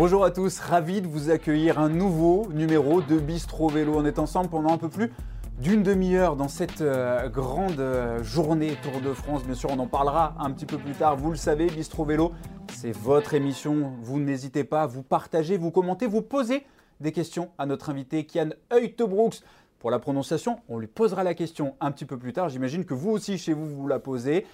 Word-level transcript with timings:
Bonjour 0.00 0.24
à 0.24 0.30
tous, 0.30 0.60
ravi 0.60 1.02
de 1.02 1.06
vous 1.06 1.28
accueillir 1.28 1.78
un 1.78 1.90
nouveau 1.90 2.48
numéro 2.54 3.02
de 3.02 3.18
Bistro 3.18 3.68
Vélo. 3.68 3.92
On 3.96 4.06
est 4.06 4.18
ensemble 4.18 4.48
pendant 4.48 4.72
un 4.72 4.78
peu 4.78 4.88
plus 4.88 5.12
d'une 5.58 5.82
demi-heure 5.82 6.36
dans 6.36 6.48
cette 6.48 6.80
euh, 6.80 7.28
grande 7.28 7.78
euh, 7.78 8.22
journée 8.22 8.78
Tour 8.82 9.02
de 9.02 9.12
France. 9.12 9.44
Bien 9.44 9.54
sûr, 9.54 9.68
on 9.70 9.78
en 9.78 9.86
parlera 9.86 10.34
un 10.38 10.52
petit 10.52 10.64
peu 10.64 10.78
plus 10.78 10.94
tard. 10.94 11.16
Vous 11.16 11.30
le 11.30 11.36
savez, 11.36 11.66
Bistro 11.66 12.06
Vélo, 12.06 12.32
c'est 12.72 12.96
votre 12.96 13.34
émission. 13.34 13.92
Vous 14.00 14.18
n'hésitez 14.18 14.64
pas 14.64 14.84
à 14.84 14.86
vous 14.86 15.02
partager, 15.02 15.58
vous 15.58 15.70
commenter, 15.70 16.06
vous 16.06 16.22
poser 16.22 16.64
des 17.00 17.12
questions 17.12 17.50
à 17.58 17.66
notre 17.66 17.90
invité 17.90 18.24
Kian 18.24 18.50
Heutebrooks. 18.72 19.42
Pour 19.80 19.90
la 19.90 19.98
prononciation, 19.98 20.58
on 20.68 20.78
lui 20.78 20.86
posera 20.86 21.24
la 21.24 21.32
question 21.32 21.74
un 21.80 21.90
petit 21.90 22.04
peu 22.04 22.18
plus 22.18 22.34
tard. 22.34 22.50
J'imagine 22.50 22.84
que 22.84 22.92
vous 22.92 23.10
aussi, 23.10 23.38
chez 23.38 23.54
vous, 23.54 23.66
vous 23.66 23.88
la 23.88 23.98
posez. 23.98 24.46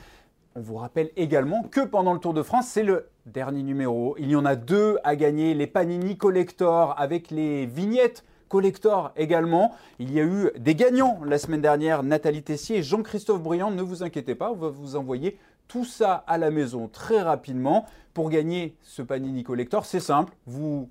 On 0.55 0.61
vous 0.61 0.77
rappelle 0.77 1.11
également 1.17 1.65
que 1.65 1.81
pendant 1.81 2.13
le 2.13 2.21
Tour 2.21 2.33
de 2.33 2.45
France, 2.45 2.69
c'est 2.69 2.85
le 2.85 3.09
dernier 3.27 3.65
numéro. 3.65 4.15
Il 4.21 4.31
y 4.31 4.37
en 4.37 4.45
a 4.45 4.55
deux 4.55 4.99
à 5.03 5.17
gagner, 5.17 5.53
les 5.55 5.67
Panini 5.67 6.17
Collector 6.17 6.95
avec 6.97 7.33
les 7.33 7.67
vignettes 7.67 8.25
Collector 8.49 9.11
également. 9.17 9.75
Il 9.99 10.13
y 10.13 10.21
a 10.21 10.23
eu 10.23 10.53
des 10.57 10.77
gagnants 10.77 11.19
la 11.25 11.39
semaine 11.39 11.61
dernière, 11.61 12.05
Nathalie 12.05 12.45
Tessier 12.45 12.77
et 12.77 12.83
Jean-Christophe 12.85 13.43
Briand. 13.43 13.73
Ne 13.73 13.83
vous 13.83 14.05
inquiétez 14.05 14.37
pas, 14.37 14.53
on 14.53 14.57
va 14.57 14.69
vous 14.69 14.95
envoyer 14.95 15.39
tout 15.67 15.85
ça 15.85 16.15
à 16.29 16.39
la 16.39 16.53
maison 16.53 16.87
très 16.87 17.21
rapidement. 17.21 17.85
Pour 18.15 18.31
gagner 18.31 18.77
ce 18.83 19.03
Panini 19.03 19.43
Collector, 19.43 19.85
c'est 19.85 19.99
simple, 19.99 20.33
vous 20.47 20.89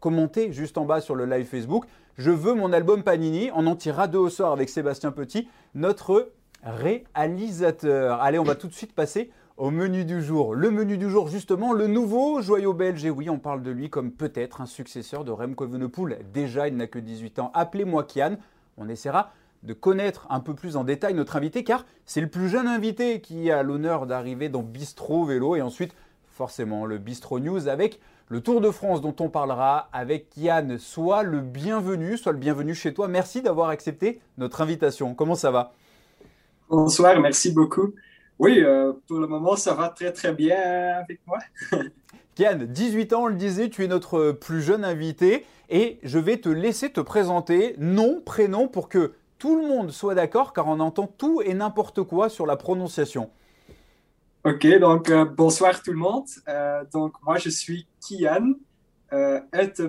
commentez 0.00 0.52
juste 0.52 0.76
en 0.76 0.84
bas 0.84 1.00
sur 1.00 1.14
le 1.14 1.24
live 1.24 1.46
Facebook. 1.46 1.86
Je 2.18 2.30
veux 2.30 2.54
mon 2.54 2.72
album 2.72 3.02
Panini. 3.02 3.50
On 3.54 3.66
en 3.66 3.76
tirera 3.76 4.08
deux 4.08 4.18
au 4.18 4.30
sort 4.30 4.52
avec 4.52 4.70
Sébastien 4.70 5.12
Petit, 5.12 5.48
notre 5.74 6.32
réalisateur. 6.62 8.22
Allez, 8.22 8.38
on 8.38 8.44
va 8.44 8.54
tout 8.54 8.68
de 8.68 8.72
suite 8.72 8.94
passer 8.94 9.30
au 9.58 9.70
menu 9.70 10.06
du 10.06 10.22
jour. 10.22 10.54
Le 10.54 10.70
menu 10.70 10.96
du 10.96 11.10
jour, 11.10 11.28
justement, 11.28 11.74
le 11.74 11.88
nouveau 11.88 12.40
joyau 12.40 12.72
belge. 12.72 13.04
Et 13.04 13.10
oui, 13.10 13.28
on 13.28 13.38
parle 13.38 13.62
de 13.62 13.70
lui 13.70 13.90
comme 13.90 14.12
peut-être 14.12 14.62
un 14.62 14.66
successeur 14.66 15.24
de 15.24 15.30
Remco 15.30 15.66
Evenepoel. 15.66 16.20
Déjà, 16.32 16.68
il 16.68 16.76
n'a 16.76 16.86
que 16.86 16.98
18 16.98 17.38
ans. 17.38 17.50
Appelez-moi 17.52 18.04
Kian. 18.04 18.36
On 18.78 18.88
essaiera 18.88 19.32
de 19.62 19.74
connaître 19.74 20.26
un 20.30 20.40
peu 20.40 20.54
plus 20.54 20.76
en 20.76 20.84
détail 20.84 21.12
notre 21.12 21.36
invité, 21.36 21.64
car 21.64 21.84
c'est 22.06 22.22
le 22.22 22.28
plus 22.28 22.48
jeune 22.48 22.66
invité 22.66 23.20
qui 23.20 23.50
a 23.50 23.62
l'honneur 23.62 24.06
d'arriver 24.06 24.48
dans 24.48 24.62
Bistro 24.62 25.26
Vélo. 25.26 25.54
Et 25.54 25.60
ensuite, 25.60 25.94
forcément, 26.36 26.84
le 26.84 26.98
Bistro 26.98 27.40
News 27.40 27.66
avec 27.66 27.98
le 28.28 28.42
Tour 28.42 28.60
de 28.60 28.70
France 28.70 29.00
dont 29.00 29.16
on 29.20 29.30
parlera 29.30 29.88
avec 29.92 30.28
Kian. 30.28 30.76
Soit 30.78 31.22
le 31.22 31.40
bienvenu, 31.40 32.18
soit 32.18 32.32
le 32.32 32.38
bienvenu 32.38 32.74
chez 32.74 32.92
toi. 32.92 33.08
Merci 33.08 33.40
d'avoir 33.40 33.70
accepté 33.70 34.20
notre 34.36 34.60
invitation. 34.60 35.14
Comment 35.14 35.34
ça 35.34 35.50
va? 35.50 35.72
Bonsoir, 36.68 37.18
merci 37.20 37.52
beaucoup. 37.52 37.94
Oui, 38.38 38.60
euh, 38.60 38.92
pour 39.08 39.18
le 39.18 39.26
moment, 39.26 39.56
ça 39.56 39.72
va 39.72 39.88
très 39.88 40.12
très 40.12 40.32
bien 40.32 40.58
avec 40.98 41.20
moi. 41.26 41.38
Kian, 42.34 42.58
18 42.68 43.14
ans, 43.14 43.22
on 43.22 43.28
le 43.28 43.36
disait, 43.36 43.70
tu 43.70 43.82
es 43.82 43.88
notre 43.88 44.32
plus 44.32 44.60
jeune 44.60 44.84
invité 44.84 45.46
et 45.70 45.98
je 46.02 46.18
vais 46.18 46.36
te 46.36 46.50
laisser 46.50 46.90
te 46.90 47.00
présenter 47.00 47.76
nom, 47.78 48.20
prénom 48.22 48.68
pour 48.68 48.90
que 48.90 49.14
tout 49.38 49.58
le 49.58 49.66
monde 49.66 49.90
soit 49.90 50.14
d'accord 50.14 50.52
car 50.52 50.68
on 50.68 50.80
entend 50.80 51.06
tout 51.06 51.40
et 51.40 51.54
n'importe 51.54 52.02
quoi 52.02 52.28
sur 52.28 52.44
la 52.44 52.56
prononciation. 52.56 53.30
Ok, 54.46 54.66
donc 54.78 55.10
euh, 55.10 55.24
bonsoir 55.24 55.82
tout 55.82 55.90
le 55.90 55.98
monde. 55.98 56.26
Euh, 56.48 56.84
donc 56.92 57.14
moi 57.22 57.36
je 57.36 57.48
suis 57.48 57.88
Kian 58.00 58.52
euh, 59.12 59.40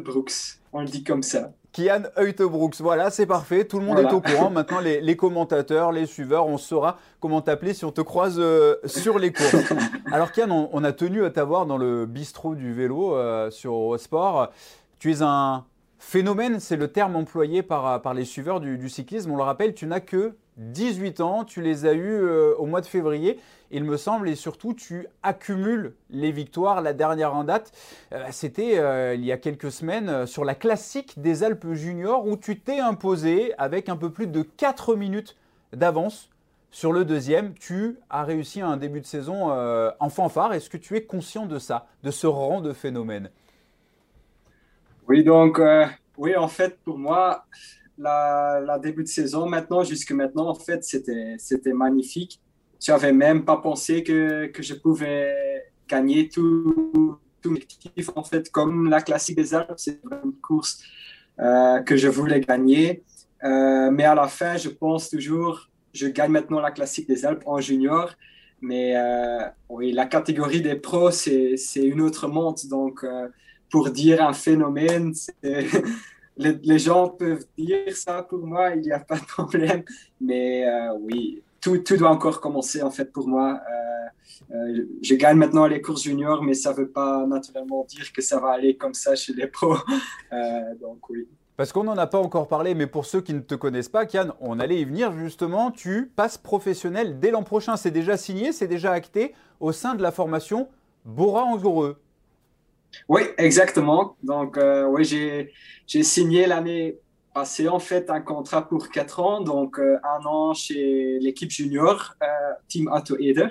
Brooks, 0.03 0.59
on 0.73 0.81
le 0.81 0.87
dit 0.87 1.03
comme 1.03 1.21
ça. 1.21 1.51
Kian 1.77 2.03
Heutebrooks. 2.17 2.79
Voilà, 2.79 3.11
c'est 3.11 3.27
parfait. 3.27 3.65
Tout 3.65 3.79
le 3.79 3.85
monde 3.85 3.99
est 3.99 4.11
au 4.11 4.19
courant. 4.19 4.49
Maintenant, 4.49 4.79
les, 4.79 5.15
commentateurs, 5.15 5.91
les 5.91 6.07
suiveurs, 6.07 6.47
on 6.47 6.57
saura 6.57 6.97
comment 7.19 7.41
t'appeler 7.41 7.75
si 7.75 7.85
on 7.85 7.91
te 7.91 8.01
croise 8.01 8.37
euh, 8.39 8.77
sur 8.85 9.19
les 9.19 9.31
courses. 9.31 9.73
Alors, 10.11 10.31
Kian, 10.31 10.49
on, 10.49 10.83
a 10.83 10.91
tenu 10.91 11.23
à 11.23 11.29
t'avoir 11.29 11.67
dans 11.67 11.77
le 11.77 12.07
bistrot 12.07 12.55
du 12.55 12.73
vélo 12.73 13.15
euh, 13.15 13.51
sur 13.51 13.73
Eurosport. 13.73 14.49
Tu 14.97 15.11
es 15.11 15.21
un 15.21 15.65
phénomène, 15.99 16.59
c'est 16.59 16.77
le 16.77 16.87
terme 16.87 17.15
employé 17.15 17.61
par, 17.61 18.01
par 18.01 18.15
les 18.15 18.25
suiveurs 18.25 18.59
du, 18.59 18.89
cyclisme. 18.89 19.31
On 19.31 19.37
le 19.37 19.43
rappelle, 19.43 19.75
tu 19.75 19.85
n'as 19.85 19.99
que 19.99 20.35
18 20.57 21.21
ans. 21.21 21.43
Tu 21.43 21.61
les 21.61 21.85
as 21.85 21.93
eus 21.93 22.11
euh, 22.11 22.53
au 22.57 22.65
mois 22.65 22.81
de 22.81 22.85
février 22.85 23.39
il 23.69 23.83
me 23.83 23.97
semble, 23.97 24.29
et 24.29 24.35
surtout 24.35 24.73
tu 24.73 25.07
accumules 25.23 25.93
les 26.09 26.31
victoires. 26.31 26.81
La 26.81 26.93
dernière 26.93 27.35
en 27.35 27.43
date, 27.43 27.73
euh, 28.13 28.23
c'était 28.31 28.79
euh, 28.79 29.13
il 29.13 29.25
y 29.25 29.31
a 29.33 29.37
quelques 29.37 29.71
semaines 29.71 30.25
sur 30.25 30.45
la 30.45 30.55
classique 30.55 31.19
des 31.19 31.43
Alpes 31.43 31.73
Juniors 31.73 32.25
où 32.25 32.37
tu 32.37 32.59
t'es 32.59 32.79
imposé 32.79 33.53
avec 33.57 33.89
un 33.89 33.97
peu 33.97 34.09
plus 34.09 34.27
de 34.27 34.41
4 34.41 34.95
minutes 34.95 35.35
d'avance 35.73 36.29
sur 36.71 36.93
le 36.93 37.03
deuxième. 37.03 37.55
Tu 37.55 37.97
as 38.09 38.23
réussi 38.23 38.61
un 38.61 38.77
début 38.77 39.01
de 39.01 39.05
saison 39.05 39.49
en 39.99 40.09
fanfare. 40.09 40.53
Est-ce 40.53 40.69
que 40.69 40.77
tu 40.77 40.95
es 40.95 41.03
conscient 41.03 41.45
de 41.45 41.59
ça, 41.59 41.87
de 42.03 42.11
ce 42.11 42.25
rang 42.25 42.61
de 42.61 42.71
phénomène? 42.71 43.29
Oui, 45.09 45.25
donc, 45.25 45.61
oui, 46.17 46.37
en 46.37 46.47
fait, 46.47 46.79
pour 46.85 46.97
moi, 46.97 47.45
la, 47.97 48.79
début 48.81 49.03
de 49.03 49.07
saison 49.07 49.47
maintenant, 49.47 49.83
jusque 49.83 50.11
maintenant, 50.11 50.49
en 50.49 50.55
fait, 50.55 50.83
c'était 50.83 51.73
magnifique 51.73 52.41
je 52.85 52.91
n'avais 52.91 53.11
même 53.11 53.45
pas 53.45 53.57
pensé 53.57 54.03
que, 54.03 54.47
que 54.47 54.61
je 54.63 54.73
pouvais 54.73 55.65
gagner 55.87 56.29
tout, 56.29 57.17
tout 57.41 57.51
mes 57.51 57.61
objectifs. 57.61 58.09
En 58.15 58.23
fait, 58.23 58.51
comme 58.51 58.89
la 58.89 59.01
classique 59.01 59.37
des 59.37 59.53
Alpes, 59.53 59.77
c'est 59.77 59.99
une 60.23 60.33
course 60.41 60.83
euh, 61.39 61.79
que 61.81 61.95
je 61.95 62.07
voulais 62.07 62.41
gagner. 62.41 63.03
Euh, 63.43 63.91
mais 63.91 64.03
à 64.03 64.15
la 64.15 64.27
fin, 64.27 64.57
je 64.57 64.69
pense 64.69 65.09
toujours, 65.09 65.69
je 65.93 66.07
gagne 66.07 66.31
maintenant 66.31 66.59
la 66.59 66.71
classique 66.71 67.07
des 67.07 67.25
Alpes 67.25 67.43
en 67.45 67.59
junior. 67.59 68.13
Mais 68.61 68.95
euh, 68.97 69.45
oui, 69.69 69.91
la 69.91 70.05
catégorie 70.05 70.61
des 70.61 70.75
pros, 70.75 71.11
c'est 71.11 71.57
une 71.75 72.01
autre 72.01 72.27
monde. 72.27 72.57
Donc, 72.69 73.05
pour 73.69 73.89
dire 73.91 74.23
un 74.23 74.33
phénomène, 74.33 75.13
les, 76.37 76.79
gens 76.79 77.09
peuvent 77.09 77.45
dire 77.57 77.95
ça 77.95 78.23
pour 78.23 78.39
moi, 78.39 78.71
il 78.75 78.81
n'y 78.81 78.91
a 78.91 78.99
pas 78.99 79.17
de 79.17 79.25
problème. 79.25 79.83
Mais 80.21 80.65
oui, 81.01 81.43
tout, 81.61 81.77
tout, 81.79 81.97
doit 81.97 82.09
encore 82.09 82.39
commencer 82.39 82.81
en 82.81 82.91
fait 82.91 83.11
pour 83.11 83.27
moi. 83.27 83.59
Euh, 83.69 84.55
euh, 84.55 84.85
je 85.01 85.15
gagne 85.15 85.37
maintenant 85.37 85.67
les 85.67 85.81
courses 85.81 86.03
juniors, 86.03 86.43
mais 86.43 86.53
ça 86.53 86.71
ne 86.71 86.77
veut 86.77 86.89
pas 86.89 87.25
naturellement 87.25 87.85
dire 87.85 88.11
que 88.13 88.21
ça 88.21 88.39
va 88.39 88.51
aller 88.51 88.77
comme 88.77 88.93
ça 88.93 89.15
chez 89.15 89.33
les 89.33 89.47
pros. 89.47 89.77
Euh, 90.33 90.75
donc 90.81 91.09
oui. 91.09 91.25
Parce 91.55 91.71
qu'on 91.71 91.85
n'en 91.85 91.97
a 91.97 92.05
pas 92.05 92.19
encore 92.19 92.49
parlé, 92.49 92.75
mais 92.75 92.85
pour 92.85 93.05
ceux 93.05 93.21
qui 93.21 93.33
ne 93.33 93.39
te 93.39 93.55
connaissent 93.55 93.87
pas, 93.87 94.05
Kian, 94.05 94.33
on 94.41 94.59
allait 94.59 94.81
y 94.81 94.85
venir 94.85 95.13
justement. 95.13 95.71
Tu 95.71 96.11
passes 96.15 96.37
professionnel 96.37 97.17
dès 97.19 97.31
l'an 97.31 97.43
prochain. 97.43 97.77
C'est 97.77 97.91
déjà 97.91 98.17
signé, 98.17 98.51
c'est 98.51 98.67
déjà 98.67 98.91
acté 98.91 99.33
au 99.61 99.71
sein 99.71 99.95
de 99.95 100.03
la 100.03 100.11
formation 100.11 100.67
Bora 101.05 101.43
Angoureux. 101.43 101.97
Oui, 103.07 103.21
exactement. 103.37 104.17
Donc, 104.23 104.59
oui, 104.89 105.03
j'ai 105.05 106.03
signé 106.03 106.47
l'année 106.47 106.97
c'est 107.45 107.67
en 107.67 107.79
fait 107.79 108.09
un 108.09 108.21
contrat 108.21 108.67
pour 108.67 108.89
4 108.89 109.19
ans, 109.19 109.41
donc 109.41 109.79
euh, 109.79 109.97
un 110.03 110.25
an 110.25 110.53
chez 110.53 111.19
l'équipe 111.19 111.51
junior, 111.51 112.15
euh, 112.21 112.25
Team 112.67 112.89
Auto 112.91 113.17
Eder, 113.19 113.49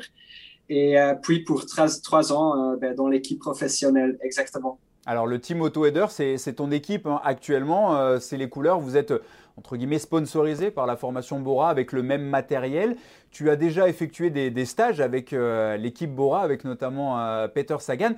et 0.68 0.98
euh, 0.98 1.14
puis 1.14 1.44
pour 1.44 1.66
3, 1.66 2.32
ans 2.32 2.76
ben, 2.76 2.94
dans 2.94 3.08
l'équipe 3.08 3.38
professionnelle, 3.38 4.18
exactement. 4.22 4.78
Alors 5.04 5.26
le 5.26 5.40
Team 5.40 5.60
Auto 5.60 5.86
Eder, 5.86 6.06
c'est 6.08 6.54
ton 6.54 6.70
équipe 6.72 7.06
hein, 7.06 7.20
actuellement, 7.22 8.18
c'est 8.18 8.36
les 8.36 8.48
couleurs, 8.48 8.80
vous 8.80 8.96
êtes 8.96 9.14
entre 9.56 9.76
guillemets 9.76 10.00
sponsorisé 10.00 10.72
par 10.72 10.86
la 10.86 10.96
formation 10.96 11.38
Bora 11.38 11.70
avec 11.70 11.92
le 11.92 12.02
même 12.02 12.24
matériel. 12.24 12.96
Tu 13.30 13.48
as 13.48 13.56
déjà 13.56 13.88
effectué 13.88 14.30
des, 14.30 14.64
stages 14.64 15.00
avec 15.00 15.30
l'équipe 15.78 16.12
Bora, 16.12 16.42
avec 16.42 16.64
notamment 16.64 17.46
Peter 17.54 17.76
Sagan. 17.78 18.14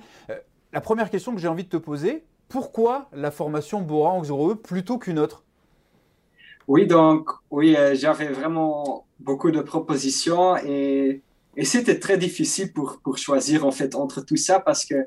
La 0.73 0.81
première 0.81 1.09
question 1.09 1.33
que 1.33 1.41
j'ai 1.41 1.47
envie 1.47 1.63
de 1.63 1.69
te 1.69 1.77
poser, 1.77 2.23
pourquoi 2.47 3.09
la 3.13 3.31
formation 3.31 3.81
Bora 3.81 4.11
en 4.11 4.55
plutôt 4.55 4.97
qu'une 4.97 5.19
autre? 5.19 5.43
Oui, 6.67 6.85
donc, 6.85 7.29
oui, 7.49 7.75
euh, 7.75 7.95
j'avais 7.95 8.27
vraiment 8.27 9.05
beaucoup 9.19 9.51
de 9.51 9.61
propositions 9.61 10.55
et, 10.57 11.21
et 11.57 11.65
c'était 11.65 11.99
très 11.99 12.17
difficile 12.17 12.71
pour, 12.73 12.99
pour 13.03 13.17
choisir, 13.17 13.65
en 13.65 13.71
fait, 13.71 13.95
entre 13.95 14.21
tout 14.21 14.37
ça 14.37 14.59
parce 14.59 14.85
que, 14.85 15.05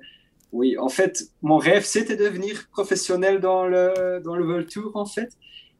oui, 0.53 0.77
en 0.77 0.89
fait, 0.89 1.25
mon 1.41 1.59
rêve, 1.59 1.85
c'était 1.85 2.17
de 2.17 2.25
devenir 2.25 2.69
professionnel 2.71 3.41
dans 3.41 3.67
le, 3.67 4.21
dans 4.25 4.35
le 4.35 4.45
World 4.45 4.69
Tour, 4.69 4.93
en 4.95 5.07
fait. 5.07 5.31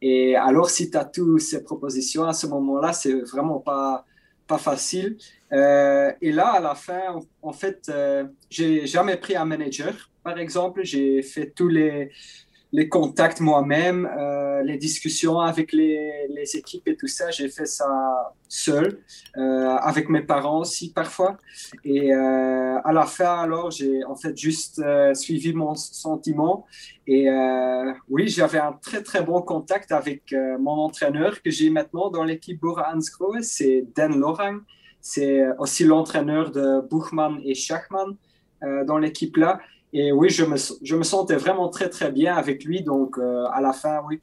Et 0.01 0.35
alors, 0.35 0.69
si 0.69 0.89
tu 0.89 0.97
as 0.97 1.05
toutes 1.05 1.41
ces 1.41 1.63
propositions 1.63 2.23
à 2.25 2.33
ce 2.33 2.47
moment-là, 2.47 2.93
c'est 2.93 3.13
vraiment 3.21 3.59
pas, 3.59 4.05
pas 4.47 4.57
facile. 4.57 5.17
Euh, 5.51 6.11
et 6.21 6.31
là, 6.31 6.53
à 6.53 6.59
la 6.59 6.75
fin, 6.75 7.19
en, 7.41 7.53
fait, 7.53 7.89
euh, 7.89 8.25
j'ai 8.49 8.85
jamais 8.85 9.17
pris 9.17 9.35
un 9.35 9.45
manager, 9.45 10.09
par 10.23 10.37
exemple. 10.37 10.83
J'ai 10.83 11.21
fait 11.21 11.51
tous 11.51 11.67
les 11.67 12.11
les 12.73 12.89
contacts 12.89 13.39
moi-même, 13.39 14.09
euh, 14.17 14.63
les 14.63 14.77
discussions 14.77 15.39
avec 15.39 15.71
les, 15.73 16.27
les, 16.29 16.57
équipes 16.57 16.87
et 16.87 16.97
tout 16.97 17.07
ça, 17.07 17.29
j'ai 17.29 17.47
fait 17.47 17.67
ça 17.67 18.33
seul, 18.49 18.97
euh, 19.37 19.75
avec 19.77 20.09
mes 20.09 20.21
parents 20.21 20.59
aussi 20.61 20.91
parfois. 20.91 21.37
Et 21.85 22.11
euh, 22.11 22.79
à 22.83 22.91
la 22.91 23.05
fin, 23.05 23.35
alors, 23.37 23.69
j'ai 23.69 24.03
en 24.05 24.15
fait 24.15 24.35
juste 24.35 24.79
euh, 24.79 25.13
suivi 25.13 25.53
mon 25.53 25.75
sentiment. 25.75 26.65
Et 27.05 27.29
euh, 27.29 27.93
oui, 28.09 28.27
j'avais 28.27 28.57
un 28.57 28.73
très 28.73 29.03
très 29.03 29.21
bon 29.21 29.43
contact 29.43 29.91
avec 29.91 30.33
euh, 30.33 30.57
mon 30.57 30.77
entraîneur 30.87 31.43
que 31.43 31.51
j'ai 31.51 31.69
maintenant 31.69 32.09
dans 32.09 32.23
l'équipe 32.23 32.59
Bora 32.59 32.91
Hansgrohe, 32.91 33.43
c'est 33.43 33.85
Dan 33.95 34.19
Lorang. 34.19 34.61
C'est 34.99 35.43
aussi 35.59 35.83
l'entraîneur 35.83 36.49
de 36.49 36.81
Buchmann 36.89 37.39
et 37.43 37.55
Schachmann 37.55 38.15
dans 38.87 38.97
l'équipe 38.97 39.35
là. 39.35 39.59
Et 39.93 40.11
oui, 40.11 40.29
je 40.29 40.43
me, 40.43 40.55
je 40.57 40.95
me 40.95 41.03
sentais 41.03 41.35
vraiment 41.35 41.69
très, 41.69 41.87
très 41.87 42.11
bien 42.11 42.35
avec 42.35 42.63
lui. 42.65 42.81
Donc, 42.81 43.19
euh, 43.19 43.45
à 43.53 43.61
la 43.61 43.73
fin, 43.73 44.01
oui. 44.07 44.19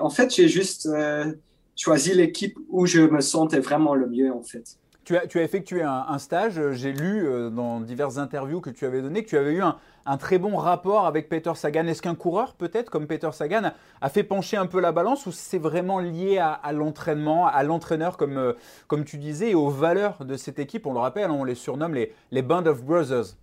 En 0.00 0.10
fait, 0.10 0.34
j'ai 0.34 0.48
juste 0.48 0.86
euh, 0.86 1.32
choisi 1.76 2.12
l'équipe 2.12 2.58
où 2.68 2.86
je 2.86 3.00
me 3.02 3.20
sentais 3.20 3.60
vraiment 3.60 3.94
le 3.94 4.08
mieux, 4.08 4.32
en 4.32 4.42
fait. 4.42 4.76
Tu 5.04 5.16
as, 5.16 5.26
tu 5.26 5.38
as 5.38 5.42
effectué 5.42 5.82
un, 5.82 6.18
stage. 6.18 6.60
J'ai 6.72 6.92
lu 6.92 7.24
euh, 7.24 7.50
dans 7.50 7.80
diverses 7.80 8.18
interviews 8.18 8.60
que 8.60 8.70
tu 8.70 8.84
avais 8.84 9.00
données 9.00 9.24
que 9.24 9.28
tu 9.28 9.36
avais 9.36 9.52
eu 9.52 9.62
un, 9.62 9.76
un 10.06 10.16
très 10.16 10.38
bon 10.38 10.56
rapport 10.56 11.06
avec 11.06 11.28
Peter 11.28 11.52
Sagan. 11.54 11.86
Est-ce 11.86 12.02
qu'un 12.02 12.14
coureur, 12.16 12.54
peut-être, 12.54 12.90
comme 12.90 13.06
Peter 13.06 13.30
Sagan, 13.32 13.72
a 14.00 14.08
fait 14.08 14.24
pencher 14.24 14.56
un 14.56 14.66
peu 14.66 14.80
la 14.80 14.90
balance 14.90 15.26
ou 15.26 15.32
c'est 15.32 15.58
vraiment 15.58 16.00
lié 16.00 16.38
à, 16.38 16.52
à 16.52 16.72
l'entraînement, 16.72 17.46
à 17.46 17.62
l'entraîneur, 17.62 18.16
comme, 18.16 18.54
comme 18.88 19.04
tu 19.04 19.18
disais, 19.18 19.50
et 19.50 19.54
aux 19.54 19.70
valeurs 19.70 20.24
de 20.24 20.36
cette 20.36 20.58
équipe? 20.58 20.86
On 20.86 20.92
le 20.92 21.00
rappelle, 21.00 21.30
on 21.30 21.44
les 21.44 21.56
surnomme 21.56 21.94
les, 21.94 22.12
les 22.32 22.42
Band 22.42 22.66
of 22.66 22.82
Brothers. 22.84 23.36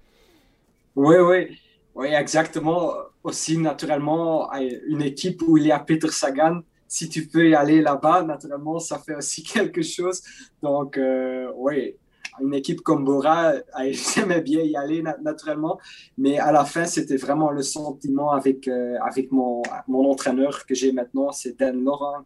Oui, 0.96 1.16
oui. 1.18 1.58
Oui, 1.96 2.08
exactement. 2.08 2.94
Aussi, 3.24 3.58
naturellement, 3.58 4.52
une 4.54 5.02
équipe 5.02 5.42
où 5.48 5.58
il 5.58 5.68
y 5.68 5.72
a 5.72 5.80
Peter 5.80 6.10
Sagan, 6.10 6.62
si 6.88 7.08
tu 7.08 7.28
peux 7.28 7.50
y 7.50 7.56
aller 7.56 7.82
là-bas, 7.82 8.24
naturellement, 8.24 8.80
ça 8.80 9.00
fait 9.00 9.16
aussi 9.16 9.44
quelque 9.54 9.82
chose. 9.82 10.22
Donc, 10.62 10.98
euh, 10.98 11.52
oui, 11.56 11.96
une 12.42 12.54
équipe 12.54 12.82
comme 12.82 13.06
Bora, 13.06 13.54
j'aimais 13.92 14.42
bien 14.42 14.62
y 14.62 14.76
aller 14.76 15.04
naturellement, 15.22 15.80
mais 16.18 16.40
à 16.40 16.52
la 16.52 16.66
fin, 16.66 16.86
c'était 16.86 17.18
vraiment 17.18 17.52
le 17.52 17.62
sentiment 17.62 18.32
avec, 18.32 18.68
euh, 18.68 18.98
avec 19.02 19.32
mon, 19.32 19.62
mon 19.88 20.10
entraîneur 20.10 20.66
que 20.66 20.74
j'ai 20.74 20.92
maintenant, 20.92 21.32
c'est 21.32 21.58
Dan 21.58 21.84
Laurent, 21.84 22.26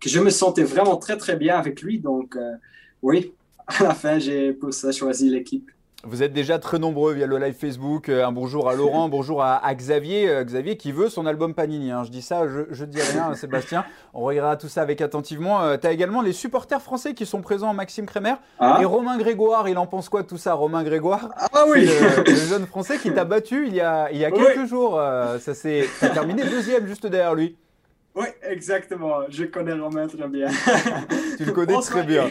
que 0.00 0.08
je 0.08 0.20
me 0.20 0.30
sentais 0.30 0.64
vraiment 0.64 0.96
très, 0.96 1.16
très 1.16 1.36
bien 1.36 1.58
avec 1.58 1.82
lui. 1.82 2.00
Donc, 2.00 2.36
euh, 2.36 2.54
oui, 3.02 3.34
à 3.66 3.82
la 3.82 3.94
fin, 3.94 4.18
j'ai 4.18 4.52
pour 4.52 4.72
ça 4.72 4.92
choisi 4.92 5.28
l'équipe. 5.28 5.70
Vous 6.02 6.22
êtes 6.22 6.32
déjà 6.32 6.58
très 6.58 6.78
nombreux 6.78 7.12
via 7.12 7.26
le 7.26 7.36
live 7.36 7.52
Facebook. 7.52 8.08
Euh, 8.08 8.24
un 8.24 8.32
bonjour 8.32 8.70
à 8.70 8.74
Laurent, 8.74 9.08
bonjour 9.10 9.42
à, 9.42 9.74
Xavier. 9.74 10.30
Euh, 10.30 10.44
Xavier 10.44 10.78
qui 10.78 10.92
veut 10.92 11.10
son 11.10 11.26
album 11.26 11.52
Panini. 11.52 11.90
Hein. 11.90 12.04
Je 12.04 12.10
dis 12.10 12.22
ça, 12.22 12.46
je, 12.48 12.84
ne 12.84 12.86
dis 12.86 13.02
rien, 13.02 13.34
Sébastien. 13.34 13.84
On 14.14 14.22
regardera 14.22 14.56
tout 14.56 14.68
ça 14.68 14.80
avec 14.80 15.02
attentivement. 15.02 15.60
Euh, 15.60 15.76
tu 15.76 15.86
as 15.86 15.92
également 15.92 16.22
les 16.22 16.32
supporters 16.32 16.80
français 16.80 17.12
qui 17.12 17.26
sont 17.26 17.42
présents, 17.42 17.74
Maxime 17.74 18.06
Crémer 18.06 18.32
ah. 18.58 18.78
et 18.80 18.86
Romain 18.86 19.18
Grégoire. 19.18 19.68
Il 19.68 19.76
en 19.76 19.86
pense 19.86 20.08
quoi 20.08 20.22
de 20.22 20.26
tout 20.26 20.38
ça, 20.38 20.54
Romain 20.54 20.84
Grégoire? 20.84 21.28
Ah 21.52 21.64
oui 21.68 21.84
le, 21.84 22.34
jeune 22.34 22.66
français 22.66 22.96
qui 22.96 23.12
t'a 23.12 23.26
battu 23.26 23.66
il 23.66 23.74
y 23.74 23.80
a, 23.82 24.10
il 24.10 24.16
y 24.16 24.24
a 24.24 24.30
quelques 24.30 24.66
jours. 24.66 24.98
ça 25.38 25.54
s'est 25.54 25.86
terminé 26.14 26.44
deuxième 26.44 26.86
juste 26.86 27.06
derrière 27.06 27.34
lui. 27.34 27.58
Oui, 28.14 28.26
exactement. 28.42 29.18
Je 29.28 29.44
connais 29.44 29.74
Romain 29.74 30.06
très 30.06 30.28
bien. 30.28 30.48
tu 31.36 31.44
le 31.44 31.52
connais 31.52 31.78
très 31.80 32.04
bien. 32.04 32.28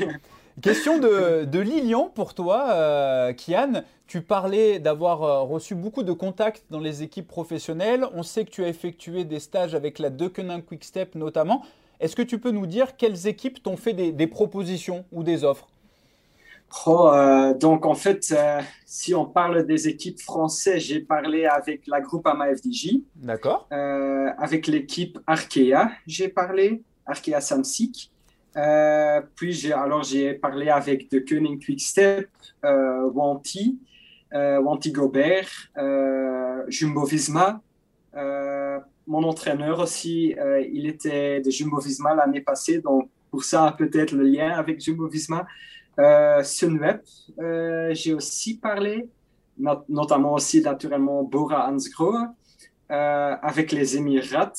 Question 0.62 1.00
de, 1.00 1.60
Lilian 1.60 2.12
pour 2.14 2.34
toi, 2.34 2.72
euh, 2.72 3.34
Kian. 3.34 3.84
Tu 4.08 4.22
parlais 4.22 4.80
d'avoir 4.80 5.24
euh, 5.24 5.42
reçu 5.42 5.76
beaucoup 5.76 6.04
de 6.04 6.12
contacts 6.12 6.66
dans 6.70 6.80
les 6.80 7.04
équipes 7.04 7.28
professionnelles. 7.28 8.06
On 8.14 8.24
sait 8.24 8.44
que 8.44 8.50
tu 8.50 8.64
as 8.64 8.68
effectué 8.68 9.24
des 9.24 9.40
stages 9.40 9.76
avec 9.76 10.00
la 10.00 10.10
Deceuninck 10.10 10.66
Quickstep 10.66 11.16
notamment. 11.16 11.64
Est-ce 12.00 12.16
que 12.16 12.24
tu 12.24 12.40
peux 12.40 12.52
nous 12.52 12.66
dire 12.66 12.98
quelles 12.98 13.28
équipes 13.28 13.62
t'ont 13.64 13.78
fait 13.78 13.94
des, 13.94 14.28
propositions 14.28 15.06
ou 15.12 15.24
des 15.24 15.44
offres? 15.44 15.68
Oh, 16.86 17.10
euh, 17.10 17.54
donc 17.54 17.86
en 17.86 17.96
fait, 17.96 18.34
si 18.86 19.14
on 19.14 19.26
parle 19.26 19.66
des 19.66 19.88
équipes 19.88 20.20
françaises, 20.20 20.84
j'ai 20.84 21.00
parlé 21.00 21.46
avec 21.46 21.88
la 21.88 22.02
groupe 22.02 22.26
AMA 22.28 22.56
FDJ. 22.56 22.98
D'accord. 23.16 23.68
avec 23.70 24.68
l'équipe 24.68 25.20
Arkea, 25.28 25.92
j'ai 26.08 26.28
parlé, 26.28 26.82
Arkea 27.06 27.40
Samsic. 27.40 28.12
Euh, 28.58 29.22
puis 29.36 29.54
j'ai, 29.54 29.74
alors 29.74 30.04
j'ai 30.04 30.34
parlé 30.34 30.70
avec 30.70 31.12
de 31.12 31.20
Koenig 31.20 31.64
Quickstep, 31.64 32.30
euh, 32.66 33.10
Wanty, 33.12 33.80
euh, 34.34 34.62
Gobert, 34.88 35.50
euh, 35.78 36.64
Jumbo 36.68 37.06
Visma. 37.06 37.62
Euh, 38.16 38.80
mon 39.08 39.24
entraîneur 39.24 39.80
aussi, 39.80 40.36
il 40.72 40.86
était 40.88 41.42
de 41.42 41.50
Jumbo 41.50 41.80
Visma 41.80 42.14
l'année 42.14 42.42
passée, 42.42 42.80
donc 42.80 43.10
pour 43.32 43.44
ça 43.44 43.74
peut-être 43.76 44.12
le 44.12 44.24
lien 44.24 44.52
avec 44.52 44.82
Jumbo 44.82 45.08
Visma. 45.08 45.48
Sunweb, 46.44 47.00
j'ai 47.92 48.14
aussi 48.14 48.58
parlé, 48.60 49.10
notamment 49.58 50.34
aussi 50.34 50.62
naturellement 50.62 51.24
Bora 51.24 51.68
Hansgrohe. 51.72 52.28
avec 52.88 53.72
les 53.72 53.98
Émirats, 53.98 54.54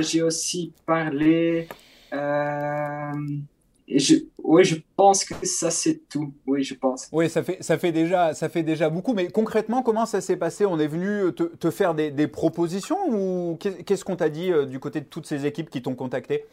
j'ai 0.00 0.22
aussi 0.22 0.72
parlé 0.86 1.68
et 2.12 3.98
je, 3.98 4.16
oui, 4.42 4.64
je 4.64 4.76
pense 4.96 5.24
que 5.24 5.34
ça 5.46 5.70
c'est 5.70 6.08
tout. 6.08 6.32
Oui, 6.46 6.62
je 6.62 6.74
pense. 6.74 7.08
Oui, 7.10 7.30
ça 7.30 7.42
fait, 7.42 7.58
ça 7.62 7.78
fait 7.78 7.90
déjà, 7.90 8.34
ça 8.34 8.48
fait 8.50 8.62
déjà 8.62 8.90
beaucoup. 8.90 9.14
Mais 9.14 9.28
concrètement, 9.28 9.82
comment 9.82 10.04
ça 10.04 10.20
s'est 10.20 10.36
passé? 10.36 10.66
On 10.66 10.78
est 10.78 10.86
venu 10.86 11.32
te, 11.32 11.44
te 11.44 11.70
faire 11.70 11.94
des, 11.94 12.10
des, 12.10 12.26
propositions 12.26 12.98
ou 13.08 13.56
qu'est-ce 13.56 14.04
qu'on 14.04 14.16
t'a 14.16 14.28
dit 14.28 14.52
euh, 14.52 14.66
du 14.66 14.78
côté 14.78 15.00
de 15.00 15.06
toutes 15.06 15.26
ces 15.26 15.46
équipes 15.46 15.70
qui 15.70 15.80
t'ont 15.80 15.94
contacté? 15.94 16.44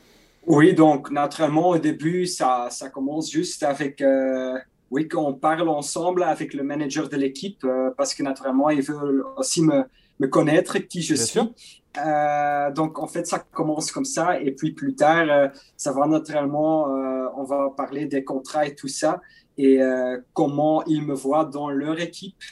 Oui, 0.47 0.73
donc 0.73 1.11
naturellement 1.11 1.69
au 1.69 1.77
début, 1.77 2.25
ça, 2.25 2.69
ça 2.71 2.89
commence 2.89 3.29
juste 3.29 3.63
avec. 3.63 4.01
Euh, 4.01 4.57
oui, 4.91 5.09
qu'on 5.09 5.33
parle 5.33 5.67
ensemble 5.67 6.23
avec 6.23 6.53
le 6.53 6.63
manager 6.63 7.09
de 7.09 7.17
l'équipe 7.17 7.65
parce 7.97 8.13
que 8.13 8.23
naturellement, 8.23 8.69
il 8.69 8.81
veut 8.81 9.25
aussi 9.35 9.61
me, 9.61 9.83
me 10.19 10.27
connaître, 10.27 10.77
qui 10.77 11.01
je 11.01 11.15
suis. 11.15 11.39
Euh, 11.97 12.71
donc, 12.71 12.99
en 12.99 13.07
fait, 13.07 13.25
ça 13.25 13.39
commence 13.39 13.91
comme 13.91 14.05
ça. 14.05 14.39
Et 14.39 14.51
puis, 14.51 14.71
plus 14.71 14.95
tard, 14.95 15.27
euh, 15.29 15.47
ça 15.77 15.91
va 15.91 16.07
naturellement, 16.07 16.95
euh, 16.95 17.27
on 17.37 17.43
va 17.43 17.71
parler 17.75 18.05
des 18.05 18.23
contrats 18.23 18.65
et 18.65 18.75
tout 18.75 18.87
ça 18.87 19.21
et 19.57 19.79
comment 20.33 20.83
ils 20.83 21.01
me 21.01 21.13
voient 21.13 21.45
dans 21.45 21.69
leur 21.69 21.97
équipe. 22.01 22.43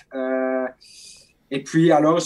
et 1.52 1.64
puis, 1.66 1.92
alors, 1.92 2.22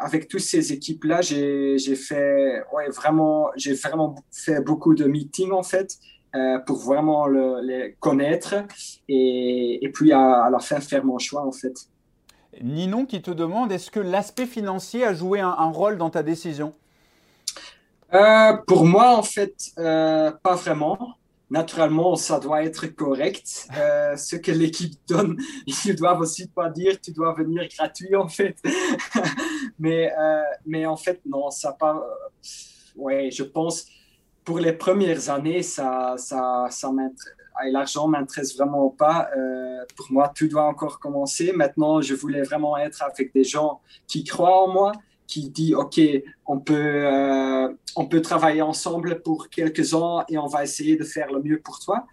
avec 0.00 0.28
toutes 0.28 0.40
ces 0.40 0.70
équipes-là, 0.70 1.22
j'ai, 1.22 1.78
fait, 1.96 2.62
vraiment, 2.94 3.48
vraiment 3.82 4.16
fait 4.30 4.60
beaucoup 4.60 4.94
de 4.94 5.06
meetings, 5.06 5.52
en 5.52 5.62
fait, 5.62 5.96
pour 6.66 6.76
vraiment 6.84 7.26
les 7.26 7.96
connaître 8.00 8.54
et, 9.08 9.82
et 9.82 9.88
puis 9.88 10.12
à 10.12 10.50
la 10.52 10.58
fin 10.58 10.78
faire 10.80 11.06
mon 11.06 11.18
choix, 11.18 11.46
en 11.46 11.52
fait. 11.52 11.88
Ninon 12.62 13.06
qui 13.06 13.22
te 13.22 13.30
demande 13.30 13.72
est-ce 13.72 13.90
que 13.90 14.00
l'aspect 14.00 14.46
financier 14.46 15.04
a 15.04 15.14
joué 15.14 15.40
un, 15.40 15.70
rôle 15.70 15.98
dans 15.98 16.10
ta 16.10 16.22
décision? 16.22 16.74
Euh, 18.14 18.54
Pour 18.66 18.84
moi, 18.84 19.16
en 19.16 19.22
fait, 19.22 19.54
euh, 19.78 20.30
pas 20.42 20.54
vraiment. 20.54 21.14
Naturellement, 21.50 22.14
ça 22.16 22.40
doit 22.40 22.62
être 22.62 22.86
correct. 22.88 23.68
Euh, 23.76 24.16
ce 24.16 24.36
que 24.36 24.52
l'équipe 24.52 24.94
donne, 25.08 25.36
ils 25.66 25.96
doivent 25.96 26.20
aussi 26.20 26.48
pas 26.48 26.68
dire 26.68 27.00
tu 27.00 27.12
dois 27.12 27.34
venir 27.34 27.66
gratuit, 27.74 28.14
en 28.16 28.28
fait. 28.28 28.56
mais, 29.78 30.12
mais 30.66 30.84
en 30.86 30.96
fait, 30.96 31.20
non, 31.26 31.50
ça 31.50 31.72
pas. 31.72 32.02
ouais, 32.96 33.30
je 33.30 33.44
pense 33.44 33.86
pour 34.44 34.58
les 34.58 34.72
premières 34.72 35.28
années, 35.28 35.62
ça, 35.62 36.14
ça, 36.16 36.68
ça 36.70 36.90
m'intéresse 36.90 37.37
l'argent 37.66 38.08
m'intéresse 38.08 38.56
vraiment 38.56 38.88
pas. 38.90 39.28
Euh, 39.36 39.84
pour 39.96 40.06
moi, 40.10 40.32
tout 40.34 40.48
doit 40.48 40.64
encore 40.64 41.00
commencer. 41.00 41.52
Maintenant, 41.52 42.00
je 42.00 42.14
voulais 42.14 42.42
vraiment 42.42 42.76
être 42.76 43.02
avec 43.02 43.32
des 43.32 43.44
gens 43.44 43.80
qui 44.06 44.24
croient 44.24 44.64
en 44.64 44.72
moi, 44.72 44.92
qui 45.26 45.50
disent 45.50 45.74
OK, 45.74 46.00
on 46.46 46.58
peut, 46.58 46.74
euh, 46.74 47.68
on 47.96 48.06
peut 48.06 48.22
travailler 48.22 48.62
ensemble 48.62 49.20
pour 49.22 49.50
quelques 49.50 49.92
ans 49.94 50.24
et 50.28 50.38
on 50.38 50.46
va 50.46 50.64
essayer 50.64 50.96
de 50.96 51.04
faire 51.04 51.30
le 51.32 51.42
mieux 51.42 51.60
pour 51.60 51.78
toi. 51.80 52.06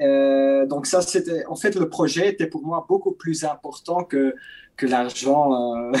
Euh, 0.00 0.66
donc 0.66 0.86
ça, 0.86 1.00
c'était 1.00 1.46
en 1.46 1.56
fait 1.56 1.74
le 1.74 1.88
projet 1.88 2.28
était 2.28 2.46
pour 2.46 2.62
moi 2.62 2.84
beaucoup 2.88 3.12
plus 3.12 3.44
important 3.44 4.04
que 4.04 4.34
que 4.78 4.86
l'argent. 4.86 5.74
Euh, 5.76 5.92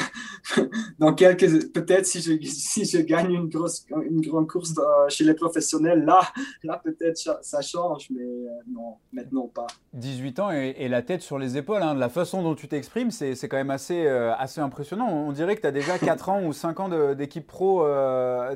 dans 0.98 1.12
quelques, 1.12 1.70
peut-être 1.72 2.06
si 2.06 2.22
je, 2.22 2.32
si 2.48 2.86
je 2.86 2.98
gagne 2.98 3.32
une 3.32 3.48
grosse, 3.48 3.84
une 3.90 4.22
grande 4.22 4.48
course 4.48 4.72
chez 5.08 5.24
les 5.24 5.34
professionnels, 5.34 6.04
là, 6.04 6.20
là 6.62 6.80
peut-être 6.82 7.18
ça, 7.18 7.60
change, 7.60 8.06
mais 8.10 8.22
euh, 8.22 8.48
non, 8.72 8.96
maintenant 9.12 9.48
pas. 9.48 9.66
18 9.94 10.38
ans 10.38 10.50
et, 10.50 10.88
la 10.88 11.02
tête 11.02 11.20
sur 11.22 11.38
les 11.38 11.58
épaules. 11.58 11.82
Hein. 11.82 11.94
La 11.94 12.08
façon 12.08 12.42
dont 12.42 12.54
tu 12.54 12.68
t'exprimes, 12.68 13.10
c'est, 13.10 13.34
c'est 13.34 13.48
quand 13.48 13.56
même 13.56 13.70
assez, 13.70 14.06
euh, 14.06 14.32
assez 14.38 14.60
impressionnant. 14.60 15.08
On 15.08 15.32
dirait 15.32 15.56
que 15.56 15.60
tu 15.60 15.66
as 15.66 15.72
déjà 15.72 15.98
4 15.98 16.28
ans 16.28 16.44
ou 16.44 16.52
5 16.52 16.80
ans 16.80 17.14
d'équipe 17.14 17.46
pro 17.46 17.84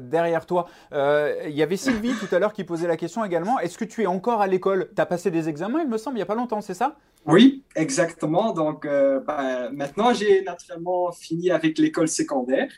derrière 0.00 0.46
toi. 0.46 0.68
Il 0.92 1.54
y 1.54 1.62
avait 1.62 1.76
Sylvie 1.76 2.14
tout 2.14 2.32
à 2.34 2.38
l'heure 2.38 2.52
qui 2.52 2.64
posait 2.64 2.86
la 2.86 2.96
question 2.96 3.24
également. 3.24 3.58
Est-ce 3.58 3.76
que 3.76 3.84
tu 3.84 4.02
es 4.02 4.06
encore 4.06 4.40
à 4.40 4.46
l'école? 4.46 4.88
Tu 4.94 5.02
as 5.02 5.06
passé 5.06 5.30
des 5.30 5.48
examens, 5.48 5.82
il 5.82 5.88
me 5.88 5.98
semble, 5.98 6.16
il 6.16 6.20
n'y 6.20 6.22
a 6.22 6.26
pas 6.26 6.36
longtemps, 6.36 6.60
c'est 6.60 6.74
ça? 6.74 6.96
Oui, 7.26 7.62
exactement. 7.76 8.52
Donc, 8.52 8.84
euh, 8.84 9.20
ben, 9.20 9.70
maintenant, 9.72 10.12
j'ai 10.12 10.42
naturellement 10.42 11.12
fini 11.12 11.50
avec 11.50 11.78
l'école 11.78 12.08
secondaire. 12.08 12.68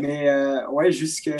Mais 0.00 0.28
euh, 0.28 0.66
ouais, 0.68 0.92
jusque 0.92 1.30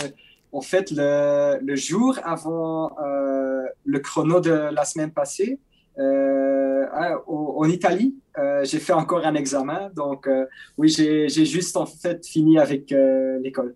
en 0.51 0.61
fait, 0.61 0.91
le, 0.91 1.59
le 1.61 1.75
jour 1.75 2.19
avant 2.23 2.91
euh, 2.99 3.63
le 3.83 3.99
chrono 3.99 4.39
de 4.39 4.51
la 4.51 4.85
semaine 4.85 5.11
passée, 5.11 5.59
euh, 5.97 6.85
en 7.27 7.67
Italie, 7.67 8.15
j'ai 8.63 8.79
fait 8.79 8.93
encore 8.93 9.25
un 9.25 9.35
examen. 9.35 9.89
Donc, 9.95 10.29
oui, 10.77 10.89
j'ai 10.89 11.27
juste 11.27 11.77
en 11.77 11.85
fait 11.85 12.25
fini 12.25 12.59
avec 12.59 12.93
l'école. 13.41 13.75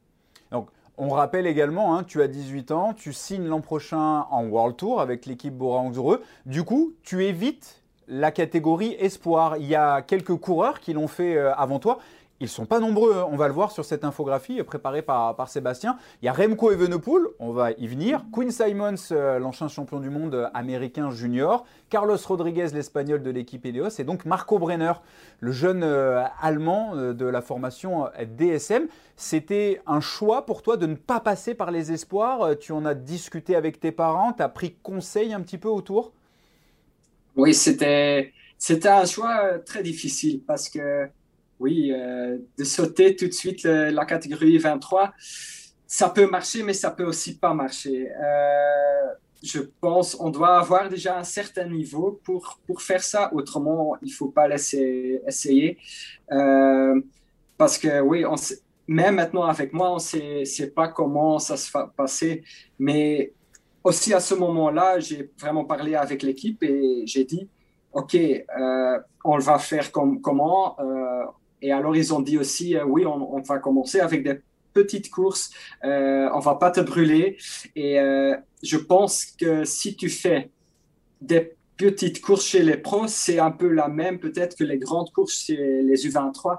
Donc, 0.52 0.68
on 0.98 1.10
rappelle 1.10 1.48
également, 1.48 1.96
hein, 1.96 2.04
tu 2.04 2.22
as 2.22 2.28
18 2.28 2.72
ans, 2.72 2.94
tu 2.94 3.14
signes 3.14 3.48
l'an 3.48 3.62
prochain 3.62 4.26
en 4.30 4.46
World 4.46 4.76
Tour 4.76 5.00
avec 5.02 5.26
l'équipe 5.26 5.54
Bora 5.54 5.84
Du 6.46 6.64
coup, 6.64 6.94
tu 7.04 7.24
évites 7.24 7.79
la 8.10 8.32
catégorie 8.32 8.96
espoir. 9.00 9.58
Il 9.58 9.68
y 9.68 9.76
a 9.76 10.02
quelques 10.02 10.36
coureurs 10.36 10.80
qui 10.80 10.94
l'ont 10.94 11.08
fait 11.08 11.38
avant 11.38 11.80
toi. 11.80 12.00
Ils 12.42 12.48
sont 12.48 12.66
pas 12.66 12.80
nombreux, 12.80 13.18
hein. 13.18 13.28
on 13.30 13.36
va 13.36 13.50
le 13.50 13.54
voir 13.54 13.72
sur 13.72 13.84
cette 13.84 14.06
infographie 14.06 14.64
préparée 14.64 15.02
par, 15.02 15.50
Sébastien. 15.50 15.98
Il 16.22 16.26
y 16.26 16.30
a 16.30 16.34
Remco 16.34 16.72
Evenepoel, 16.72 17.24
on 17.40 17.52
va 17.52 17.72
y 17.72 17.86
venir. 17.86 18.24
Quinn 18.32 18.50
Simons, 18.50 18.96
euh, 19.12 19.40
l'ancien 19.40 19.68
champion 19.68 20.00
du 20.00 20.10
monde 20.10 20.36
euh, 20.36 20.48
américain 20.54 21.12
junior. 21.12 21.66
Carlos 21.90 22.18
Rodriguez, 22.26 22.68
l'espagnol 22.74 23.24
de 23.24 23.30
l'équipe 23.30 23.66
Helios. 23.66 24.00
Et 24.00 24.06
donc 24.06 24.24
Marco 24.24 24.58
Brenner, 24.58 24.94
le 25.42 25.52
jeune 25.52 25.84
euh, 25.84 26.24
allemand 26.42 26.96
de 26.96 27.26
la 27.26 27.42
formation 27.42 28.06
DSM. 28.38 28.88
C'était 29.18 29.82
un 29.86 30.00
choix 30.00 30.46
pour 30.46 30.62
toi 30.62 30.78
de 30.78 30.86
ne 30.86 30.96
pas 30.96 31.20
passer 31.20 31.56
par 31.56 31.72
les 31.72 31.92
espoirs. 31.92 32.58
Tu 32.58 32.72
en 32.72 32.86
as 32.86 32.94
discuté 32.94 33.58
avec 33.58 33.82
tes 33.82 33.92
parents, 33.92 34.32
tu 34.32 34.44
as 34.44 34.50
pris 34.50 34.76
conseil 34.82 35.34
un 35.34 35.42
petit 35.42 35.58
peu 35.58 35.68
autour? 35.68 36.14
Oui, 37.36 37.54
c'était 37.54 38.34
un 38.86 39.06
choix 39.06 39.60
très 39.60 39.84
difficile 39.84 40.42
parce 40.46 40.70
que 40.70 41.08
oui, 41.60 41.92
euh, 41.92 42.38
de 42.58 42.64
sauter 42.64 43.16
tout 43.16 43.28
de 43.28 43.34
suite 43.34 43.64
la 43.64 44.06
catégorie 44.06 44.58
23, 44.58 45.14
ça 45.86 46.10
peut 46.10 46.30
marcher, 46.30 46.64
mais 46.64 46.74
ça 46.74 46.92
peut 46.92 47.04
aussi 47.04 47.38
pas 47.38 47.54
marcher. 47.54 48.12
Euh, 48.12 49.14
je 49.42 49.60
pense 49.82 50.18
on 50.20 50.30
doit 50.30 50.60
avoir 50.60 50.90
déjà 50.90 51.18
un 51.18 51.24
certain 51.24 51.66
niveau 51.66 52.20
pour, 52.24 52.60
pour 52.68 52.82
faire 52.82 53.04
ça. 53.04 53.34
Autrement, 53.34 53.98
il 54.02 54.12
faut 54.12 54.30
pas 54.30 54.48
laisser 54.48 55.22
essayer. 55.28 55.78
Euh, 56.32 57.02
parce 57.58 57.78
que 57.78 58.02
oui, 58.02 58.24
même 58.88 59.16
maintenant 59.16 59.44
avec 59.44 59.74
moi, 59.74 59.92
on 59.92 59.96
ne 59.96 60.46
sait 60.46 60.68
pas 60.68 60.90
comment 60.90 61.40
ça 61.40 61.58
se 61.58 61.72
va 61.72 61.92
passer. 61.96 62.44
Mais 62.78 63.34
aussi 63.84 64.14
à 64.14 64.20
ce 64.20 64.36
moment-là, 64.36 65.00
j'ai 65.00 65.32
vraiment 65.40 65.66
parlé 65.66 65.96
avec 65.96 66.24
l'équipe 66.24 66.62
et 66.64 67.04
j'ai 67.06 67.24
dit, 67.24 67.48
OK, 67.94 68.18
on 69.26 69.38
va 69.38 69.58
faire 69.60 69.92
comme, 69.92 70.22
comment 70.22 70.78
et 71.62 71.72
alors, 71.72 71.96
ils 71.96 72.14
ont 72.14 72.22
dit 72.22 72.38
aussi, 72.38 72.76
euh, 72.76 72.86
oui, 72.86 73.06
on, 73.06 73.42
va 73.42 73.60
commencer 73.60 74.00
avec 74.00 74.24
des 74.24 74.40
petites 74.74 75.10
courses, 75.10 75.52
euh, 75.84 76.30
on 76.34 76.40
va 76.40 76.56
pas 76.56 76.72
te 76.72 76.80
brûler. 76.80 77.38
Et 77.76 78.00
euh, 78.00 78.36
je 78.64 78.78
pense 78.78 79.26
que 79.26 79.66
si 79.66 79.96
tu 79.96 80.10
fais 80.10 80.52
des 81.22 81.56
petites 81.78 82.22
courses 82.22 82.46
chez 82.46 82.64
les 82.64 82.78
pros, 82.78 83.08
c'est 83.08 83.40
un 83.40 83.52
peu 83.52 83.68
la 83.68 83.88
même 83.88 84.20
peut-être 84.20 84.56
que 84.58 84.64
les 84.64 84.78
grandes 84.78 85.12
courses 85.12 85.46
chez 85.46 85.82
les 85.82 86.08
U23. 86.08 86.58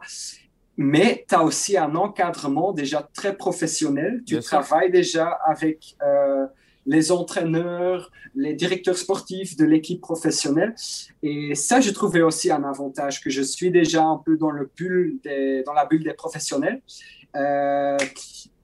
Mais 0.76 1.24
tu 1.28 1.34
as 1.34 1.44
aussi 1.44 1.76
un 1.76 1.94
encadrement 1.94 2.72
déjà 2.72 3.08
très 3.14 3.36
professionnel. 3.36 4.22
Tu 4.26 4.38
travailles 4.40 4.90
déjà 4.90 5.28
avec 5.44 5.96
euh, 6.02 6.46
les 6.86 7.12
entraîneurs, 7.12 8.10
les 8.34 8.54
directeurs 8.54 8.96
sportifs 8.96 9.56
de 9.56 9.64
l'équipe 9.64 10.00
professionnelle. 10.00 10.74
Et 11.22 11.54
ça, 11.54 11.80
je 11.80 11.90
trouvais 11.90 12.22
aussi 12.22 12.50
un 12.50 12.64
avantage 12.64 13.22
que 13.22 13.30
je 13.30 13.42
suis 13.42 13.70
déjà 13.70 14.02
un 14.04 14.16
peu 14.16 14.36
dans, 14.36 14.50
le 14.50 14.70
dans 15.64 15.72
la 15.72 15.84
bulle 15.84 16.04
des 16.04 16.14
professionnels. 16.14 16.80
Euh, 17.36 17.96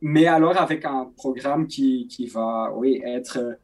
mais 0.00 0.26
alors 0.26 0.60
avec 0.60 0.84
un 0.84 1.10
programme 1.16 1.66
qui, 1.66 2.08
qui, 2.08 2.26
va 2.26 2.72
oui, 2.74 3.00
être 3.04 3.58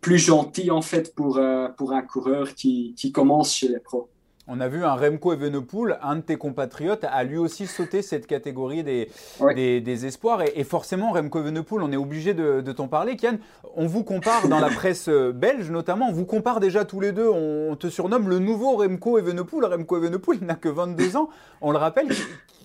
plus 0.00 0.18
gentil 0.18 0.70
en 0.70 0.82
fait 0.82 1.14
pour, 1.14 1.38
euh, 1.38 1.68
pour 1.68 1.92
un 1.92 2.02
coureur 2.02 2.54
qui, 2.54 2.94
qui 2.96 3.12
commence 3.12 3.54
chez 3.54 3.68
les 3.68 3.78
pros. 3.78 4.08
On 4.54 4.60
a 4.60 4.68
vu 4.68 4.84
un 4.84 4.94
Remco 4.94 5.32
Evenepoel, 5.32 5.98
un 6.02 6.16
de 6.16 6.20
tes 6.20 6.36
compatriotes, 6.36 7.04
a 7.04 7.24
lui 7.24 7.38
aussi 7.38 7.66
sauté 7.66 8.02
cette 8.02 8.26
catégorie 8.26 8.84
des, 8.84 9.08
des, 9.54 10.06
espoirs. 10.06 10.42
Et, 10.42 10.62
forcément, 10.62 11.12
Remco 11.12 11.40
Evenepoel, 11.40 11.82
on 11.82 11.90
est 11.90 11.96
obligé 11.96 12.34
de, 12.34 12.60
t'en 12.72 12.86
parler. 12.86 13.16
Kian, 13.16 13.38
on 13.76 13.86
vous 13.86 14.04
compare 14.04 14.48
dans 14.48 14.60
la 14.60 14.68
presse 14.74 15.08
euh, 15.08 15.32
belge 15.32 15.70
notamment, 15.70 16.10
on 16.10 16.12
vous 16.12 16.26
compare 16.26 16.60
déjà 16.60 16.84
tous 16.84 17.00
les 17.00 17.12
deux. 17.12 17.30
On 17.30 17.76
te 17.76 17.88
surnomme 17.88 18.28
le 18.28 18.40
nouveau 18.40 18.76
Remco 18.76 19.18
Evenepoel. 19.18 19.64
Remco 19.64 19.96
Evenepoel 19.96 20.40
n'a 20.42 20.56
que 20.56 20.68
22 20.68 21.16
ans, 21.16 21.30
on 21.62 21.72
le 21.72 21.78
rappelle. 21.78 22.08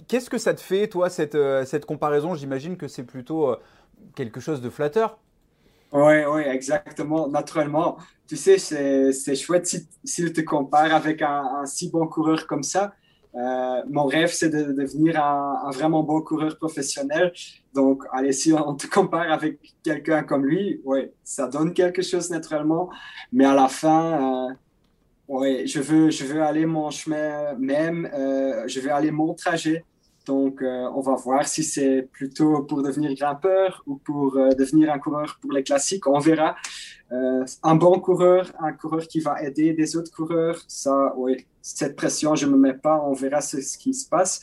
Qu'est-ce 0.09 0.29
que 0.29 0.37
ça 0.37 0.53
te 0.53 0.59
fait, 0.59 0.89
toi, 0.89 1.09
cette, 1.09 1.35
euh, 1.35 1.63
cette 1.63 1.85
comparaison? 1.85 2.35
J'imagine 2.35 2.75
que 2.75 2.89
c'est 2.89 3.03
plutôt 3.03 3.47
euh, 3.47 3.55
quelque 4.13 4.41
chose 4.41 4.59
de 4.59 4.69
flatteur. 4.69 5.19
Oui, 5.93 6.25
oui, 6.29 6.41
exactement. 6.41 7.27
Naturellement, 7.27 7.97
tu 8.27 8.35
sais, 8.35 8.57
c'est 8.57 9.35
chouette 9.35 9.73
s'il 10.03 10.33
te 10.33 10.41
compare 10.41 10.93
avec 10.93 11.21
un, 11.21 11.65
si 11.65 11.89
bon 11.89 12.07
coureur 12.07 12.45
comme 12.45 12.63
ça. 12.63 12.93
Euh, 13.35 13.83
mon 13.89 14.05
rêve, 14.05 14.31
c'est 14.33 14.49
de, 14.49 14.71
devenir 14.73 15.23
un, 15.23 15.69
vraiment 15.71 16.03
bon 16.03 16.21
coureur 16.21 16.57
professionnel. 16.57 17.31
Donc, 17.73 18.03
allez, 18.11 18.31
si 18.31 18.51
on 18.51 18.75
te 18.75 18.87
compare 18.87 19.31
avec 19.31 19.59
quelqu'un 19.83 20.23
comme 20.23 20.45
lui, 20.45 20.81
oui, 20.83 21.11
ça 21.23 21.47
donne 21.47 21.73
quelque 21.73 22.01
chose 22.01 22.29
naturellement. 22.31 22.89
Mais 23.31 23.45
à 23.45 23.53
la 23.53 23.67
fin, 23.67 24.49
euh, 24.49 24.53
oui, 25.27 25.67
je 25.67 25.79
veux, 25.79 26.09
je 26.09 26.25
veux 26.25 26.41
aller 26.41 26.65
mon 26.65 26.89
chemin 26.89 27.53
même, 27.55 28.09
euh, 28.13 28.67
je 28.67 28.79
veux 28.79 28.91
aller 28.91 29.11
mon 29.11 29.33
trajet. 29.33 29.85
Donc, 30.27 30.61
euh, 30.61 30.89
on 30.93 30.99
va 30.99 31.15
voir 31.15 31.47
si 31.47 31.63
c'est 31.63 32.01
plutôt 32.11 32.63
pour 32.63 32.83
devenir 32.83 33.13
grimpeur 33.15 33.81
ou 33.85 33.95
pour 33.95 34.37
euh, 34.37 34.49
devenir 34.49 34.91
un 34.91 34.99
coureur 34.99 35.39
pour 35.41 35.53
les 35.53 35.63
classiques. 35.63 36.05
On 36.07 36.19
verra. 36.19 36.55
Euh, 37.13 37.45
un 37.63 37.75
bon 37.75 37.99
coureur, 37.99 38.51
un 38.59 38.73
coureur 38.73 39.07
qui 39.07 39.21
va 39.21 39.41
aider 39.41 39.71
des 39.73 39.95
autres 39.95 40.11
coureurs, 40.11 40.59
ça, 40.67 41.13
cette 41.61 41.95
pression, 41.95 42.35
je 42.35 42.45
ne 42.45 42.51
me 42.51 42.57
mets 42.57 42.73
pas. 42.73 43.01
On 43.05 43.13
verra 43.13 43.39
ce, 43.39 43.77
qui 43.77 43.93
se 43.93 44.09
passe. 44.09 44.41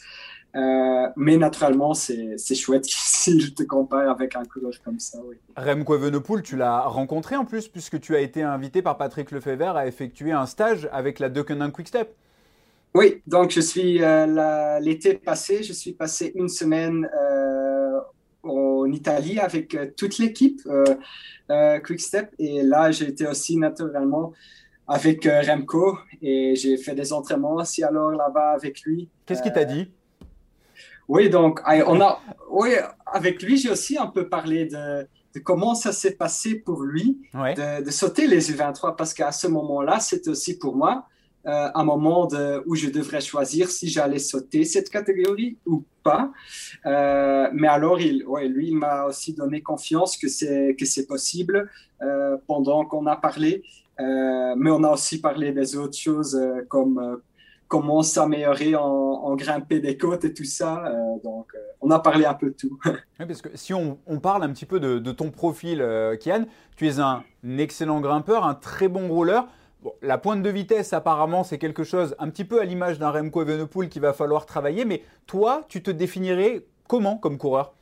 mais 1.17 1.37
naturellement, 1.37 1.93
c'est 1.93 2.55
chouette 2.55 2.85
si 2.89 3.39
je 3.39 3.53
te 3.53 3.63
compare 3.65 4.09
avec 4.09 4.35
un 4.37 4.45
coureur 4.45 4.73
comme 4.83 4.99
ça. 4.99 5.19
Oui. 5.27 5.37
Evenepoel, 5.57 6.43
tu 6.43 6.57
l'as 6.57 6.81
rencontré 6.81 7.37
en 7.37 7.45
plus, 7.45 7.69
puisque 7.69 8.01
tu 8.01 8.17
as 8.17 8.21
été 8.21 8.43
invité 8.43 8.81
par 8.81 8.97
Patrick 8.97 9.31
Lefebvre 9.31 9.77
à 9.77 9.87
effectuer 9.87 10.33
un 10.33 10.47
stage 10.47 10.89
avec 10.93 11.19
la 11.19 11.29
Deceuninck 11.29 11.73
Quickstep. 11.73 12.17
Oui, 12.97 13.23
donc 13.27 13.51
je 13.51 13.61
suis 13.61 14.01
euh, 14.01 14.79
l'été 14.79 15.15
passé, 15.15 15.65
je 15.65 15.73
suis 15.73 15.93
passé 15.93 16.31
une 16.37 16.49
semaine 16.49 17.11
euh, 17.21 17.99
en 18.45 18.87
Italie 18.93 19.41
avec 19.41 19.75
euh, 19.75 19.91
toute 19.97 20.19
l'équipe 20.19 20.61
Quickstep. 21.85 22.33
Et 22.39 22.63
là 22.63 22.93
j'ai 22.93 23.09
été 23.09 23.27
aussi 23.27 23.57
naturellement 23.57 24.33
avec 24.87 25.27
Remco 25.27 25.99
et 26.23 26.55
j'ai 26.55 26.77
fait 26.77 26.95
des 26.95 27.13
entraînements 27.13 27.55
aussi 27.55 27.83
alors 27.83 28.13
là-bas 28.13 28.53
avec 28.53 28.83
lui. 28.83 29.09
Qu'est-ce 29.27 29.43
qu'il 29.43 29.53
t'a 29.53 29.65
dit? 29.65 29.91
Oui, 31.09 31.29
donc 31.29 31.61
on 31.67 32.01
a, 32.01 32.21
oui, 32.49 32.75
avec 33.07 33.43
lui 33.43 33.57
j'ai 33.57 33.71
aussi 33.71 33.99
un 33.99 34.07
peu 34.07 34.29
parlé 34.29 34.67
de, 34.67 35.09
comment 35.43 35.75
ça 35.75 35.91
s'est 35.91 36.15
passé 36.15 36.55
pour 36.55 36.83
lui 36.83 37.19
de, 37.35 37.83
de, 37.83 37.91
sauter 37.91 38.29
les 38.29 38.53
U23 38.53 38.95
parce 38.95 39.13
qu'à 39.13 39.33
ce 39.33 39.49
moment-là 39.49 39.99
c'était 39.99 40.31
aussi 40.31 40.57
pour 40.59 40.77
moi 40.77 41.09
euh, 41.47 41.69
un 41.75 41.85
moment 41.85 42.27
où 42.65 42.75
je 42.75 42.89
devrais 42.89 43.21
choisir 43.21 43.69
si 43.69 43.89
j'allais 43.89 44.19
sauter 44.19 44.65
cette 44.65 44.89
catégorie 44.89 45.59
ou 45.67 45.85
pas. 46.03 46.33
Euh, 46.87 47.49
mais 47.53 47.69
alors, 47.69 48.01
il, 48.01 48.25
lui, 48.49 48.69
il 48.69 48.77
m'a 48.77 49.05
aussi 49.05 49.35
donné 49.35 49.61
confiance 49.61 50.17
que 50.17 50.29
c'est 50.29 50.75
que 50.79 50.87
c'est 50.87 51.07
possible 51.07 51.71
euh, 52.03 52.39
pendant 52.47 52.87
qu'on 52.87 53.07
a 53.07 53.17
parlé. 53.17 53.63
mais 53.99 54.71
on 54.71 54.83
a 54.85 54.91
aussi 54.91 55.21
parlé 55.21 55.53
des 55.53 55.77
autres 55.77 55.99
choses 55.99 56.41
comme 56.69 57.21
comment 57.69 58.03
s'améliorer 58.03 58.75
en, 58.77 58.83
en, 58.83 59.37
grimper 59.37 59.81
des 59.81 59.97
côtes 59.99 60.25
et 60.25 60.33
tout 60.33 60.45
ça. 60.45 60.71
donc, 61.25 61.53
on 61.81 61.91
a 61.91 61.99
parlé 61.99 62.25
un 62.25 62.35
peu 62.35 62.49
de 62.51 62.57
tout. 62.57 62.79
Parce 63.19 63.43
que 63.43 63.51
si 63.55 63.75
on, 63.75 63.99
on, 64.07 64.19
parle 64.19 64.45
un 64.45 64.53
petit 64.53 64.67
peu 64.67 64.81
de, 64.81 64.99
de 64.99 65.13
ton 65.13 65.31
profil, 65.31 65.85
Kian, 66.21 66.47
tu 66.77 66.87
es 66.89 67.01
un 67.01 67.23
excellent 67.59 68.01
grimpeur, 68.01 68.45
un 68.45 68.55
très 68.55 68.89
bon 68.89 69.09
rouleur 69.09 69.47
la 70.03 70.19
pointe 70.19 70.43
de 70.43 70.51
vitesse, 70.51 70.93
apparemment, 70.93 71.45
c'est 71.45 71.59
quelque 71.59 71.85
chose 71.85 72.15
un 72.19 72.31
petit 72.31 72.45
peu 72.45 72.61
à 72.61 72.65
l'image 72.65 72.99
d'un 72.99 73.11
Remco 73.11 73.43
Evenepoel 73.43 73.89
qu'il 73.89 74.03
va 74.03 74.13
falloir 74.13 74.47
travailler. 74.47 74.85
Mais 74.85 75.03
toi, 75.27 75.65
tu 75.69 75.83
te 75.83 75.91
définirais 75.91 76.65
comment 76.89 77.17
comme 77.19 77.39
coureur? 77.39 77.75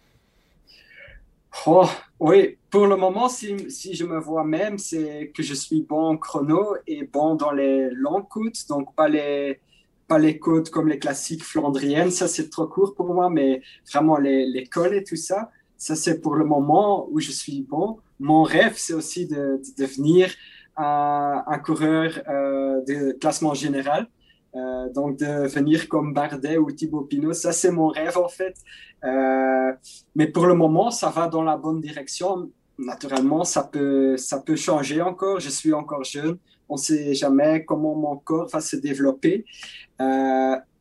Oh, 1.66 1.86
Oui, 2.18 2.58
pour 2.70 2.86
le 2.86 2.96
moment, 2.96 3.28
si, 3.28 3.56
je 3.94 4.04
me 4.04 4.18
vois 4.18 4.44
même, 4.44 4.78
c'est 4.78 5.32
que 5.34 5.42
je 5.42 5.54
suis 5.54 5.82
bon 5.82 6.02
en 6.12 6.16
chrono 6.16 6.76
et 6.86 7.04
bon 7.04 7.34
dans 7.34 7.52
les 7.52 7.90
longues 7.90 8.28
côtes, 8.28 8.66
donc 8.68 8.94
pas 8.94 9.08
les, 9.08 9.60
les 10.18 10.38
côtes 10.38 10.70
comme 10.70 10.88
les 10.88 10.98
classiques 10.98 11.44
flandriennes, 11.44 12.10
ça 12.10 12.28
c'est 12.28 12.48
trop 12.50 12.66
court 12.66 12.94
pour 12.94 13.12
moi, 13.14 13.30
mais 13.30 13.62
vraiment 13.92 14.18
les, 14.18 14.46
les 14.46 14.66
cols 14.66 14.94
et 14.94 15.04
tout 15.04 15.16
ça, 15.16 15.50
ça 15.76 15.94
c'est 15.96 16.20
pour 16.20 16.36
le 16.36 16.44
moment 16.44 17.08
où 17.10 17.20
je 17.20 17.30
suis 17.32 17.62
bon. 17.62 17.98
Mon 18.20 18.42
rêve, 18.44 18.74
c'est 18.76 18.94
aussi 18.94 19.26
de 19.26 19.60
devenir 19.78 20.30
un, 20.76 21.58
coureur 21.64 22.10
euh, 22.28 22.80
de 22.84 23.12
classement 23.12 23.54
général. 23.54 24.06
donc, 24.94 25.18
de 25.18 25.48
venir 25.48 25.88
comme 25.88 26.12
Bardet 26.12 26.58
ou 26.58 26.70
Thibaut 26.70 27.02
Pinot, 27.02 27.32
ça, 27.32 27.52
c'est 27.52 27.70
mon 27.70 27.88
rêve, 27.88 28.18
en 28.18 28.28
fait. 28.28 28.54
mais 30.14 30.26
pour 30.26 30.46
le 30.46 30.54
moment, 30.54 30.90
ça 30.90 31.08
va 31.08 31.26
dans 31.26 31.42
la 31.42 31.56
bonne 31.56 31.80
direction. 31.80 32.50
Naturellement, 32.78 33.44
ça 33.44 33.62
peut, 33.62 34.16
ça 34.16 34.40
peut 34.40 34.56
changer 34.56 35.00
encore. 35.00 35.40
Je 35.40 35.50
suis 35.50 35.72
encore 35.72 36.04
jeune. 36.04 36.36
On 36.68 36.74
ne 36.74 36.80
sait 36.80 37.14
jamais 37.14 37.64
comment 37.64 37.94
mon 37.94 38.16
corps 38.16 38.48
va 38.48 38.60
se 38.60 38.76
développer. 38.76 39.44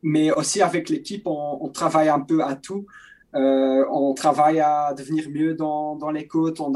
mais 0.02 0.30
aussi, 0.32 0.60
avec 0.60 0.88
l'équipe, 0.88 1.26
on, 1.26 1.68
travaille 1.68 2.08
un 2.08 2.20
peu 2.20 2.42
à 2.42 2.54
tout. 2.56 2.84
Euh, 3.34 3.84
on 3.90 4.12
travaille 4.12 4.60
à 4.60 4.92
devenir 4.96 5.30
mieux 5.30 5.54
dans, 5.54 6.10
les 6.12 6.26
côtes. 6.26 6.60
On, 6.60 6.72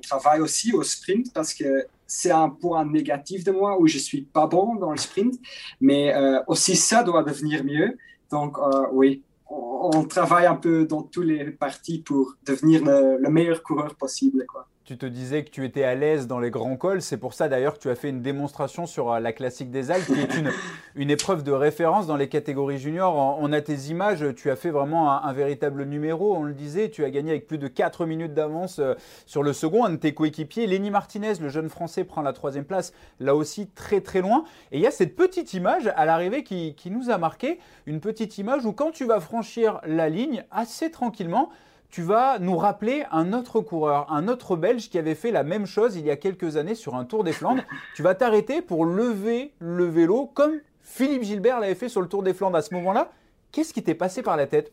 travaille 0.00 0.40
aussi 0.40 0.72
au 0.72 0.82
sprint 0.82 1.32
parce 1.32 1.52
que 1.54 1.86
c'est 2.08 2.32
un 2.32 2.48
point 2.48 2.84
négatif 2.84 3.44
de 3.44 3.52
moi 3.52 3.78
où 3.78 3.86
je 3.86 3.98
suis 3.98 4.22
pas 4.22 4.48
bon 4.48 4.74
dans 4.74 4.90
le 4.90 4.96
sprint. 4.96 5.34
Mais 5.80 6.12
euh, 6.14 6.40
aussi 6.48 6.74
ça 6.74 7.04
doit 7.04 7.22
devenir 7.22 7.62
mieux. 7.64 7.96
Donc 8.32 8.58
euh, 8.58 8.86
oui, 8.92 9.22
on, 9.48 10.04
travaille 10.04 10.46
un 10.46 10.56
peu 10.56 10.84
dans 10.86 11.02
tous 11.02 11.22
les 11.22 11.52
parties 11.52 12.00
pour 12.00 12.34
devenir 12.44 12.84
le, 12.84 13.18
le 13.18 13.30
meilleur 13.30 13.62
coureur 13.62 13.94
possible. 13.94 14.44
Quoi 14.46 14.66
tu 14.88 14.96
te 14.96 15.04
disais 15.04 15.44
que 15.44 15.50
tu 15.50 15.66
étais 15.66 15.84
à 15.84 15.94
l'aise 15.94 16.26
dans 16.26 16.38
les 16.38 16.48
grands 16.48 16.78
cols. 16.78 17.02
C'est 17.02 17.18
pour 17.18 17.34
ça 17.34 17.50
d'ailleurs 17.50 17.74
que 17.74 17.78
tu 17.78 17.90
as 17.90 17.94
fait 17.94 18.08
une 18.08 18.22
démonstration 18.22 18.86
sur 18.86 19.12
euh, 19.12 19.20
la 19.20 19.34
classique 19.34 19.70
des 19.70 19.90
Alpes, 19.90 20.06
qui 20.06 20.18
est 20.18 20.34
une, 20.38 20.50
une 20.94 21.10
épreuve 21.10 21.42
de 21.42 21.52
référence 21.52 22.06
dans 22.06 22.16
les 22.16 22.30
catégories 22.30 22.78
juniors. 22.78 23.36
On 23.38 23.52
a 23.52 23.60
tes 23.60 23.74
images, 23.90 24.24
tu 24.34 24.50
as 24.50 24.56
fait 24.56 24.70
vraiment 24.70 25.22
un, 25.22 25.32
véritable 25.34 25.84
numéro, 25.84 26.34
on 26.34 26.42
le 26.42 26.54
disait. 26.54 26.88
Tu 26.88 27.04
as 27.04 27.10
gagné 27.10 27.32
avec 27.32 27.46
plus 27.46 27.58
de 27.58 27.68
4 27.68 28.06
minutes 28.06 28.32
d'avance 28.32 28.78
euh, 28.78 28.94
sur 29.26 29.42
le 29.42 29.52
second. 29.52 29.84
Un 29.84 29.90
de 29.90 29.96
tes 29.96 30.14
coéquipiers, 30.14 30.66
Lenny 30.66 30.90
Martinez, 30.90 31.34
le 31.38 31.50
jeune 31.50 31.68
français, 31.68 32.04
prend 32.04 32.22
la 32.22 32.32
troisième 32.32 32.64
place, 32.64 32.94
là 33.20 33.36
aussi 33.36 33.66
très 33.66 34.00
très 34.00 34.22
loin. 34.22 34.44
Et 34.72 34.78
il 34.78 34.82
y 34.82 34.86
a 34.86 34.90
cette 34.90 35.16
petite 35.16 35.52
image 35.52 35.92
à 35.96 36.06
l'arrivée 36.06 36.44
qui, 36.44 36.74
qui 36.74 36.90
nous 36.90 37.10
a 37.10 37.18
marqué. 37.18 37.58
Une 37.84 38.00
petite 38.00 38.38
image 38.38 38.64
où 38.64 38.72
quand 38.72 38.90
tu 38.90 39.04
vas 39.04 39.20
franchir 39.20 39.82
la 39.86 40.08
ligne, 40.08 40.44
assez 40.50 40.90
tranquillement, 40.90 41.50
tu 41.90 42.02
vas 42.02 42.38
nous 42.38 42.56
rappeler 42.56 43.04
un 43.10 43.32
autre 43.32 43.60
coureur, 43.60 44.12
un 44.12 44.28
autre 44.28 44.56
Belge 44.56 44.90
qui 44.90 44.98
avait 44.98 45.14
fait 45.14 45.30
la 45.30 45.42
même 45.42 45.66
chose 45.66 45.96
il 45.96 46.04
y 46.04 46.10
a 46.10 46.16
quelques 46.16 46.56
années 46.56 46.74
sur 46.74 46.94
un 46.94 47.04
Tour 47.04 47.24
des 47.24 47.32
Flandres. 47.32 47.62
Tu 47.96 48.02
vas 48.02 48.14
t'arrêter 48.14 48.60
pour 48.60 48.84
lever 48.84 49.52
le 49.58 49.84
vélo 49.86 50.30
comme 50.34 50.60
Philippe 50.82 51.22
Gilbert 51.22 51.60
l'avait 51.60 51.74
fait 51.74 51.88
sur 51.88 52.00
le 52.00 52.08
Tour 52.08 52.22
des 52.22 52.34
Flandres 52.34 52.56
à 52.56 52.62
ce 52.62 52.74
moment-là. 52.74 53.10
Qu'est-ce 53.52 53.72
qui 53.72 53.82
t'est 53.82 53.94
passé 53.94 54.22
par 54.22 54.36
la 54.36 54.46
tête? 54.46 54.72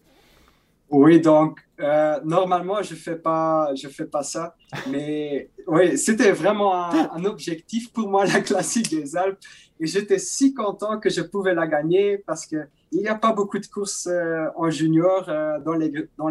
Oui, 0.89 1.19
donc 1.19 1.59
euh, 1.79 2.19
normalement 2.23 2.83
je 2.83 2.93
fais 2.95 3.15
pas, 3.15 3.73
je 3.75 3.87
fais 3.87 4.05
pas 4.05 4.21
ça, 4.21 4.55
mais 4.89 5.49
oui, 5.67 5.97
c'était 5.97 6.31
vraiment 6.31 6.91
un, 6.91 7.25
objectif 7.25 7.91
pour 7.91 8.07
moi 8.07 8.25
la 8.25 8.41
classique 8.41 8.89
des 8.89 9.17
Alpes 9.17 9.39
et 9.79 9.87
j'étais 9.87 10.19
si 10.19 10.53
content 10.53 10.99
que 10.99 11.09
je 11.09 11.21
pouvais 11.21 11.55
la 11.55 11.65
gagner 11.65 12.19
parce 12.19 12.45
que 12.45 12.67
il 12.91 12.99
n'y 12.99 13.07
a 13.07 13.15
pas 13.15 13.33
beaucoup 13.33 13.59
de 13.59 13.67
courses 13.67 14.07
euh, 14.07 14.47
en 14.55 14.69
junior 14.69 15.25
euh, 15.27 15.59
dans 15.59 15.73
l'école. 15.73 16.09
Dans 16.17 16.29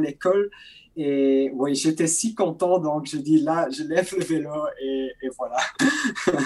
et 0.97 1.51
oui, 1.55 1.75
j'étais 1.75 2.07
si 2.07 2.37
content, 2.37 2.79
donc 2.79 3.07
je 3.07 3.17
dis 3.17 3.41
là, 3.41 3.69
je 3.69 3.83
lève 3.83 4.09
le 4.17 4.25
vélo 4.25 4.53
et, 4.81 5.11
voilà. 5.37 5.57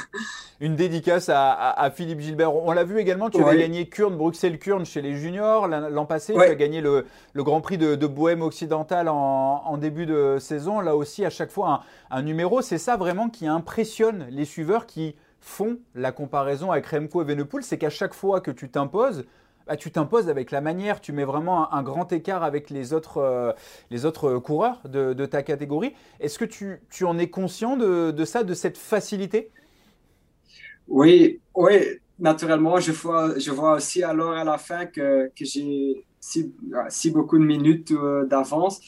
Une 0.61 0.75
dédicace 0.75 1.29
à, 1.31 1.91
Philippe 1.95 2.21
Gilbert. 2.21 2.55
On 2.55 2.73
l'a 2.73 2.85
vu 2.85 2.99
également, 2.99 3.29
tu 3.29 3.45
as 3.45 3.57
gagné 3.57 3.89
Kurn, 3.89 4.17
Bruxelles-Kurn 4.17 4.87
chez 4.87 5.03
les 5.03 5.17
juniors. 5.17 5.69
L'an 5.69 6.07
passé, 6.07 6.33
tu 6.33 6.41
as 6.41 6.55
gagné 6.55 6.81
le, 6.81 7.05
Grand 7.37 7.61
Prix 7.61 7.77
de, 7.77 8.07
Bohème 8.07 8.41
occidentale 8.41 9.09
en, 9.09 9.77
début 9.77 10.07
de 10.07 10.39
saison. 10.41 10.81
Là 10.81 10.97
aussi, 10.97 11.27
à 11.27 11.31
chaque 11.31 11.51
fois, 11.51 11.83
un, 12.11 12.19
un 12.19 12.23
numéro. 12.23 12.63
C'est 12.63 12.79
ça 12.79 12.97
vraiment 12.97 13.29
qui 13.29 13.47
impressionne 13.47 14.27
les 14.31 14.47
suiveurs 14.47 14.87
qui 14.87 15.15
font 15.41 15.79
la 15.95 16.11
comparaison 16.11 16.73
avec 16.73 16.87
Remco 16.87 17.21
et 17.21 17.25
Venepool. 17.25 17.63
C'est 17.63 17.79
qu'à 17.79 17.91
chaque 17.91 18.15
fois 18.15 18.41
que 18.41 18.51
tu 18.51 18.71
t'imposes, 18.71 19.25
bah, 19.69 19.77
tu 19.77 19.91
t'imposes 19.91 20.31
avec 20.31 20.51
la 20.51 20.63
manière, 20.63 21.01
tu 21.01 21.13
mets 21.13 21.25
vraiment 21.25 21.73
un, 21.75 21.83
grand 21.83 22.11
écart 22.11 22.43
avec 22.43 22.71
les 22.71 22.95
autres, 22.95 23.19
euh, 23.19 23.53
les 23.91 24.07
autres 24.07 24.39
coureurs 24.39 24.81
de, 24.89 25.27
ta 25.27 25.43
catégorie. 25.43 25.93
Est-ce 26.21 26.39
que 26.39 26.47
tu, 26.47 27.05
en 27.05 27.19
es 27.19 27.29
conscient 27.29 27.77
de, 27.77 28.25
ça, 28.25 28.45
de 28.45 28.55
cette 28.55 28.79
facilité? 28.79 29.51
Oui, 30.89 31.41
oui, 31.55 31.81
naturellement, 32.19 32.81
je 32.81 32.93
vois, 32.93 33.39
je 33.39 33.51
vois 33.51 33.75
aussi 33.75 34.03
alors 34.03 34.33
à 34.33 34.45
la 34.45 34.57
fin 34.57 34.87
que, 34.87 35.31
j'ai 35.37 36.03
si, 36.19 36.55
si, 36.89 37.11
beaucoup 37.11 37.39
de 37.39 37.45
minutes 37.45 37.93
euh, 37.93 38.25
d'avance. 38.25 38.81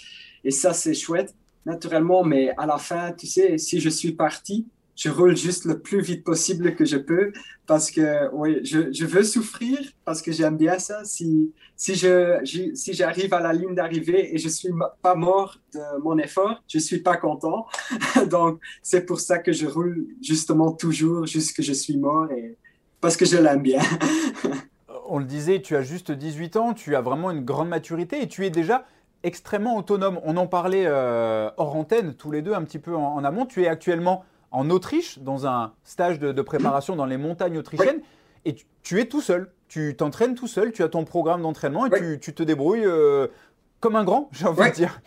Et 0.45 0.51
ça, 0.51 0.73
c'est 0.73 0.95
chouette, 0.95 1.35
naturellement, 1.67 2.25
mais 2.25 2.55
à 2.57 2.65
la 2.65 2.79
fin, 2.79 3.13
tu 3.13 3.27
sais, 3.27 3.59
si 3.59 3.81
je 3.81 3.91
suis 3.91 4.13
parti, 4.13 4.67
je 5.01 5.09
roule 5.09 5.35
juste 5.35 5.65
le 5.65 5.79
plus 5.79 6.03
vite 6.03 6.25
possible 6.25 6.75
que 6.77 6.85
je 6.85 6.99
peux 6.99 7.33
parce 7.67 7.91
que 7.91 8.29
oui, 8.35 8.61
je, 8.65 9.07
veux 9.07 9.23
souffrir 9.23 9.79
parce 10.05 10.21
que 10.21 10.31
j'aime 10.31 10.59
bien 10.59 10.79
ça. 10.79 11.05
Si, 11.05 11.55
si, 11.75 11.95
je, 11.95 12.39
si 12.75 12.93
j'arrive 12.93 13.33
à 13.33 13.41
la 13.41 13.55
ligne 13.55 13.75
d'arrivée 13.75 14.35
et 14.35 14.37
je 14.37 14.51
suis 14.51 14.69
pas 15.01 15.15
mort 15.15 15.59
de 15.73 16.03
mon 16.03 16.19
effort, 16.19 16.63
je 16.69 16.79
suis 16.79 16.99
pas 16.99 17.17
content. 17.17 17.67
Donc, 18.31 18.61
c'est 18.83 19.07
pour 19.07 19.21
ça 19.21 19.39
que 19.39 19.53
je 19.53 19.67
roule 19.67 20.07
justement 20.21 20.71
toujours 20.71 21.25
jusqu'à 21.25 21.63
je 21.63 21.73
suis 21.73 21.97
mort 21.97 22.31
et 22.31 22.59
parce 23.01 23.17
que 23.17 23.25
je 23.25 23.39
l'aime 23.39 23.63
bien. 23.63 23.81
On 25.09 25.19
le 25.19 25.25
disait, 25.25 25.63
tu 25.63 25.77
as 25.77 25.83
juste 25.83 26.13
18 26.13 26.57
ans, 26.57 26.75
tu 26.75 26.95
as 26.95 27.01
vraiment 27.01 27.31
une 27.31 27.47
grande 27.47 27.71
maturité 27.71 28.21
et 28.21 28.29
tu 28.29 28.45
es 28.45 28.51
déjà 28.51 28.85
extrêmement 29.23 29.79
autonome. 29.79 30.21
On 30.25 30.37
en 30.37 30.47
parlait 30.47 30.85
euh, 30.85 31.51
hors 31.57 31.75
antenne, 31.75 32.13
tous 32.13 32.31
les 32.31 32.43
deux, 32.43 32.53
un 32.53 32.65
petit 32.65 32.79
peu 32.79 32.95
en 32.95 33.25
amont. 33.25 33.47
Tu 33.47 33.63
es 33.63 33.67
actuellement 33.67 34.25
en 34.51 34.71
Autriche, 34.71 35.19
dans 35.19 35.47
un 35.47 35.73
stage 35.85 36.19
de, 36.19 36.43
préparation 36.43 36.97
dans 36.97 37.07
les 37.07 37.17
montagnes 37.17 37.59
autrichiennes, 37.59 38.01
et 38.45 38.57
tu, 38.83 39.01
es 39.01 39.07
tout 39.07 39.21
seul. 39.21 39.53
Tu 39.69 39.95
t'entraînes 39.97 40.35
tout 40.35 40.49
seul, 40.49 40.73
tu 40.73 40.83
as 40.83 40.89
ton 40.89 41.05
programme 41.05 41.43
d'entraînement 41.43 41.87
et 41.87 42.19
tu, 42.19 42.35
te 42.35 42.43
débrouilles 42.43 42.87
euh, 42.87 43.29
comme 43.79 43.97
un 43.97 44.05
grand, 44.05 44.29
j'ai 44.33 44.47
envie 44.47 44.69
de 44.71 44.75
dire. 44.75 45.01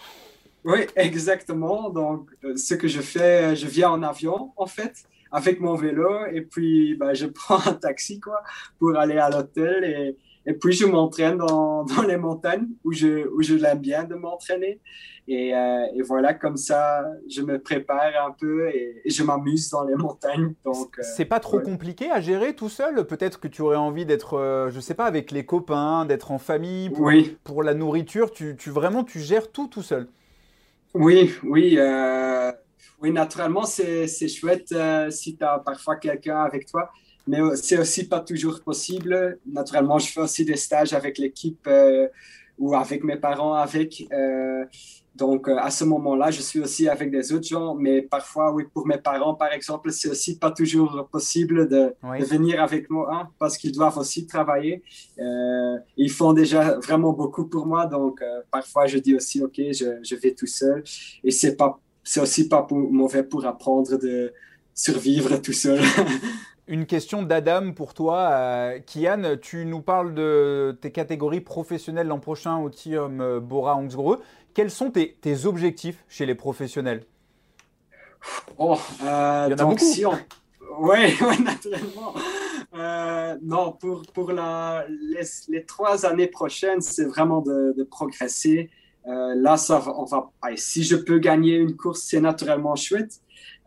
Oui, 0.63 0.87
exactement. 0.95 1.89
Donc, 1.89 2.29
euh, 2.43 2.55
ce 2.55 2.73
que 2.73 2.87
je 2.87 3.01
fais, 3.01 3.55
je 3.55 3.67
viens 3.67 3.89
en 3.89 4.03
avion, 4.03 4.53
en 4.55 4.65
fait, 4.65 5.03
avec 5.31 5.59
mon 5.59 5.75
vélo, 5.75 6.25
et 6.31 6.41
puis 6.41 6.95
bah, 6.95 7.13
je 7.13 7.25
prends 7.27 7.65
un 7.67 7.73
taxi 7.73 8.19
quoi, 8.19 8.41
pour 8.79 8.97
aller 8.97 9.17
à 9.17 9.29
l'hôtel. 9.29 9.83
Et, 9.83 10.17
et 10.45 10.53
puis, 10.53 10.73
je 10.73 10.85
m'entraîne 10.85 11.37
dans, 11.37 11.83
dans, 11.95 12.01
les 12.03 12.17
montagnes 12.17 12.67
où 12.83 12.91
je, 12.91 13.27
où 13.29 13.41
je 13.41 13.55
l'aime 13.55 13.79
bien 13.79 14.03
de 14.03 14.15
m'entraîner. 14.15 14.81
Et, 15.27 15.55
euh, 15.55 15.85
et, 15.95 16.01
voilà, 16.01 16.33
comme 16.33 16.57
ça, 16.57 17.05
je 17.29 17.41
me 17.41 17.59
prépare 17.59 18.11
un 18.25 18.31
peu 18.31 18.67
et, 18.67 19.01
je 19.05 19.23
m'amuse 19.23 19.69
dans 19.69 19.83
les 19.83 19.95
montagnes. 19.95 20.53
Donc, 20.65 20.99
euh, 20.99 21.03
c'est 21.15 21.25
pas 21.25 21.39
trop 21.39 21.61
compliqué 21.61 22.11
à 22.11 22.19
gérer 22.19 22.55
tout 22.55 22.67
seul? 22.67 23.05
Peut-être 23.07 23.39
que 23.39 23.47
tu 23.47 23.61
aurais 23.61 23.77
envie 23.77 24.05
d'être, 24.05 24.37
euh, 24.37 24.69
je 24.69 24.81
sais 24.81 24.95
pas, 24.95 25.05
avec 25.05 25.31
les 25.31 25.45
copains, 25.45 26.05
d'être 26.05 26.31
en 26.31 26.39
famille 26.39 26.89
pour, 26.89 27.05
oui. 27.05 27.37
pour 27.45 27.63
la 27.63 27.73
nourriture? 27.73 28.31
Tu, 28.31 28.57
tu, 28.57 28.69
vraiment, 28.69 29.05
tu 29.05 29.19
gères 29.19 29.49
tout 29.49 29.67
tout 29.67 29.81
seul? 29.81 30.07
Oui, 30.93 31.33
oui. 31.43 31.79
oui, 33.01 33.11
naturellement, 33.11 33.63
c'est 33.63 34.27
chouette 34.27 34.75
si 35.09 35.37
tu 35.37 35.43
as 35.43 35.59
parfois 35.59 35.95
quelqu'un 35.95 36.41
avec 36.41 36.65
toi 36.65 36.91
mais 37.27 37.39
c'est 37.55 37.77
aussi 37.77 38.07
pas 38.07 38.19
toujours 38.19 38.61
possible. 38.61 39.39
Naturellement, 39.45 39.99
je 39.99 40.07
fais 40.11 40.21
aussi 40.21 40.45
des 40.45 40.57
stages 40.57 40.93
avec 40.93 41.17
l'équipe 41.17 41.65
euh, 41.67 42.07
ou 42.57 42.75
avec 42.75 43.03
mes 43.03 43.15
parents 43.15 43.53
avec. 43.53 44.05
Euh, 44.11 44.65
donc, 45.15 45.47
euh, 45.47 45.57
à 45.57 45.69
ce 45.69 45.83
moment-là, 45.85 46.31
je 46.31 46.41
suis 46.41 46.59
aussi 46.59 46.89
avec 46.89 47.11
des 47.11 47.31
autres 47.31 47.47
gens, 47.47 47.75
mais 47.75 48.01
parfois, 48.01 48.51
oui, 48.51 48.63
pour 48.73 48.87
mes 48.87 48.97
parents, 48.97 49.35
par 49.35 49.53
exemple, 49.53 49.91
c'est 49.91 50.09
aussi 50.09 50.39
pas 50.39 50.49
toujours 50.49 51.07
possible 51.11 51.69
de, 51.69 51.93
venir 52.01 52.61
avec 52.61 52.89
moi 52.89 53.09
hein, 53.13 53.29
parce 53.37 53.57
qu'ils 53.57 53.71
doivent 53.71 53.97
aussi 53.99 54.25
travailler. 54.25 54.81
ils 55.95 56.11
font 56.11 56.33
déjà 56.33 56.79
vraiment 56.79 57.13
beaucoup 57.13 57.45
pour 57.45 57.67
moi, 57.67 57.85
donc 57.85 58.23
parfois, 58.49 58.87
je 58.87 58.97
dis 58.97 59.15
aussi, 59.15 59.43
OK, 59.43 59.55
je, 59.57 59.99
je 60.03 60.15
vais 60.15 60.33
tout 60.33 60.47
seul. 60.47 60.83
Et 61.23 61.29
c'est 61.29 61.55
pas, 61.55 61.79
c'est 62.03 62.19
aussi 62.19 62.49
pas 62.49 62.63
pour, 62.63 62.79
mauvais 62.79 63.23
pour 63.23 63.45
apprendre 63.45 63.97
de 63.99 64.33
survivre 64.73 65.37
tout 65.37 65.53
seul. 65.53 65.79
Une 66.67 66.85
question 66.85 67.23
d'Adam 67.23 67.73
pour 67.73 67.93
toi. 67.93 68.29
Euh, 68.31 68.79
Kian, 68.79 69.35
tu 69.41 69.65
nous 69.65 69.81
parles 69.81 70.13
de 70.13 70.77
tes 70.79 70.91
catégories 70.91 71.41
professionnelles 71.41 72.07
l'an 72.07 72.19
prochain 72.19 72.57
au 72.57 72.69
Team 72.69 73.19
euh, 73.19 73.41
Bora 73.41 73.75
Hangsgreux. 73.75 74.21
Quels 74.53 74.71
sont 74.71 74.89
tes, 74.89 75.45
objectifs 75.45 76.05
chez 76.07 76.25
les 76.25 76.35
professionnels? 76.35 77.03
Oh, 78.57 78.77
euh, 79.03 79.47
Il 79.47 79.51
y 79.51 79.53
en 79.55 79.57
a 79.57 79.65
beaucoup. 79.65 79.79
Si 79.79 80.05
Oui, 80.05 80.99
naturellement. 81.43 82.13
non, 83.41 83.73
pour, 83.73 84.03
pour 84.13 84.31
la, 84.31 84.85
les, 85.49 85.65
trois 85.65 86.05
années 86.05 86.27
prochaines, 86.27 86.79
c'est 86.79 87.05
vraiment 87.05 87.41
de, 87.41 87.83
progresser. 87.91 88.69
là, 89.05 89.57
ça, 89.57 89.83
on 89.97 90.05
va, 90.05 90.31
si 90.55 90.83
je 90.83 90.95
peux 90.95 91.19
gagner 91.19 91.57
une 91.57 91.75
course, 91.75 92.03
c'est 92.03 92.21
naturellement 92.21 92.77
chouette. 92.77 93.19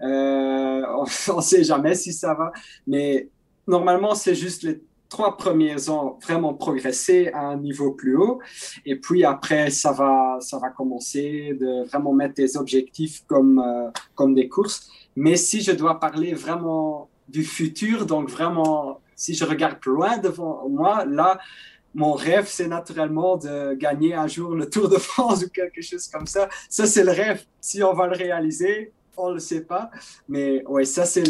Euh, 0.03 0.83
on 0.97 1.05
ne 1.37 1.43
sait 1.43 1.65
jamais 1.65 1.95
si 1.95 2.13
ça 2.13 2.35
va, 2.35 2.53
mais 2.87 3.29
normalement, 3.67 4.15
c'est 4.15 4.35
juste 4.35 4.63
les 4.63 4.81
trois 5.09 5.37
premiers 5.37 5.89
ans 5.89 6.19
vraiment 6.23 6.55
progresser 6.55 7.31
à 7.33 7.41
un 7.41 7.57
niveau 7.57 7.93
plus 7.93 8.17
haut. 8.17 8.41
Et 8.85 8.97
puis 8.97 9.25
après, 9.25 9.71
ça 9.71 9.93
va, 9.93 10.39
ça 10.41 10.59
va 10.59 10.71
commencer 10.71 11.57
de 11.61 11.85
vraiment 11.89 12.13
mettre 12.13 12.35
des 12.35 12.57
objectifs 12.57 13.25
comme, 13.27 13.59
euh, 13.59 13.91
comme 14.15 14.35
des 14.35 14.49
courses. 14.49 14.89
Mais 15.15 15.37
si 15.37 15.63
je 15.63 15.73
dois 15.73 16.01
parler 16.01 16.35
vraiment 16.35 17.09
du 17.29 17.45
futur, 17.45 18.07
donc 18.07 18.29
vraiment 18.29 19.01
si 19.15 19.35
je 19.35 19.45
regarde 19.45 19.79
loin 19.87 20.19
devant 20.19 20.69
moi, 20.69 21.05
là, 21.07 21.39
mon 21.95 22.13
rêve, 22.13 22.47
c'est 22.47 22.69
naturellement 22.69 23.39
de 23.39 23.73
gagner 23.75 24.13
un 24.13 24.27
jour 24.27 24.55
le 24.55 24.69
Tour 24.69 24.89
de 24.91 24.99
France 25.11 25.43
ou 25.45 25.49
quelque 25.49 25.81
chose 25.81 26.07
comme 26.09 26.27
ça. 26.27 26.49
Ça, 26.69 26.87
c'est 26.87 27.03
le 27.03 27.13
rêve. 27.13 27.43
Si 27.61 27.83
on 27.83 27.95
va 27.95 28.07
le 28.07 28.17
réaliser, 28.17 28.93
on 29.17 29.31
ne 29.31 29.35
le 29.35 29.41
sait 29.41 29.63
pas. 29.63 29.91
Mais 30.29 30.65
ouais, 30.67 30.85
ça, 30.85 31.05
c'est 31.05 31.25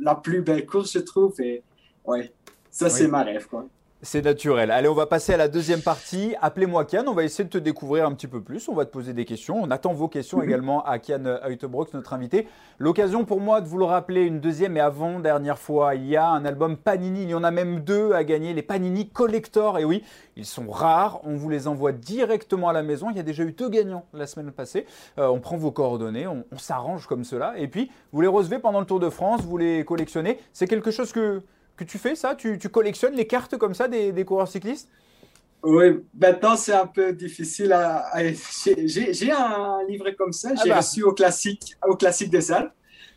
la 0.00 0.14
plus 0.14 0.42
belle 0.42 0.66
course, 0.66 0.92
je 0.92 1.00
trouve. 1.00 1.40
Et 1.40 1.62
ouais, 2.04 2.32
ça, 2.70 2.88
c'est 2.88 3.08
ma 3.08 3.22
rêve. 3.22 3.46
Quoi. 3.46 3.66
C'est 4.02 4.24
naturel. 4.24 4.70
Allez, 4.70 4.88
on 4.88 4.94
va 4.94 5.04
passer 5.04 5.34
à 5.34 5.36
la 5.36 5.48
deuxième 5.48 5.82
partie. 5.82 6.34
Appelez-moi 6.40 6.86
Kian, 6.86 7.04
on 7.06 7.12
va 7.12 7.22
essayer 7.22 7.44
de 7.44 7.50
te 7.50 7.58
découvrir 7.58 8.06
un 8.06 8.14
petit 8.14 8.28
peu 8.28 8.40
plus. 8.40 8.66
On 8.70 8.74
va 8.74 8.86
te 8.86 8.90
poser 8.90 9.12
des 9.12 9.26
questions. 9.26 9.62
On 9.62 9.70
attend 9.70 9.92
vos 9.92 10.08
questions 10.08 10.38
mhm. 10.38 10.44
également 10.44 10.82
à 10.86 10.98
Kian 10.98 11.26
Heutebrox, 11.26 11.92
notre 11.92 12.14
invité. 12.14 12.48
L'occasion 12.78 13.26
pour 13.26 13.40
moi 13.40 13.60
de 13.60 13.68
vous 13.68 13.76
le 13.76 13.84
rappeler 13.84 14.22
une 14.22 14.40
deuxième 14.40 14.78
et 14.78 14.80
avant-dernière 14.80 15.58
fois. 15.58 15.96
Il 15.96 16.06
y 16.06 16.16
a 16.16 16.26
un 16.26 16.46
album 16.46 16.78
Panini, 16.78 17.24
il 17.24 17.28
y 17.28 17.34
en 17.34 17.44
a 17.44 17.50
même 17.50 17.80
deux 17.80 18.12
à 18.12 18.24
gagner, 18.24 18.54
les 18.54 18.62
Panini 18.62 19.06
Collector. 19.10 19.78
Et 19.78 19.84
oui, 19.84 20.02
ils 20.34 20.46
sont 20.46 20.70
rares, 20.70 21.20
on 21.24 21.36
vous 21.36 21.50
les 21.50 21.68
envoie 21.68 21.92
directement 21.92 22.70
à 22.70 22.72
la 22.72 22.82
maison. 22.82 23.10
Il 23.10 23.18
y 23.18 23.20
a 23.20 23.22
déjà 23.22 23.42
eu 23.42 23.52
deux 23.52 23.68
gagnants 23.68 24.06
la 24.14 24.26
semaine 24.26 24.50
passée. 24.50 24.86
Euh, 25.18 25.26
on 25.28 25.40
prend 25.40 25.58
vos 25.58 25.72
coordonnées, 25.72 26.26
on, 26.26 26.46
on 26.50 26.58
s'arrange 26.58 27.06
comme 27.06 27.24
cela. 27.24 27.52
Et 27.58 27.68
puis, 27.68 27.90
vous 28.12 28.22
les 28.22 28.28
recevez 28.28 28.60
pendant 28.60 28.80
le 28.80 28.86
Tour 28.86 28.98
de 28.98 29.10
France, 29.10 29.42
vous 29.42 29.58
les 29.58 29.84
collectionnez. 29.84 30.38
C'est 30.54 30.66
quelque 30.66 30.90
chose 30.90 31.12
que 31.12 31.42
que 31.80 31.90
tu 31.90 31.98
fais 31.98 32.14
ça 32.14 32.34
tu, 32.34 32.58
collectionnes 32.70 33.14
les 33.14 33.26
cartes 33.26 33.56
comme 33.56 33.74
ça 33.74 33.88
des, 33.88 34.24
coureurs 34.24 34.48
cyclistes? 34.48 34.88
Oui, 35.62 36.00
maintenant 36.18 36.56
c'est 36.56 36.72
un 36.72 36.86
peu 36.86 37.12
difficile. 37.12 37.72
À, 37.72 38.04
J'ai 38.84 39.32
un 39.32 39.78
livret 39.88 40.14
comme 40.14 40.32
ça, 40.32 40.50
ah 40.52 40.60
j'ai 40.62 40.70
bah. 40.70 40.78
reçu 40.78 41.02
au 41.02 41.12
classique, 41.12 41.76
au 41.86 41.96
classique 41.96 42.30
des 42.30 42.40
salles. 42.40 42.72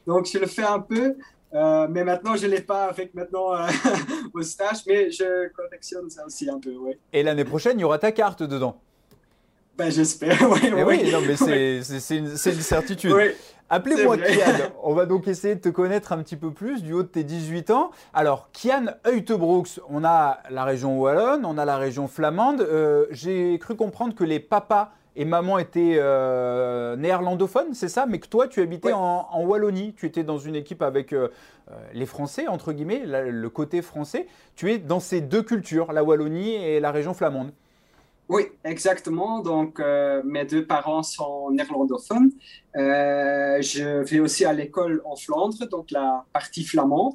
Donc 0.08 0.28
je 0.32 0.38
le 0.38 0.48
fais 0.48 0.64
un 0.64 0.80
peu, 0.80 1.16
euh, 1.54 1.88
mais 1.90 2.04
maintenant 2.04 2.36
je 2.36 2.46
ne 2.48 2.52
l'ai 2.52 2.62
pas 2.62 2.86
avec 2.86 3.14
maintenant 3.14 3.54
euh, 3.54 3.68
au 4.34 4.42
stage, 4.42 4.80
mais 4.88 5.10
je 5.12 5.50
collectionne 5.50 6.10
ça 6.10 6.26
aussi 6.26 6.50
un 6.50 6.60
peu. 6.60 6.74
Et 7.14 7.24
l'année 7.24 7.46
prochaine, 7.46 7.78
il 7.80 7.82
y 7.82 7.86
aura 7.86 8.00
ta 8.00 8.12
carte 8.12 8.44
dedans? 8.44 8.82
Ben, 9.78 9.90
J'espère, 9.90 10.38
oui. 10.52 10.60
Eh 10.66 10.84
oui, 10.84 11.12
non, 11.12 11.22
mais 11.22 11.36
c'est 11.36 11.78
une, 12.18 12.26
une, 12.28 12.38
certitude. 12.38 13.12
Oui. 13.12 13.32
Appelez-moi 13.70 14.18
Kian. 14.18 14.54
On 14.84 14.94
va 14.94 15.06
donc 15.06 15.28
essayer 15.28 15.56
de 15.56 15.62
te 15.62 15.70
connaître 15.70 16.12
un 16.12 16.18
petit 16.22 16.36
peu 16.36 16.52
plus 16.52 16.84
du 16.84 16.94
haut 16.94 17.04
de 17.04 17.08
tes 17.08 17.24
18 17.24 17.72
ans. 17.72 17.92
Alors, 18.14 18.50
Kian 18.52 18.86
Heutebroeks, 19.08 19.80
on 19.90 20.04
a 20.04 20.40
la 20.50 20.64
région 20.64 21.00
wallonne, 21.00 21.46
on 21.46 21.58
a 21.58 21.66
la 21.66 21.78
région 21.78 22.08
flamande. 22.08 22.62
Euh, 22.62 23.06
j'ai 23.12 23.58
cru 23.60 23.76
comprendre 23.76 24.14
que 24.14 24.24
les 24.24 24.40
papas 24.40 24.92
et 25.16 25.26
maman 25.26 25.60
étaient 25.60 25.98
euh, 25.98 26.96
néerlandophones, 26.96 27.74
c'est 27.74 27.90
ça? 27.90 28.06
Mais 28.08 28.20
que 28.20 28.28
toi, 28.28 28.48
tu 28.48 28.62
habitais 28.62 28.94
en, 28.94 29.44
Wallonie. 29.44 29.94
Tu 29.96 30.06
étais 30.06 30.24
dans 30.24 30.40
une 30.40 30.56
équipe 30.56 30.82
avec 30.82 31.14
euh, 31.14 31.30
les 31.94 32.06
Français, 32.06 32.48
entre 32.48 32.74
guillemets, 32.74 33.04
le 33.06 33.50
côté 33.50 33.82
français. 33.82 34.28
Tu 34.56 34.72
es 34.72 34.78
dans 34.78 35.00
ces 35.00 35.22
deux 35.22 35.44
cultures, 35.44 35.94
la 35.94 36.04
Wallonie 36.04 36.56
et 36.56 36.80
la 36.80 36.92
région 36.92 37.14
flamande. 37.14 37.52
Oui, 38.34 38.48
exactement. 38.64 39.42
Donc, 39.42 39.80
euh, 39.80 40.24
mes 40.26 40.44
deux 40.44 40.66
parents 40.66 41.04
sont 41.04 41.52
néerlandophones. 41.52 42.32
Euh, 42.76 43.62
je 43.62 44.02
vais 44.10 44.20
aussi 44.20 44.44
à 44.44 44.54
l'école 44.54 45.04
en 45.06 45.16
Flandre, 45.16 45.70
donc 45.70 45.92
la 45.92 46.26
partie 46.34 46.64
flamande, 46.64 47.14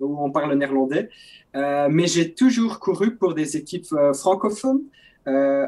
où 0.00 0.20
on 0.20 0.32
parle 0.32 0.52
néerlandais. 0.54 1.08
Euh, 1.54 1.86
mais 1.88 2.08
j'ai 2.08 2.34
toujours 2.34 2.80
couru 2.80 3.14
pour 3.14 3.32
des 3.34 3.56
équipes 3.56 3.86
francophones. 4.14 4.82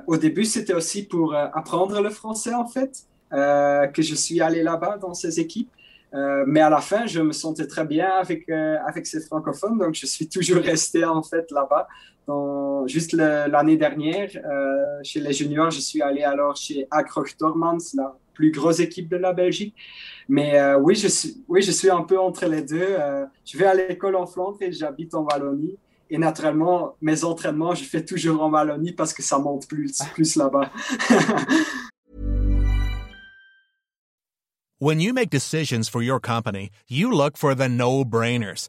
au 0.08 0.16
début, 0.16 0.44
c'était 0.44 0.74
aussi 0.74 1.04
pour 1.04 1.32
apprendre 1.60 2.00
le 2.00 2.10
français, 2.10 2.54
en 2.54 2.66
fait, 2.66 2.92
que 3.94 4.02
je 4.08 4.16
suis 4.16 4.40
allé 4.40 4.64
là-bas 4.64 4.98
dans 4.98 5.14
ces 5.14 5.38
équipes. 5.38 5.70
mais 6.52 6.62
à 6.68 6.70
la 6.70 6.80
fin, 6.90 7.06
je 7.06 7.20
me 7.20 7.32
sentais 7.32 7.68
très 7.74 7.86
bien 7.94 8.10
avec, 8.24 8.48
avec 8.90 9.06
ces 9.06 9.20
francophones, 9.20 9.78
donc 9.78 9.94
je 9.94 10.06
suis 10.06 10.28
toujours 10.28 10.62
resté 10.72 11.04
en 11.04 11.22
fait 11.22 11.46
là-bas 11.52 11.86
juste 12.86 13.12
l'année 13.12 13.76
dernière, 13.76 14.30
euh, 14.36 15.00
chez 15.02 15.20
les 15.20 15.32
juniors, 15.32 15.70
je 15.70 15.80
suis 15.80 16.02
allé 16.02 16.22
alors 16.22 16.56
chez 16.56 16.86
Agroch 16.90 17.36
Dormans, 17.38 17.78
la 17.94 18.16
plus 18.34 18.50
grosse 18.50 18.80
équipe 18.80 19.08
de 19.08 19.16
la 19.16 19.32
Belgique. 19.32 19.74
Mais 20.28 20.58
euh, 20.58 20.78
oui, 20.78 20.94
je 20.94 21.08
suis, 21.08 21.42
oui, 21.48 21.62
je 21.62 21.70
suis 21.70 21.90
un 21.90 22.02
peu 22.02 22.18
entre 22.18 22.46
les 22.46 22.62
deux. 22.62 22.80
Euh, 22.82 23.24
je 23.44 23.56
vais 23.56 23.66
à 23.66 23.74
l'école 23.74 24.16
en 24.16 24.26
Flandre 24.26 24.58
et 24.60 24.72
j'habite 24.72 25.14
en 25.14 25.22
Wallonie. 25.24 25.76
Et 26.10 26.18
naturellement, 26.18 26.96
mes 27.02 27.24
entraînements, 27.24 27.74
je 27.74 27.84
fais 27.84 28.04
toujours 28.04 28.42
en 28.42 28.50
Wallonie 28.50 28.92
parce 28.92 29.12
que 29.12 29.22
ça 29.22 29.38
monte 29.38 29.68
plus, 29.68 29.98
plus 30.14 30.36
là-bas. 30.36 30.70
When 34.80 35.00
you 35.00 35.12
make 35.12 35.28
decisions 35.28 35.88
for 35.88 36.00
your 36.02 36.20
company, 36.20 36.70
you 36.88 37.10
look 37.10 37.36
for 37.36 37.52
the 37.56 37.68
no-brainers. 37.68 38.68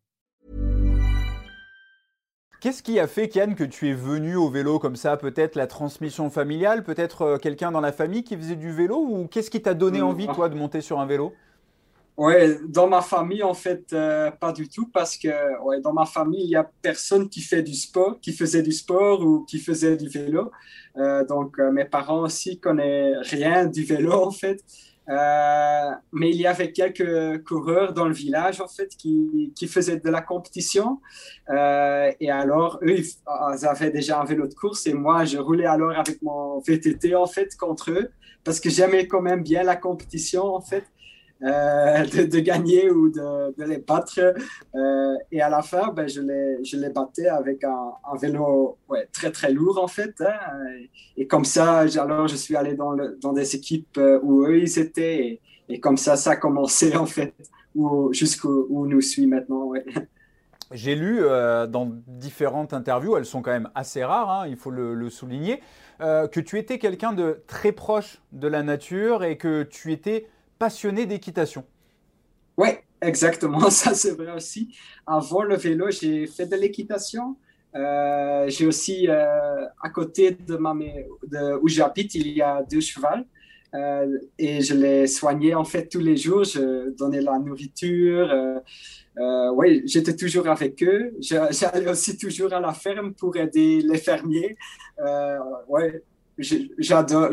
Qu'est-ce 2.61 2.83
qui 2.83 2.99
a 2.99 3.07
fait, 3.07 3.27
Kian, 3.27 3.55
que 3.55 3.63
tu 3.63 3.89
es 3.89 3.93
venu 3.93 4.35
au 4.35 4.47
vélo 4.47 4.77
comme 4.77 4.95
ça 4.95 5.17
Peut-être 5.17 5.55
la 5.55 5.65
transmission 5.65 6.29
familiale 6.29 6.83
Peut-être 6.83 7.21
euh, 7.23 7.37
quelqu'un 7.39 7.71
dans 7.71 7.81
la 7.81 7.91
famille 7.91 8.23
qui 8.23 8.37
faisait 8.37 8.55
du 8.55 8.71
vélo 8.71 8.97
Ou 8.97 9.27
qu'est-ce 9.27 9.49
qui 9.49 9.63
t'a 9.63 9.73
donné 9.73 9.99
hmm. 9.99 10.05
envie, 10.05 10.27
toi, 10.27 10.47
de 10.47 10.53
monter 10.53 10.79
sur 10.81 10.99
un 10.99 11.07
vélo? 11.07 11.33
Oui, 12.17 12.35
dans 12.67 12.87
ma 12.87 13.01
famille, 13.01 13.41
en 13.41 13.55
fait, 13.55 13.91
euh, 13.93 14.29
pas 14.29 14.51
du 14.51 14.69
tout, 14.69 14.85
parce 14.93 15.17
que 15.17 15.59
ouais, 15.63 15.81
dans 15.81 15.91
ma 15.91 16.05
famille, 16.05 16.43
il 16.43 16.49
n'y 16.49 16.55
a 16.55 16.69
personne 16.83 17.29
qui 17.29 17.41
fait 17.41 17.63
du 17.63 17.73
sport, 17.73 18.19
qui 18.21 18.31
faisait 18.31 18.61
du 18.61 18.73
sport 18.73 19.21
ou 19.25 19.43
qui 19.45 19.57
faisait 19.57 19.97
du 19.97 20.07
vélo. 20.07 20.51
Euh, 20.97 21.25
donc, 21.25 21.57
mes 21.57 21.85
parents 21.85 22.21
aussi 22.21 22.59
connaissent 22.59 23.27
rien 23.27 23.65
du 23.65 23.83
vélo, 23.83 24.13
en 24.13 24.29
fait. 24.29 24.63
Euh, 25.11 25.91
mais 26.13 26.29
il 26.29 26.37
y 26.37 26.47
avait 26.47 26.71
quelques 26.71 27.43
coureurs 27.43 27.91
dans 27.91 28.07
le 28.07 28.13
village 28.13 28.61
en 28.61 28.67
fait 28.67 28.87
qui, 28.95 29.51
qui 29.55 29.67
faisaient 29.67 29.99
de 29.99 30.09
la 30.09 30.21
compétition. 30.21 31.01
Euh, 31.49 32.11
et 32.21 32.31
alors, 32.31 32.79
eux, 32.81 32.97
ils 32.97 33.65
avaient 33.65 33.91
déjà 33.91 34.21
un 34.21 34.23
vélo 34.23 34.47
de 34.47 34.53
course 34.53 34.87
et 34.87 34.93
moi, 34.93 35.25
je 35.25 35.37
roulais 35.37 35.65
alors 35.65 35.91
avec 35.91 36.21
mon 36.21 36.59
VTT 36.59 37.13
en 37.15 37.27
fait 37.27 37.57
contre 37.57 37.91
eux 37.91 38.09
parce 38.45 38.61
que 38.61 38.69
j'aimais 38.69 39.07
quand 39.07 39.21
même 39.21 39.43
bien 39.43 39.63
la 39.63 39.75
compétition 39.75 40.43
en 40.55 40.61
fait. 40.61 40.85
Euh, 41.43 42.05
de, 42.05 42.39
gagner 42.39 42.91
ou 42.91 43.09
de, 43.09 43.63
les 43.63 43.79
battre. 43.79 44.19
Euh, 44.75 45.15
et 45.31 45.41
à 45.41 45.49
la 45.49 45.63
fin, 45.63 45.91
ben, 45.91 46.07
je, 46.07 46.21
les, 46.21 46.63
je 46.63 46.77
les 46.77 46.89
battais 46.89 47.27
avec 47.27 47.63
un, 47.63 47.93
vélo 48.21 48.77
ouais, 48.89 49.07
très 49.11 49.31
très 49.31 49.51
lourd 49.51 49.81
en 49.83 49.87
fait. 49.87 50.13
Hein. 50.21 50.35
Et, 51.17 51.25
comme 51.25 51.45
ça, 51.45 51.79
alors 51.97 52.27
je 52.27 52.35
suis 52.35 52.55
allé 52.55 52.75
dans, 52.75 52.91
le, 52.91 53.17
dans 53.21 53.33
des 53.33 53.55
équipes 53.55 53.97
euh, 53.97 54.19
où 54.21 54.45
eux 54.45 54.59
ils 54.59 54.77
étaient. 54.77 55.41
Et, 55.67 55.79
comme 55.79 55.97
ça, 55.97 56.15
ça 56.15 56.31
a 56.31 56.35
commencé 56.35 56.95
en 56.95 57.07
fait, 57.07 57.33
jusqu'où 58.11 58.67
où 58.69 58.85
nous 58.85 59.01
suit 59.01 59.25
maintenant. 59.25 59.65
Ouais. 59.65 59.83
J'ai 60.71 60.95
lu 60.95 61.21
dans 61.69 61.91
différentes 62.07 62.71
interviews, 62.71 63.17
elles 63.17 63.25
sont 63.25 63.41
quand 63.41 63.51
même 63.51 63.69
assez 63.75 64.05
rares, 64.05 64.29
hein, 64.29 64.47
il 64.47 64.55
faut 64.55 64.71
le 64.71 65.09
souligner, 65.09 65.59
que 65.99 66.39
tu 66.39 66.57
étais 66.57 66.77
quelqu'un 66.77 67.11
de 67.11 67.43
très 67.45 67.73
proche 67.73 68.21
de 68.31 68.47
la 68.47 68.63
nature 68.63 69.25
et 69.25 69.37
que 69.37 69.63
tu 69.63 69.91
étais 69.91 70.27
passionné 70.61 71.07
d'équitation. 71.07 71.63
Oui, 72.55 72.69
exactement, 73.01 73.67
ça 73.81 73.95
c'est 73.95 74.11
vrai 74.11 74.31
aussi. 74.39 74.61
Avant 75.07 75.41
le 75.41 75.55
vélo, 75.55 75.89
j'ai 75.89 76.27
fait 76.27 76.45
de 76.45 76.55
l'équitation. 76.55 77.35
Euh, 77.73 78.45
j'ai 78.47 78.67
aussi, 78.67 79.07
euh, 79.07 79.65
à 79.81 79.89
côté 79.89 80.23
de, 80.49 80.55
ma, 80.57 80.73
de 81.33 81.41
où 81.63 81.67
j'habite, 81.67 82.13
il 82.13 82.27
y 82.27 82.43
a 82.43 82.61
deux 82.71 82.79
chevaux. 82.79 83.23
Euh, 83.73 84.19
et 84.37 84.61
je 84.61 84.75
les 84.75 85.07
soignais 85.07 85.55
en 85.55 85.63
fait 85.63 85.87
tous 85.87 86.03
les 86.09 86.17
jours. 86.25 86.43
Je 86.43 86.95
donnais 86.95 87.21
la 87.21 87.39
nourriture. 87.39 88.29
oui, 89.59 89.81
j'étais 89.91 90.15
toujours 90.15 90.47
avec 90.47 90.83
eux. 90.83 91.03
J'allais 91.59 91.89
aussi 91.89 92.19
toujours 92.19 92.53
à 92.53 92.59
la 92.59 92.73
ferme 92.73 93.15
pour 93.15 93.35
aider 93.35 93.81
les 93.81 93.97
fermiers. 93.97 94.55
ouais, 95.73 96.03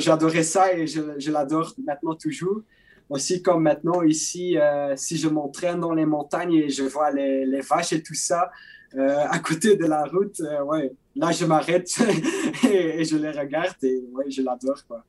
j'adorais 0.07 0.47
ça 0.55 0.73
et 0.73 0.87
je 0.87 1.31
l'adore 1.31 1.75
maintenant 1.87 2.15
toujours 2.15 2.63
aussi 3.09 3.43
comme 3.43 3.63
maintenant 3.63 4.03
ici, 4.03 4.59
euh, 4.59 4.95
si 4.97 5.17
je 5.17 5.29
m'entraîne 5.29 5.81
dans 5.81 5.93
les 5.93 6.07
montagnes 6.07 6.55
et 6.55 6.69
je 6.69 6.85
vois 6.85 7.11
les, 7.11 7.47
les 7.47 7.61
vaches 7.61 7.93
et 7.93 8.03
tout 8.03 8.15
ça 8.15 8.51
euh, 8.97 9.25
à 9.29 9.39
côté 9.39 9.77
de 9.77 9.85
la 9.85 10.05
route, 10.05 10.41
euh, 10.41 10.63
ouais, 10.63 10.93
là 11.15 11.31
je 11.31 11.45
m'arrête 11.45 11.91
et, 12.65 13.05
je 13.05 13.17
les 13.17 13.31
regarde 13.31 13.77
et 13.83 14.03
ouais, 14.13 14.31
je 14.31 14.43
l'adore. 14.43 14.83
Quoi. 14.87 15.05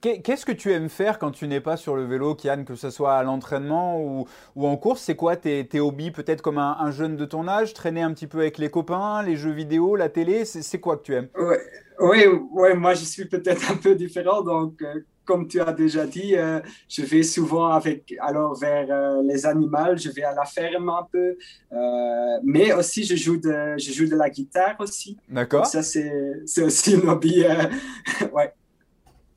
Qu'est-ce 0.00 0.44
que 0.44 0.52
tu 0.52 0.72
aimes 0.72 0.88
faire 0.88 1.18
quand 1.18 1.30
tu 1.30 1.46
n'es 1.46 1.60
pas 1.60 1.76
sur 1.76 1.94
le 1.96 2.04
vélo, 2.04 2.34
Kian, 2.34 2.64
que 2.64 2.74
ce 2.74 2.90
soit 2.90 3.14
à 3.14 3.22
l'entraînement 3.22 4.00
ou, 4.02 4.26
ou, 4.56 4.66
en 4.66 4.76
course? 4.76 5.00
C'est 5.00 5.14
quoi 5.14 5.36
tes, 5.36 5.66
tes, 5.66 5.80
hobbies 5.80 6.10
Peut-être 6.10 6.42
comme 6.42 6.58
un, 6.58 6.90
jeune 6.90 7.16
de 7.16 7.24
ton 7.24 7.48
âge, 7.48 7.72
traîner 7.72 8.02
un 8.02 8.12
petit 8.12 8.26
peu 8.26 8.40
avec 8.40 8.58
les 8.58 8.68
copains, 8.68 9.22
les 9.22 9.36
jeux 9.36 9.52
vidéo, 9.52 9.96
la 9.96 10.08
télé? 10.08 10.44
C'est 10.44 10.80
quoi 10.80 10.96
que 10.96 11.02
tu 11.04 11.14
aimes? 11.14 11.28
Oui, 12.00 12.26
ouais, 12.50 12.74
moi 12.74 12.94
je 12.94 13.04
suis 13.04 13.26
peut-être 13.26 13.70
un 13.70 13.76
peu 13.76 13.94
différent. 13.94 14.42
Donc, 14.42 14.82
euh, 14.82 15.00
comme 15.24 15.48
tu 15.48 15.60
as 15.60 15.72
déjà 15.72 16.06
dit, 16.06 16.36
euh, 16.36 16.60
je 16.88 17.02
vais 17.02 17.22
souvent 17.22 17.68
avec, 17.68 18.14
alors 18.20 18.54
vers 18.54 18.86
euh, 18.90 19.22
les 19.24 19.46
animaux, 19.46 19.96
je 19.96 20.10
vais 20.10 20.24
à 20.24 20.34
la 20.34 20.44
ferme 20.44 20.88
un 20.88 21.06
peu, 21.10 21.36
mais 22.42 22.72
aussi 22.72 23.04
je 23.04 23.16
joue 23.16 23.36
de, 23.36 23.74
je 23.78 23.92
joue 23.92 24.08
de 24.08 24.16
la 24.16 24.30
guitare 24.30 24.76
aussi. 24.78 25.16
D'accord. 25.28 25.66
Ça, 25.66 25.82
c'est 25.82 26.62
aussi 26.62 26.94
un 26.94 27.08
hobby. 27.08 27.44
ouais. 28.32 28.52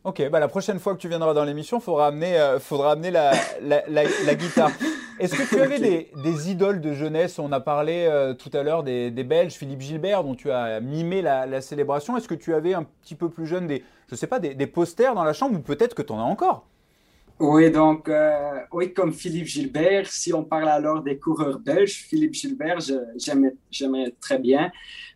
Ok, 0.06 0.22
bah 0.30 0.40
la 0.40 0.48
prochaine 0.48 0.80
fois 0.80 0.94
que 0.94 1.00
tu 1.00 1.10
viendras 1.10 1.34
dans 1.34 1.44
l'émission, 1.44 1.80
il 1.80 1.82
faudra 1.82 2.08
amener, 2.08 2.38
euh, 2.38 2.60
faudra 2.60 2.92
amener 2.92 3.10
la, 3.10 3.32
la, 3.60 3.82
la, 3.88 4.36
guitare. 4.36 4.70
Est-ce 5.20 5.36
que 5.36 5.48
tu 5.48 5.62
avais 5.62 5.80
des, 5.80 6.12
des, 6.24 6.52
idoles 6.52 6.82
de 6.82 6.94
jeunesse? 6.94 7.40
On 7.40 7.52
a 7.52 7.60
parlé 7.60 8.06
euh, 8.10 8.34
tout 8.34 8.50
à 8.54 8.64
l'heure 8.64 8.84
des, 8.84 9.12
des, 9.12 9.24
Belges, 9.24 9.54
Philippe 9.54 9.82
Gilbert, 9.82 10.24
dont 10.24 10.36
tu 10.36 10.52
as 10.52 10.82
mimé 10.82 11.22
la, 11.22 11.62
célébration. 11.62 12.18
Est-ce 12.18 12.28
que 12.28 12.36
tu 12.36 12.54
avais 12.54 12.74
un 12.74 12.84
petit 12.84 13.16
peu 13.16 13.30
plus 13.30 13.48
jeune 13.48 13.68
des, 13.68 13.84
je 14.10 14.16
sais 14.16 14.28
pas, 14.28 14.40
des, 14.40 14.56
des 14.56 14.68
posters 14.68 15.16
dans 15.16 15.24
la 15.24 15.34
chambre 15.34 15.58
ou 15.58 15.62
peut-être 15.62 15.96
que 15.96 16.02
tu 16.02 16.12
en 16.12 16.20
as 16.20 16.24
encore? 16.24 16.68
Oui, 17.40 17.70
donc, 17.70 18.08
euh, 18.08 18.60
oui, 18.72 18.94
comme 18.94 19.14
Philippe 19.14 19.48
Gilbert, 19.48 20.08
si 20.08 20.34
on 20.34 20.44
parle 20.44 20.70
alors 20.70 21.02
des 21.02 21.18
coureurs 21.18 21.60
belges, 21.60 22.06
Philippe 22.08 22.34
Gilbert, 22.34 22.80
j'aimais 23.18 24.16
très 24.22 24.40
bien. 24.40 24.72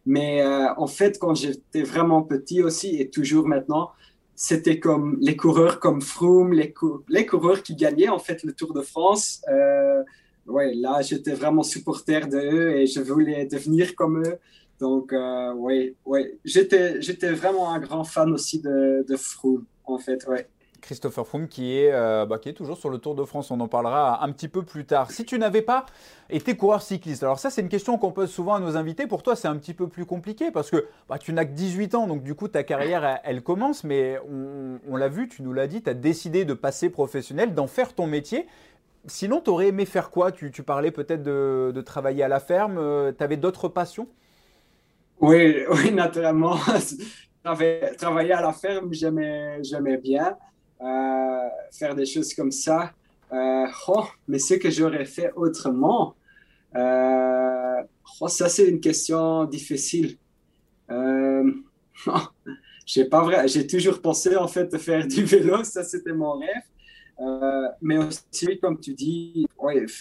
Mais 0.05 0.43
en 0.77 0.87
fait, 0.87 1.17
quand 1.19 1.35
j'étais 1.35 1.83
vraiment 1.83 2.23
petit 2.23 2.61
aussi, 2.61 2.99
et 2.99 3.09
toujours 3.09 3.47
maintenant, 3.47 3.91
c'était 4.41 4.79
comme 4.79 5.17
les 5.19 5.35
coureurs 5.35 5.81
comme 5.81 6.01
Froome, 6.01 6.53
les, 6.53 6.73
les, 7.09 7.25
coureurs 7.25 7.61
qui 7.61 7.75
gagnaient 7.75 8.07
en 8.07 8.19
fait 8.19 8.41
le 8.43 8.53
Tour 8.53 8.71
de 8.73 8.81
France. 8.81 9.41
Euh, 9.49 10.01
ouais, 10.45 10.73
là, 10.75 11.01
j'étais 11.01 11.33
vraiment 11.33 11.61
supporter 11.61 12.25
de 12.25 12.37
eux 12.37 12.77
et 12.77 12.87
je 12.87 13.01
voulais 13.01 13.45
devenir 13.47 13.95
comme 13.95 14.23
eux. 14.25 14.37
Donc, 14.79 15.11
euh, 15.11 15.53
ouais, 15.55 15.93
ouais, 16.05 16.37
j'étais, 16.45 17.01
j'étais 17.01 17.33
vraiment 17.33 17.73
un 17.73 17.79
grand 17.79 18.05
fan 18.05 18.31
aussi 18.31 18.61
de, 18.61 19.05
de 19.05 19.15
Froome, 19.17 19.65
en 19.83 19.97
fait, 19.97 20.25
ouais. 20.27 20.47
Christopher 20.81 21.25
Froome 21.25 21.47
qui 21.47 21.77
est, 21.77 21.91
euh, 21.91 22.25
bah, 22.25 22.39
qui 22.39 22.49
est 22.49 22.53
toujours 22.53 22.77
sur 22.77 22.89
le 22.89 22.97
Tour 22.97 23.15
de 23.15 23.23
France. 23.23 23.51
On 23.51 23.59
en 23.59 23.67
parlera 23.67 24.23
un 24.23 24.31
petit 24.31 24.47
peu 24.47 24.63
plus 24.63 24.85
tard. 24.85 25.11
Si 25.11 25.25
tu 25.25 25.37
n'avais 25.39 25.61
pas 25.61 25.85
été 26.29 26.55
coureur 26.55 26.81
cycliste, 26.81 27.23
alors 27.23 27.39
ça 27.39 27.49
c'est 27.49 27.61
une 27.61 27.69
question 27.69 27.97
qu'on 27.97 28.11
pose 28.11 28.29
souvent 28.29 28.55
à 28.55 28.59
nos 28.59 28.77
invités. 28.77 29.07
Pour 29.07 29.23
toi 29.23 29.35
c'est 29.35 29.47
un 29.47 29.55
petit 29.57 29.73
peu 29.73 29.87
plus 29.87 30.05
compliqué 30.05 30.51
parce 30.51 30.69
que 30.69 30.87
bah, 31.07 31.17
tu 31.17 31.33
n'as 31.33 31.45
que 31.45 31.51
18 31.51 31.95
ans, 31.95 32.07
donc 32.07 32.23
du 32.23 32.35
coup 32.35 32.47
ta 32.47 32.63
carrière 32.63 33.19
elle, 33.23 33.41
commence, 33.41 33.83
mais 33.83 34.19
on, 34.87 34.95
l'a 34.95 35.09
vu, 35.09 35.27
tu 35.27 35.43
nous 35.43 35.53
l'as 35.53 35.67
dit, 35.67 35.81
tu 35.81 35.89
as 35.89 35.93
décidé 35.93 36.45
de 36.45 36.53
passer 36.53 36.89
professionnel, 36.89 37.53
d'en 37.53 37.67
faire 37.67 37.93
ton 37.93 38.07
métier. 38.07 38.47
Sinon, 39.05 39.41
tu 39.41 39.49
aurais 39.49 39.67
aimé 39.67 39.85
faire 39.85 40.11
quoi? 40.11 40.31
Tu, 40.31 40.51
parlais 40.63 40.91
peut-être 40.91 41.23
de, 41.23 41.81
travailler 41.85 42.23
à 42.23 42.27
la 42.27 42.39
ferme, 42.39 42.77
euh, 42.77 43.11
tu 43.17 43.23
avais 43.23 43.37
d'autres 43.37 43.69
passions? 43.69 44.07
Oui, 45.19 45.63
oui, 45.71 45.91
naturellement. 45.91 46.57
Travailler 47.43 48.33
à 48.33 48.41
la 48.41 48.53
ferme, 48.53 48.93
j'aimais 48.93 49.97
bien. 49.97 50.37
Euh, 50.81 51.49
faire 51.71 51.93
des 51.93 52.05
choses 52.05 52.33
comme 52.33 52.51
ça. 52.51 52.93
Euh, 53.33 53.65
oh, 53.87 54.05
mais 54.27 54.39
ce 54.39 54.53
que 54.55 54.69
j'aurais 54.69 55.05
fait 55.05 55.31
autrement, 55.35 56.15
euh, 56.75 57.81
oh, 58.21 58.27
ça 58.27 58.49
c'est 58.49 58.67
une 58.67 58.79
question 58.79 59.45
difficile. 59.45 60.17
j'ai 62.85 63.05
pas 63.05 63.23
vrai, 63.23 63.47
j'ai 63.47 63.67
toujours 63.67 64.01
pensé 64.01 64.35
en 64.35 64.47
fait 64.47 64.71
de 64.71 64.77
faire 64.77 65.05
du 65.05 65.23
vélo, 65.23 65.63
ça 65.63 65.83
c'était 65.83 66.13
mon 66.13 66.39
rêve. 66.39 66.63
mais 67.81 67.97
aussi, 67.97 68.59
comme 68.59 68.79
tu 68.79 68.93
dis, 68.93 69.45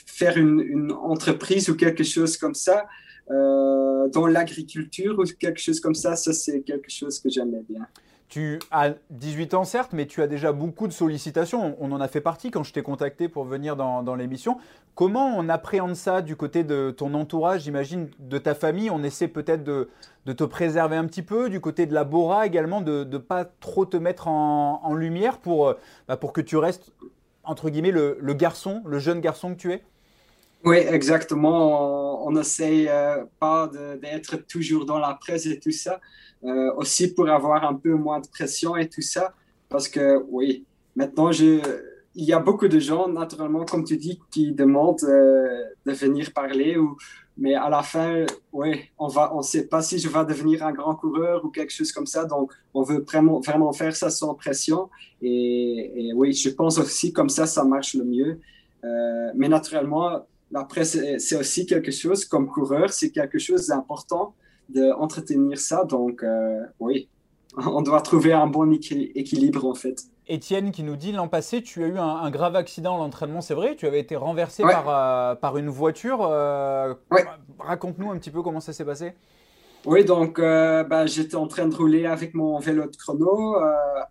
faire 0.07 0.39
une, 0.39 0.93
entreprise 0.93 1.69
ou 1.69 1.75
quelque 1.77 2.05
chose 2.05 2.37
comme 2.39 2.55
ça, 2.55 2.87
dans 3.29 4.27
l'agriculture 4.27 5.19
ou 5.19 5.25
quelque 5.25 5.61
chose 5.61 5.81
comme 5.81 5.95
ça, 5.95 6.17
ça 6.17 6.33
c'est 6.33 6.63
quelque 6.63 6.91
chose 6.91 7.19
que 7.19 7.29
j'aimais 7.29 7.65
bien. 7.69 7.87
Tu 8.29 8.59
as 8.71 8.93
18 9.09 9.55
ans, 9.55 9.65
certes, 9.65 9.95
mais 9.95 10.07
tu 10.07 10.21
as 10.21 10.27
déjà 10.27 10.53
beaucoup 10.53 10.87
de 10.87 10.93
sollicitations. 10.93 11.77
On 11.81 11.93
en 11.93 12.01
a 12.01 12.09
fait 12.09 12.21
partie 12.21 12.51
quand 12.51 12.63
je 12.63 12.75
t'ai 12.75 12.83
contacté 12.83 13.27
pour 13.27 13.45
venir 13.45 13.75
dans, 13.75 14.15
l'émission. 14.15 14.59
Comment 14.95 15.35
on 15.35 15.49
appréhende 15.49 15.95
ça 15.95 16.21
du 16.21 16.37
côté 16.37 16.63
de 16.63 16.91
ton 16.91 17.15
entourage, 17.15 17.63
j'imagine, 17.63 18.11
de 18.19 18.37
ta 18.37 18.55
famille 18.55 18.91
On 18.91 19.03
essaie 19.03 19.29
peut-être 19.29 19.65
de, 19.65 19.89
te 20.27 20.45
préserver 20.45 20.97
un 20.97 21.07
petit 21.07 21.23
peu, 21.23 21.49
du 21.49 21.61
côté 21.61 21.87
de 21.87 21.95
la 21.95 22.05
Bora 22.05 22.45
également, 22.47 22.83
de 22.83 23.05
ne 23.05 23.19
pas 23.19 23.47
trop 23.47 23.87
te 23.87 23.97
mettre 23.97 24.29
en, 24.29 24.93
lumière 24.93 25.39
pour, 25.39 25.75
bah, 26.07 26.19
pour 26.19 26.35
que 26.35 26.43
tu 26.43 26.59
restes, 26.59 26.93
entre 27.45 27.71
guillemets, 27.71 27.93
le, 27.93 28.35
garçon, 28.35 28.83
le 28.85 28.99
jeune 28.99 29.21
garçon 29.21 29.55
que 29.55 29.59
tu 29.59 29.73
es? 29.73 29.83
Oui, 30.65 30.79
exactement. 30.79 32.27
On 32.27 32.33
n'essaye 32.33 32.89
euh, 32.89 33.25
pas 33.39 33.71
d'être 34.03 34.37
toujours 34.47 34.85
dans 34.85 34.99
la 34.99 35.15
presse 35.15 35.47
et 35.47 35.59
tout 35.59 35.71
ça. 35.71 36.01
Euh, 36.45 36.73
aussi 36.77 37.15
pour 37.15 37.29
avoir 37.29 37.65
un 37.65 37.75
peu 37.75 37.95
moins 37.95 38.21
de 38.21 38.29
pression 38.29 38.77
et 38.77 38.89
tout 38.89 39.03
ça. 39.03 39.35
Parce 39.69 39.89
que 39.89 40.23
oui, 40.29 40.65
maintenant, 40.97 41.31
je, 41.33 41.61
il 42.15 42.25
y 42.25 42.33
a 42.33 42.41
beaucoup 42.41 42.69
de 42.69 42.79
gens, 42.79 43.09
naturellement, 43.09 43.65
comme 43.65 43.85
tu 43.85 43.97
dis, 43.97 44.21
qui 44.31 44.53
demandent 44.53 45.05
euh, 45.05 45.65
de 45.87 45.93
venir 45.93 46.33
parler. 46.33 46.77
Mais 47.37 47.55
à 47.55 47.69
la 47.69 47.83
fin, 47.83 48.27
oui, 48.53 48.81
on 48.99 49.07
ne 49.07 49.33
on 49.33 49.43
sait 49.43 49.69
pas 49.69 49.81
si 49.81 50.01
je 50.01 50.09
vais 50.09 50.25
devenir 50.25 50.67
un 50.67 50.73
grand 50.73 50.97
coureur 50.97 51.45
ou 51.45 51.51
quelque 51.51 51.73
chose 51.73 51.93
comme 51.93 52.07
ça. 52.07 52.25
Donc, 52.25 52.53
on 52.75 52.83
veut 52.83 53.05
vraiment, 53.07 53.39
vraiment 53.39 53.73
faire 53.73 53.95
ça 53.95 54.11
sans 54.11 54.35
pression. 54.35 54.91
Et, 55.23 56.11
oui, 56.17 56.33
je 56.33 56.49
pense 56.51 56.79
aussi 56.79 57.13
comme 57.13 57.29
ça, 57.29 57.47
ça 57.47 57.63
marche 57.63 57.95
le 57.95 58.05
mieux. 58.05 58.41
Mais 59.37 59.49
naturellement, 59.49 60.25
la 60.51 60.65
presse, 60.65 60.99
c'est 61.19 61.37
aussi 61.37 61.67
quelque 61.67 61.91
chose, 61.91 62.25
comme 62.25 62.49
coureur, 62.49 62.91
c'est 62.93 63.11
quelque 63.11 63.39
chose 63.39 63.67
d'important 63.69 64.35
d'entretenir 64.69 65.59
ça. 65.59 65.85
Donc, 65.85 66.23
euh, 66.23 66.61
oui, 66.81 67.09
on 67.57 67.83
doit 67.83 68.01
trouver 68.01 68.33
un 68.33 68.47
bon 68.47 68.73
équilibre 68.73 69.67
en 69.67 69.75
fait. 69.75 70.03
Étienne 70.31 70.73
qui 70.73 70.83
nous 70.83 70.97
dit 70.97 71.13
l'an 71.13 71.27
passé, 71.27 71.63
tu 71.63 71.83
as 71.83 71.87
eu 71.87 71.99
un, 71.99 72.31
grave 72.31 72.55
accident 72.55 72.97
à 72.97 72.99
l'entraînement, 72.99 73.41
c'est 73.41 73.55
vrai 73.55 73.77
Tu 73.77 73.87
avais 73.87 74.01
été 74.01 74.15
renversé 74.15 74.63
par, 74.63 74.85
euh, 74.89 75.35
par 75.35 75.57
une 75.57 75.71
voiture. 75.71 76.21
Euh, 76.23 76.93
raconte-nous 77.59 78.11
un 78.11 78.19
petit 78.19 78.31
peu 78.31 78.43
comment 78.43 78.61
ça 78.61 78.75
s'est 78.75 78.85
passé. 78.85 79.15
Oui, 79.87 80.05
donc 80.05 80.39
bah, 80.39 81.07
j'étais 81.07 81.37
en 81.37 81.47
train 81.47 81.67
de 81.67 81.75
rouler 81.75 82.05
avec 82.05 82.35
mon 82.35 82.59
vélo 82.59 82.91
de 82.91 82.97
chrono 82.97 83.55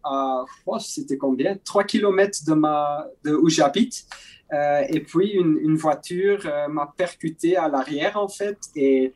à, 0.04 0.44
oh, 0.66 0.80
c'était 0.80 1.18
combien? 1.18 1.56
3 1.64 1.84
km 1.84 2.40
de, 2.48 2.54
ma, 2.56 3.06
de 3.24 3.36
où 3.36 3.48
j'habite. 3.48 4.08
Et 4.52 5.00
puis 5.02 5.32
une, 5.32 5.76
voiture 5.76 6.50
m'a 6.70 6.94
percuté 6.96 7.58
à 7.58 7.68
l'arrière 7.68 8.18
en 8.18 8.28
fait. 8.28 8.58
Et 8.76 9.14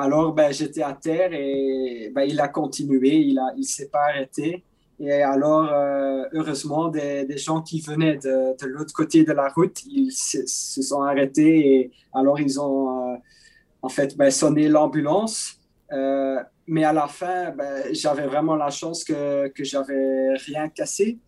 alors, 0.00 0.32
ben, 0.32 0.52
j'étais 0.52 0.82
à 0.82 0.92
terre 0.92 1.32
et 1.32 2.12
ben, 2.14 2.22
il 2.22 2.38
a 2.40 2.46
continué, 2.46 3.16
il 3.16 3.40
ne 3.56 3.62
s'est 3.62 3.88
pas 3.88 4.04
arrêté. 4.10 4.62
Et 5.00 5.22
alors, 5.22 5.72
euh, 5.72 6.24
heureusement, 6.32 6.88
des, 6.88 7.36
gens 7.36 7.62
qui 7.62 7.80
venaient 7.80 8.16
de, 8.16 8.66
l'autre 8.66 8.92
côté 8.92 9.24
de 9.24 9.32
la 9.32 9.48
route, 9.48 9.84
ils 9.86 10.12
se, 10.12 10.46
sont 10.46 11.02
arrêtés 11.02 11.74
et 11.74 11.90
alors 12.12 12.40
ils 12.40 12.60
ont 12.60 13.12
euh, 13.12 13.16
en 13.82 13.88
fait 13.88 14.16
ben, 14.16 14.30
sonné 14.30 14.68
l'ambulance. 14.68 15.56
Euh, 15.92 16.42
mais 16.66 16.84
à 16.84 16.92
la 16.92 17.08
fin, 17.08 17.54
j'avais 17.92 18.26
vraiment 18.26 18.54
la 18.54 18.70
chance 18.70 19.02
que, 19.02 19.48
que 19.48 19.64
j'avais 19.64 20.34
rien 20.34 20.68
cassé. 20.68 21.18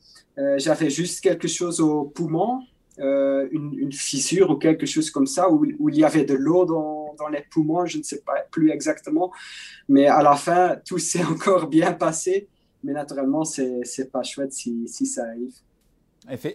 j'avais 0.58 0.90
juste 0.90 1.22
quelque 1.22 1.48
chose 1.48 1.80
au 1.80 2.04
poumon, 2.04 2.60
une, 3.00 3.72
une, 3.78 3.92
fissure 3.92 4.50
ou 4.50 4.56
quelque 4.56 4.86
chose 4.86 5.10
comme 5.10 5.26
ça, 5.26 5.50
où, 5.50 5.66
où 5.78 5.88
il 5.88 5.96
y 5.96 6.04
avait 6.04 6.24
de 6.24 6.34
l'eau 6.34 6.64
dans, 6.64 7.14
dans 7.18 7.28
les 7.28 7.42
poumons, 7.50 7.86
je 7.86 7.98
ne 7.98 8.02
sais 8.02 8.20
pas 8.20 8.34
plus 8.50 8.70
exactement. 8.70 9.32
Mais 9.88 10.06
à 10.06 10.22
la 10.22 10.36
fin, 10.36 10.76
tout 10.84 10.98
s'est 10.98 11.24
encore 11.30 11.68
bien 11.68 11.92
passé. 11.92 12.48
Mais 12.82 12.92
naturellement, 12.92 13.44
c'est 13.44 13.82
n'est 13.98 14.04
pas 14.06 14.22
chouette 14.22 14.52
si, 14.52 14.88
si 14.88 15.06
ça 15.06 15.24
arrive. 15.24 15.52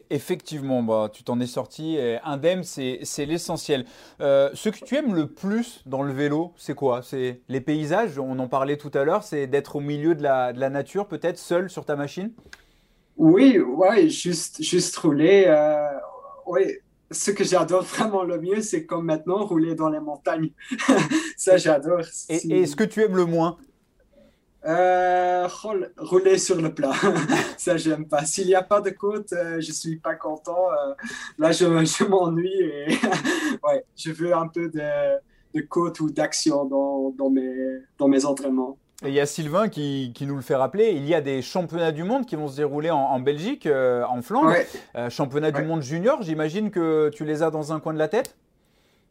Effectivement, 0.10 0.84
bah, 0.84 1.10
tu 1.12 1.24
t'en 1.24 1.40
es 1.40 1.48
sorti 1.48 1.98
indemne, 2.24 2.64
c'est 2.64 3.26
l'essentiel. 3.26 3.86
Euh, 4.22 4.50
ce 4.54 4.70
que 4.70 4.84
tu 4.84 4.96
aimes 4.96 5.16
le 5.16 5.28
plus 5.28 5.82
dans 5.86 6.04
le 6.04 6.14
vélo, 6.14 6.54
c'est 6.56 6.76
quoi? 6.76 7.02
C'est 7.02 7.42
les 7.50 7.62
paysages, 7.62 8.20
on 8.20 8.38
en 8.38 8.48
parlait 8.48 8.78
tout 8.78 8.92
à 8.94 9.04
l'heure, 9.04 9.24
c'est 9.24 9.48
d'être 9.48 9.76
au 9.76 9.80
milieu 9.80 10.14
de 10.14 10.22
la, 10.22 10.54
de 10.54 10.60
la 10.60 10.70
nature, 10.70 11.08
peut-être 11.08 11.40
seul 11.40 11.70
sur 11.70 11.84
ta 11.84 11.96
machine? 11.96 12.32
Oui, 13.18 13.58
ouais, 13.60 14.08
juste, 14.08 14.62
juste 14.62 14.96
rouler. 14.98 15.46
Euh, 15.48 15.88
oui, 16.46 16.80
ce 17.12 17.32
que 17.32 17.44
j'adore 17.44 17.84
vraiment 17.84 18.24
le 18.24 18.40
mieux, 18.40 18.62
c'est 18.62 18.86
comme 18.86 19.06
maintenant 19.06 19.46
rouler 19.46 19.76
dans 19.76 19.90
les 19.90 20.00
montagnes. 20.00 20.52
ça, 21.38 21.58
j'adore. 21.58 22.02
Et, 22.30 22.66
ce 22.66 22.76
que 22.76 22.84
tu 22.84 23.02
aimes 23.04 23.16
le 23.16 23.26
moins? 23.26 23.58
Euh, 24.66 25.48
Rouler 25.98 26.40
sur 26.40 26.60
le 26.60 26.74
plat. 26.74 26.94
ça, 27.58 27.78
j'aime 27.78 28.08
pas. 28.08 28.26
S'il 28.26 28.48
n'y 28.48 28.56
a 28.56 28.64
pas 28.64 28.82
de 28.82 28.90
côte, 28.90 29.32
euh, 29.34 29.62
je 29.62 29.72
suis 29.72 29.98
pas 29.98 30.16
content. 30.16 30.72
Euh, 30.72 30.94
là, 31.38 31.52
je, 31.52 31.66
je 31.86 32.04
m'ennuie 32.04 32.62
et 32.62 32.88
ouais, 33.64 33.86
je 33.96 34.12
veux 34.12 34.34
un 34.34 34.48
peu 34.48 34.70
de, 34.70 35.20
de 35.54 35.62
côte 35.62 36.00
ou 36.00 36.10
d'action 36.10 36.66
dans, 36.66 37.12
dans, 37.12 37.30
mes, 37.30 37.80
dans 38.00 38.08
mes 38.08 38.26
entraînements. 38.26 38.80
Et 39.04 39.10
il 39.10 39.14
y 39.14 39.20
a 39.20 39.26
Sylvain 39.26 39.68
qui, 39.68 40.14
nous 40.22 40.36
le 40.36 40.42
fait 40.42 40.56
rappeler, 40.56 40.92
il 40.92 41.06
y 41.06 41.14
a 41.14 41.22
des 41.22 41.42
championnats 41.42 41.92
du 41.92 42.04
monde 42.04 42.26
qui 42.26 42.36
vont 42.36 42.48
se 42.48 42.56
dérouler 42.56 42.92
en, 42.92 43.20
Belgique, 43.20 43.68
en 43.68 44.22
Flandre. 44.22 44.48
Ouais. 44.48 45.10
championnat 45.10 45.52
du 45.52 45.64
monde 45.64 45.82
junior, 45.82 46.22
j'imagine 46.22 46.72
que 46.72 47.10
tu 47.14 47.26
les 47.26 47.44
as 47.44 47.52
dans 47.52 47.74
un 47.74 47.80
coin 47.82 47.94
de 47.94 48.00
la 48.00 48.08
tête? 48.08 48.38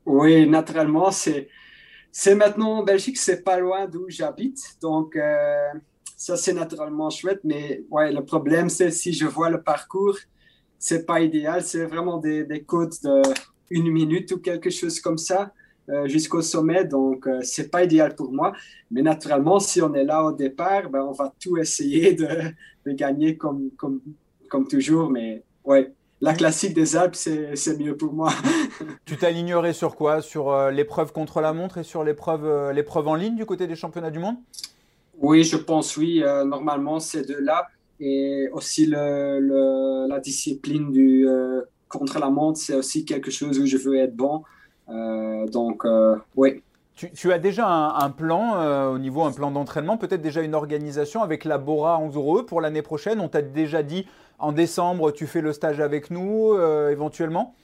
Oui, 0.07 0.49
naturellement, 0.49 1.11
c'est 1.11 1.49
c'est 2.17 2.37
maintenant 2.37 2.79
en 2.79 2.85
Belgique, 2.85 3.17
c'est 3.19 3.43
pas 3.43 3.59
loin 3.59 3.89
d'où 3.89 4.05
j'habite. 4.07 4.77
Donc, 4.81 5.17
euh, 5.17 5.67
ça, 6.17 6.37
c'est 6.37 6.53
naturellement 6.53 7.11
chouette. 7.11 7.41
Mais 7.43 7.83
ouais, 7.91 8.13
le 8.13 8.25
problème, 8.25 8.69
c'est 8.69 8.93
si 8.93 9.13
je 9.13 9.27
vois 9.27 9.51
le 9.51 9.61
parcours, 9.61 10.17
c'est 10.79 11.07
pas 11.07 11.21
idéal. 11.23 11.65
C'est 11.65 11.85
vraiment 11.87 12.19
des, 12.19 12.45
des 12.45 12.63
côtes 12.63 13.03
de 13.03 13.21
une 13.69 13.91
minute 13.91 14.31
ou 14.31 14.39
quelque 14.39 14.71
chose 14.71 15.01
comme 15.01 15.19
ça 15.19 15.43
euh, 15.43 15.64
jusqu'au 16.07 16.43
sommet. 16.43 16.85
Donc, 16.85 17.27
euh, 17.27 17.41
c'est 17.43 17.71
pas 17.71 17.85
idéal 17.85 18.15
pour 18.15 18.33
moi. 18.33 18.53
Mais 18.91 19.03
naturellement, 19.03 19.61
si 19.61 19.83
on 19.83 19.95
est 19.95 20.05
là 20.05 20.25
au 20.25 20.33
départ, 20.33 20.89
ben, 20.91 21.03
on 21.03 21.13
va 21.13 21.33
tout 21.41 21.57
essayer 21.57 22.15
de, 22.15 22.29
de 22.87 22.93
gagner 22.93 23.37
comme, 23.37 23.71
comme, 23.77 24.01
comme 24.49 24.67
toujours. 24.67 25.11
Mais 25.11 25.43
ouais, 25.65 25.93
la 26.21 26.33
classique 26.33 26.75
des 26.75 26.97
Alpes, 26.97 27.17
c'est 27.17 27.79
mieux 27.79 27.97
pour 27.97 28.13
moi. 28.13 28.33
tu 29.05 29.17
t'alignerais 29.17 29.73
sur 29.73 29.97
quoi? 29.97 30.23
Sur 30.23 30.51
euh, 30.51 30.71
l'épreuve 30.71 31.13
contre 31.13 31.41
la 31.41 31.53
montre 31.53 31.79
et 31.79 31.83
sur 31.83 32.01
euh, 32.01 32.73
l'épreuve 32.73 33.09
en 33.09 33.15
ligne 33.15 33.37
du 33.37 33.45
côté 33.45 33.67
des 33.67 33.77
championnats 33.77 34.11
du 34.11 34.19
monde? 34.19 34.37
Oui, 35.19 35.45
je 35.45 35.57
pense 35.57 35.97
oui. 35.97 36.23
Euh, 36.23 36.45
normalement, 36.45 36.99
ces 36.99 37.25
deux-là. 37.25 37.67
Et 38.01 38.49
aussi 38.53 38.87
le, 38.87 40.07
la 40.09 40.19
discipline 40.19 40.91
du 40.91 41.29
contre 41.89 42.19
la 42.19 42.29
montre, 42.29 42.59
c'est 42.59 42.75
aussi 42.75 43.05
quelque 43.05 43.31
chose 43.31 43.59
où 43.61 43.67
je 43.67 43.77
veux 43.77 43.97
être 43.97 44.17
bon. 44.17 44.43
Donc, 44.89 45.85
oui. 46.37 46.63
Tu, 46.95 47.33
as 47.33 47.39
déjà 47.39 47.67
un, 47.67 48.11
plan 48.11 48.93
au 48.93 48.99
niveau 48.99 49.25
un 49.25 49.33
plan 49.33 49.51
d'entraînement, 49.51 49.97
peut-être 49.97 50.23
déjà 50.23 50.43
une 50.43 50.55
organisation 50.55 51.23
avec 51.23 51.45
la 51.45 51.59
Bora 51.59 51.99
en 51.99 52.09
pour 52.43 52.61
l'année 52.61 52.83
prochaine? 52.83 53.21
On 53.21 53.29
t'a 53.29 53.43
déjà 53.43 53.83
dit 53.83 54.07
en 54.39 54.53
décembre, 54.53 55.11
tu 55.13 55.27
fais 55.27 55.41
le 55.41 55.53
stage 55.53 55.81
avec 55.81 56.11
nous 56.11 56.53
euh, 56.53 56.91
éventuellement? 56.91 57.55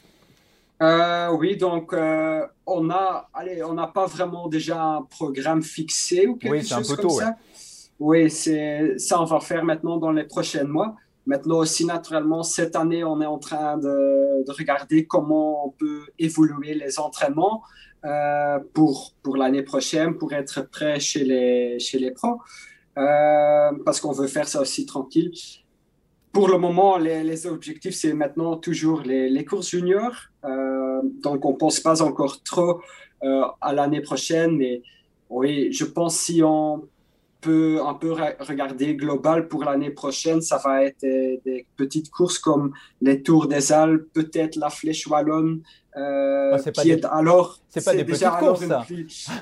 Euh, 0.83 1.30
oui, 1.33 1.56
donc 1.56 1.92
euh, 1.92 2.46
on 2.66 2.88
a, 2.90 3.28
allez, 3.35 3.62
on 3.62 3.74
n'a 3.74 3.87
pas 3.87 4.06
vraiment 4.06 4.48
déjà 4.48 4.83
un 4.83 5.02
programme 5.02 5.62
fixé 5.62 6.26
ou 6.26 6.37
quelque 6.37 6.66
chose 6.66 6.96
comme 6.96 7.11
ça. 7.11 7.37
Oui, 7.98 8.30
c'est 8.30 8.98
ça 8.98 9.20
on 9.20 9.24
va 9.24 9.40
faire 9.40 9.62
maintenant 9.62 9.98
dans 9.98 10.11
les 10.11 10.24
prochains 10.24 10.64
mois. 10.64 10.96
Maintenant 11.32 11.58
aussi 11.64 11.84
naturellement 11.96 12.42
cette 12.42 12.74
année 12.82 13.02
on 13.04 13.20
est 13.20 13.32
en 13.36 13.38
train 13.38 13.78
de, 13.86 14.44
de 14.46 14.52
regarder 14.60 14.98
comment 15.06 15.66
on 15.66 15.70
peut 15.70 16.04
évoluer 16.18 16.74
les 16.74 16.98
entraînements 17.06 17.62
pour 18.76 19.12
pour 19.22 19.36
l'année 19.40 19.64
prochaine 19.72 20.10
pour 20.20 20.30
être 20.32 20.58
prêt 20.76 20.98
chez 21.08 21.24
les 21.30 21.78
chez 21.86 21.98
les 22.04 22.12
pros 22.18 22.36
parce 23.86 23.98
qu'on 24.00 24.14
veut 24.20 24.26
faire 24.36 24.48
ça 24.48 24.58
aussi 24.62 24.86
tranquille 24.86 25.30
pour 26.32 26.48
le 26.48 26.58
moment, 26.58 26.96
les, 26.96 27.46
objectifs, 27.46 27.94
c'est 27.94 28.12
maintenant 28.12 28.56
toujours 28.56 29.00
les, 29.00 29.44
courses 29.44 29.70
juniors. 29.70 30.14
Euh, 30.44 31.00
donc, 31.22 31.44
on 31.44 31.52
ne 31.52 31.56
pense 31.56 31.80
pas 31.80 32.02
encore 32.02 32.42
trop 32.44 32.80
euh, 33.24 33.44
à 33.60 33.72
l'année 33.72 34.00
prochaine, 34.00 34.56
mais 34.56 34.82
oui, 35.28 35.72
je 35.72 35.84
pense 35.84 36.16
si 36.16 36.42
on 36.44 36.88
peut 37.40 37.81
un 37.85 37.94
peu 37.94 38.12
regarder 38.40 38.94
global 38.94 39.48
pour 39.48 39.64
l'année 39.64 39.90
prochaine, 39.90 40.40
ça 40.40 40.61
va 40.62 40.85
être 40.85 41.00
des, 41.00 41.66
petites 41.76 42.11
courses 42.11 42.38
comme 42.38 42.72
les 43.00 43.22
Tours 43.22 43.46
des 43.46 43.72
Alpes, 43.72 44.07
peut-être 44.12 44.57
la 44.57 44.70
Flèche 44.70 45.07
Wallonne, 45.07 45.62
euh, 45.96 46.57
oh, 46.57 46.70
qui 46.70 46.90
est 46.92 47.05
alors 47.05 47.59
c'est 47.68 47.85
pas 47.85 47.94
des 47.94 48.05
petites 48.05 48.29
courses 48.38 48.64
ça. 48.64 48.87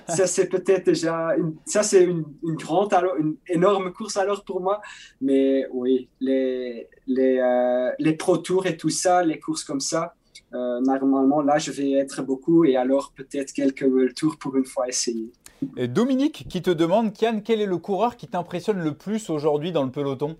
ça 0.08 0.26
c'est 0.26 0.48
peut-être 0.48 0.86
déjà 0.86 1.36
une, 1.36 1.56
ça 1.66 1.82
c'est 1.82 2.04
une, 2.04 2.24
une, 2.42 2.54
grande 2.54 2.94
alors 2.94 3.16
une 3.16 3.36
énorme 3.46 3.92
course 3.92 4.16
alors 4.16 4.42
pour 4.44 4.62
moi 4.62 4.80
mais 5.20 5.66
oui 5.74 6.08
les 6.20 6.88
les 7.06 7.38
euh, 7.38 7.90
les 7.98 8.14
pro 8.14 8.38
tours 8.38 8.66
et 8.66 8.78
tout 8.78 8.88
ça 8.88 9.22
les 9.22 9.38
courses 9.38 9.62
comme 9.62 9.80
ça 9.80 10.14
euh, 10.54 10.80
normalement 10.80 11.42
là 11.42 11.58
je 11.58 11.70
vais 11.70 11.92
être 11.92 12.22
beaucoup 12.22 12.64
et 12.64 12.76
alors 12.76 13.12
peut-être 13.14 13.52
quelques 13.52 13.82
world 13.82 14.14
tours 14.14 14.38
pour 14.38 14.56
une 14.56 14.64
fois 14.64 14.88
essayer 14.88 15.30
et 15.76 15.88
Dominique 15.88 16.46
qui 16.48 16.62
te 16.62 16.70
demande 16.70 17.12
Kian 17.12 17.40
quel 17.44 17.60
est 17.60 17.66
le 17.66 17.78
coureur 17.78 18.16
qui 18.16 18.28
t'impressionne 18.28 18.80
le 18.80 18.94
plus 18.94 19.28
aujourd'hui 19.28 19.72
dans 19.72 19.84
le 19.84 19.90
peloton? 19.90 20.36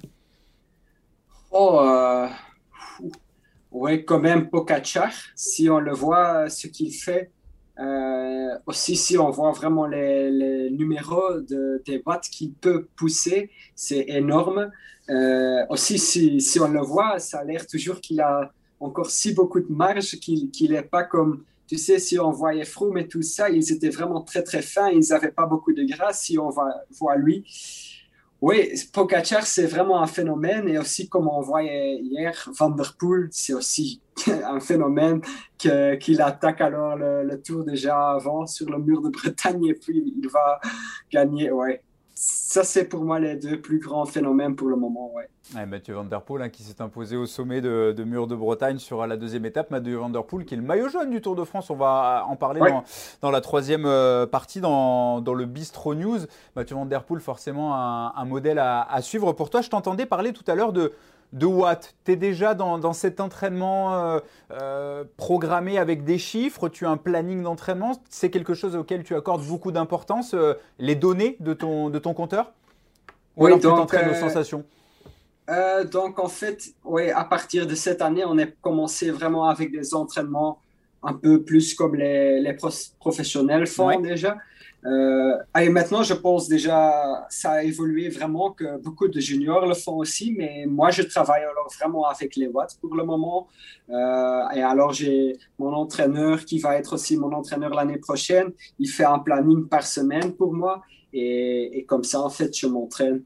Oh 1.51 1.81
euh, 1.81 2.29
oui, 3.71 4.05
quand 4.05 4.21
même 4.21 4.49
Pogacar, 4.49 5.13
si 5.35 5.69
on 5.69 5.79
le 5.79 5.93
voit, 5.93 6.49
ce 6.49 6.67
qu'il 6.67 6.93
fait. 6.93 7.31
Euh, 7.79 8.59
aussi, 8.67 8.97
si 8.97 9.17
on 9.19 9.31
voit 9.31 9.53
vraiment 9.53 9.87
les, 9.87 10.71
numéros 10.71 11.41
de, 11.41 11.83
des 11.87 12.03
watts 12.05 12.29
qu'il 12.29 12.53
peut 12.53 12.89
pousser, 12.97 13.51
c'est 13.75 14.05
énorme. 14.09 14.71
Euh, 15.11 15.65
aussi, 15.69 15.99
si, 15.99 16.41
si, 16.41 16.61
on 16.61 16.69
le 16.69 16.81
voit, 16.81 17.19
ça 17.19 17.41
a 17.41 17.45
l'air 17.45 17.67
toujours 17.67 18.01
qu'il 18.01 18.21
a 18.21 18.53
encore 18.81 19.11
si 19.11 19.33
beaucoup 19.33 19.61
de 19.61 19.73
marge 19.73 20.19
qu'il 20.21 20.51
n'est 20.71 20.83
pas 20.83 21.05
comme, 21.05 21.45
tu 21.67 21.79
sais, 21.79 21.99
si 21.99 22.19
on 22.19 22.31
voyait 22.31 22.65
Froome 22.65 22.99
et 22.99 23.09
tout 23.09 23.23
ça, 23.23 23.51
ils 23.51 23.73
étaient 23.73 23.91
vraiment 23.91 24.23
très 24.23 24.43
très 24.43 24.63
fins, 24.63 24.89
ils 24.91 25.09
n'avaient 25.11 25.33
pas 25.33 25.47
beaucoup 25.47 25.73
de 25.73 25.85
gras. 25.85 26.13
Si 26.13 26.39
on 26.39 26.49
voit, 26.49 26.75
voit 26.91 27.17
lui, 27.17 27.45
oui, 28.41 28.71
Pogacar, 28.93 29.45
c'est 29.47 29.67
vraiment 29.67 30.01
un 30.01 30.07
phénomène. 30.07 30.69
Et 30.69 30.79
aussi, 30.79 31.09
comme 31.09 31.27
on 31.27 31.41
voyait 31.41 31.97
hier, 31.97 32.49
Van 32.57 32.71
Der 32.71 32.95
Poel, 32.97 33.29
c'est 33.33 33.53
aussi 33.53 34.01
un 34.29 34.61
phénomène 34.61 35.21
qu'il 35.57 36.23
attaque 36.23 36.61
alors 36.61 36.97
le, 36.97 37.43
tour 37.43 37.65
déjà 37.65 38.13
avant 38.13 38.47
sur 38.47 38.71
le 38.71 38.79
mur 38.79 39.03
de 39.03 39.09
Bretagne 39.09 39.67
et 39.67 39.75
puis 39.75 40.15
il 40.17 40.29
va 40.29 40.61
gagner. 41.11 41.51
Ouais, 41.51 41.83
ça, 42.21 42.65
c'est 42.65 42.87
pour 42.87 43.05
moi 43.05 43.21
les 43.21 43.37
deux 43.37 43.61
plus 43.61 43.79
grands 43.79 44.05
phénomènes 44.05 44.57
pour 44.57 44.67
le 44.67 44.75
moment. 44.75 45.13
Ouais. 45.15 45.67
Mathieu 45.67 45.95
Van 45.95 46.03
Der 46.03 46.23
Poel 46.23 46.43
hein, 46.43 46.49
qui 46.49 46.65
s'est 46.65 46.83
imposé 46.83 47.17
au 47.17 47.27
sommet 47.27 47.61
de, 47.61 47.95
Mur 48.05 48.27
de 48.27 48.35
Bretagne 48.35 48.79
sur 48.79 49.07
la 49.07 49.17
deuxième 49.17 49.47
étape. 49.47 49.71
Mathieu 49.71 49.99
Van 49.99 50.09
Der 50.09 50.25
Poel 50.25 50.45
qui 50.45 50.55
est 50.55 50.57
le 50.57 50.65
maillot 50.65 50.89
jaune 50.89 51.11
du 51.11 51.21
Tour 51.21 51.37
de 51.37 51.45
France. 51.45 51.71
On 51.71 51.77
va 51.77 52.25
en 52.27 52.35
parler 52.35 52.61
dans, 53.23 53.31
la 53.31 53.41
troisième 53.41 53.87
euh, 53.87 54.27
partie 54.27 54.61
dans, 54.61 55.21
le 55.21 55.45
Bistro 55.45 55.95
News. 55.95 56.19
Mathieu 56.57 56.75
Van 56.75 56.87
Der 56.87 57.05
Poel, 57.05 57.21
forcément 57.21 57.77
un, 57.77 58.25
modèle 58.25 58.59
à, 58.59 58.83
à, 58.83 59.01
suivre. 59.01 59.33
Pour 59.33 59.49
toi, 59.49 59.61
je 59.61 59.71
t'entendais 59.71 60.05
parler 60.05 60.33
tout 60.33 60.45
à 60.49 60.57
l'heure 60.57 60.73
de, 60.73 60.93
de 61.33 61.47
watts. 61.47 61.95
Tu 62.05 62.13
es 62.13 62.17
déjà 62.17 62.55
dans, 62.55 62.93
cet 62.93 63.21
entraînement 63.21 63.95
euh, 63.95 64.21
euh, 64.51 65.05
programmé 65.17 65.79
avec 65.79 66.05
des 66.05 66.19
chiffres, 66.19 66.69
tu 66.69 66.87
as 66.87 66.91
un 66.91 66.97
planning 66.97 67.43
d'entraînement, 67.43 68.01
c'est 68.09 68.31
quelque 68.31 68.55
chose 68.55 68.77
auquel 68.77 69.05
tu 69.05 69.15
accordes 69.15 69.45
beaucoup 69.47 69.73
d'importance, 69.73 70.35
euh, 70.35 70.55
les 70.79 70.95
données 70.95 71.37
de 71.41 71.55
ton, 71.55 71.91
de 71.91 71.99
ton 71.99 72.15
compteur? 72.15 72.53
Ou 73.37 73.45
oui, 73.45 73.47
alors 73.49 73.61
donc, 73.61 73.73
tu 73.73 73.79
t'entraînes 73.79 74.11
aux 74.11 74.15
sensations? 74.15 74.65
donc 75.91 76.19
en 76.19 76.29
fait, 76.29 76.75
oui, 76.85 77.11
à 77.11 77.25
partir 77.25 77.67
de 77.67 77.75
cette 77.75 78.03
année, 78.03 78.23
on 78.27 78.37
a 78.39 78.45
commencé 78.61 79.11
vraiment 79.11 79.49
avec 79.49 79.73
des 79.73 79.95
entraînements 79.95 80.61
un 81.03 81.15
peu 81.15 81.43
plus 81.43 81.75
comme 81.75 81.95
les, 81.95 82.41
les 82.41 82.57
professionnels 82.99 83.67
font 83.67 83.99
déjà. 84.01 84.37
Euh, 84.87 85.37
et 85.61 85.69
maintenant, 85.69 86.03
je 86.03 86.15
pense 86.15 86.49
déjà, 86.49 87.27
ça 87.31 87.53
a 87.53 87.63
évolué 87.63 88.09
vraiment, 88.09 88.53
que 88.53 88.79
beaucoup 88.79 89.09
de 89.09 89.21
juniors 89.21 89.67
le 89.67 89.75
font 89.75 89.97
aussi, 89.97 90.35
mais 90.37 90.67
moi, 90.67 90.91
je 90.91 91.03
travaille 91.03 91.43
alors 91.43 91.69
vraiment 91.79 92.05
avec 92.05 92.37
les 92.37 92.47
watts 92.47 92.79
pour 92.81 92.95
le 92.95 93.05
moment. 93.05 93.49
Euh, 93.91 94.49
et 94.55 94.63
alors, 94.63 94.93
j'ai 94.93 95.37
mon 95.59 95.73
entraîneur 95.73 96.45
qui 96.45 96.59
va 96.59 96.77
être 96.77 96.95
aussi 96.95 97.17
mon 97.17 97.33
entraîneur 97.33 97.75
l'année 97.75 97.99
prochaine. 97.99 98.53
Il 98.79 98.89
fait 98.89 99.05
un 99.05 99.19
planning 99.19 99.67
par 99.67 99.85
semaine 99.85 100.33
pour 100.33 100.53
moi. 100.53 100.83
Et, 101.13 101.85
comme 101.89 102.05
ça, 102.05 102.21
en 102.21 102.31
fait, 102.31 102.57
je 102.57 102.67
m'entraîne. 102.67 103.23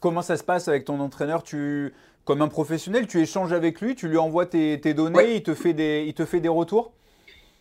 Comment 0.00 0.22
ça 0.22 0.36
se 0.36 0.42
passe 0.42 0.68
avec 0.68 0.86
ton 0.86 0.98
entraîneur? 1.00 1.42
Tu, 1.42 1.92
Comme 2.24 2.42
un 2.42 2.48
professionnel, 2.48 3.06
tu 3.06 3.20
échanges 3.20 3.52
avec 3.52 3.80
lui, 3.80 3.94
tu 3.94 4.08
lui 4.08 4.16
envoies 4.16 4.46
tes, 4.46 4.80
tes 4.80 4.94
données, 4.94 5.36
il, 5.36 5.42
te 5.42 5.54
fait 5.54 5.74
des, 5.74 6.04
il 6.06 6.14
te 6.14 6.24
fait 6.24 6.40
des 6.40 6.48
retours? 6.48 6.92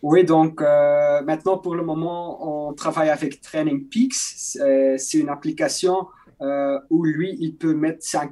Oui, 0.04 0.24
donc 0.24 0.62
euh, 0.62 1.22
maintenant 1.24 1.58
pour 1.58 1.76
le 1.76 1.84
moment, 1.84 2.68
on 2.70 2.74
travaille 2.74 3.10
avec 3.10 3.42
Training 3.42 3.88
Peaks. 3.88 4.14
C'est 4.14 5.18
une 5.18 5.30
application 5.30 6.08
euh, 6.42 6.80
où 6.90 7.04
lui, 7.04 7.36
il 7.40 7.56
peut 7.56 7.74
mettre, 7.74 8.00
c'est 8.02 8.18
un, 8.18 8.30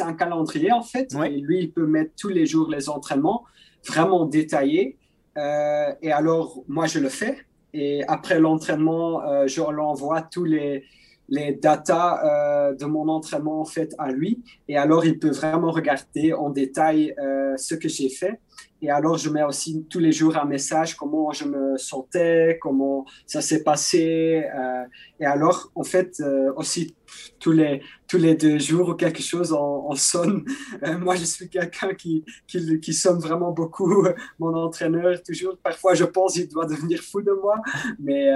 un, 0.00 0.12
calendrier 0.12 0.70
en 0.70 0.82
fait, 0.82 1.14
et 1.14 1.40
lui, 1.40 1.60
il 1.60 1.72
peut 1.72 1.86
mettre 1.86 2.12
tous 2.16 2.28
les 2.28 2.44
jours 2.44 2.68
les 2.70 2.90
entraînements 2.90 3.44
vraiment 3.86 4.26
détaillés. 4.26 4.98
Euh, 5.38 5.92
et 6.02 6.12
alors, 6.12 6.62
moi, 6.68 6.86
je 6.86 6.98
le 6.98 7.08
fais. 7.08 7.38
Et 7.72 8.02
après 8.06 8.38
l'entraînement, 8.38 9.46
je 9.46 9.60
l'envoie 9.60 10.22
tous 10.22 10.44
les, 10.44 10.84
les 11.28 11.52
datas 11.52 12.72
de 12.74 12.84
mon 12.86 13.08
entraînement 13.08 13.60
en 13.60 13.64
fait 13.64 13.94
à 13.98 14.10
lui. 14.10 14.42
Et 14.68 14.76
alors, 14.76 15.04
il 15.04 15.18
peut 15.18 15.30
vraiment 15.30 15.70
regarder 15.70 16.32
en 16.32 16.50
détail 16.50 17.14
ce 17.56 17.74
que 17.74 17.88
j'ai 17.88 18.08
fait. 18.08 18.40
Et 18.80 18.90
alors, 18.90 19.18
je 19.18 19.28
mets 19.28 19.42
aussi 19.42 19.84
tous 19.90 19.98
les 19.98 20.12
jours 20.12 20.36
un 20.36 20.44
message, 20.44 20.94
comment 20.94 21.32
je 21.32 21.44
me 21.44 21.76
sentais, 21.76 22.58
comment 22.62 23.04
ça 23.26 23.40
s'est 23.40 23.64
passé. 23.64 24.44
Euh, 24.56 24.84
et 25.18 25.26
alors, 25.26 25.72
en 25.74 25.82
fait, 25.82 26.20
euh, 26.20 26.52
aussi, 26.54 26.94
tous 27.40 27.50
les, 27.50 27.82
tous 28.06 28.18
les 28.18 28.36
deux 28.36 28.58
jours 28.58 28.90
ou 28.90 28.94
quelque 28.94 29.22
chose, 29.22 29.52
on, 29.52 29.94
sonne. 29.94 30.44
Euh, 30.84 30.96
moi, 30.96 31.16
je 31.16 31.24
suis 31.24 31.48
quelqu'un 31.48 31.92
qui, 31.94 32.24
qui, 32.46 32.78
qui, 32.78 32.92
sonne 32.92 33.18
vraiment 33.18 33.50
beaucoup. 33.50 34.06
Mon 34.38 34.54
entraîneur, 34.54 35.20
toujours, 35.24 35.56
parfois, 35.58 35.94
je 35.94 36.04
pense 36.04 36.34
qu'il 36.34 36.48
doit 36.48 36.66
devenir 36.66 37.00
fou 37.00 37.20
de 37.20 37.32
moi. 37.32 37.56
Mais 37.98 38.30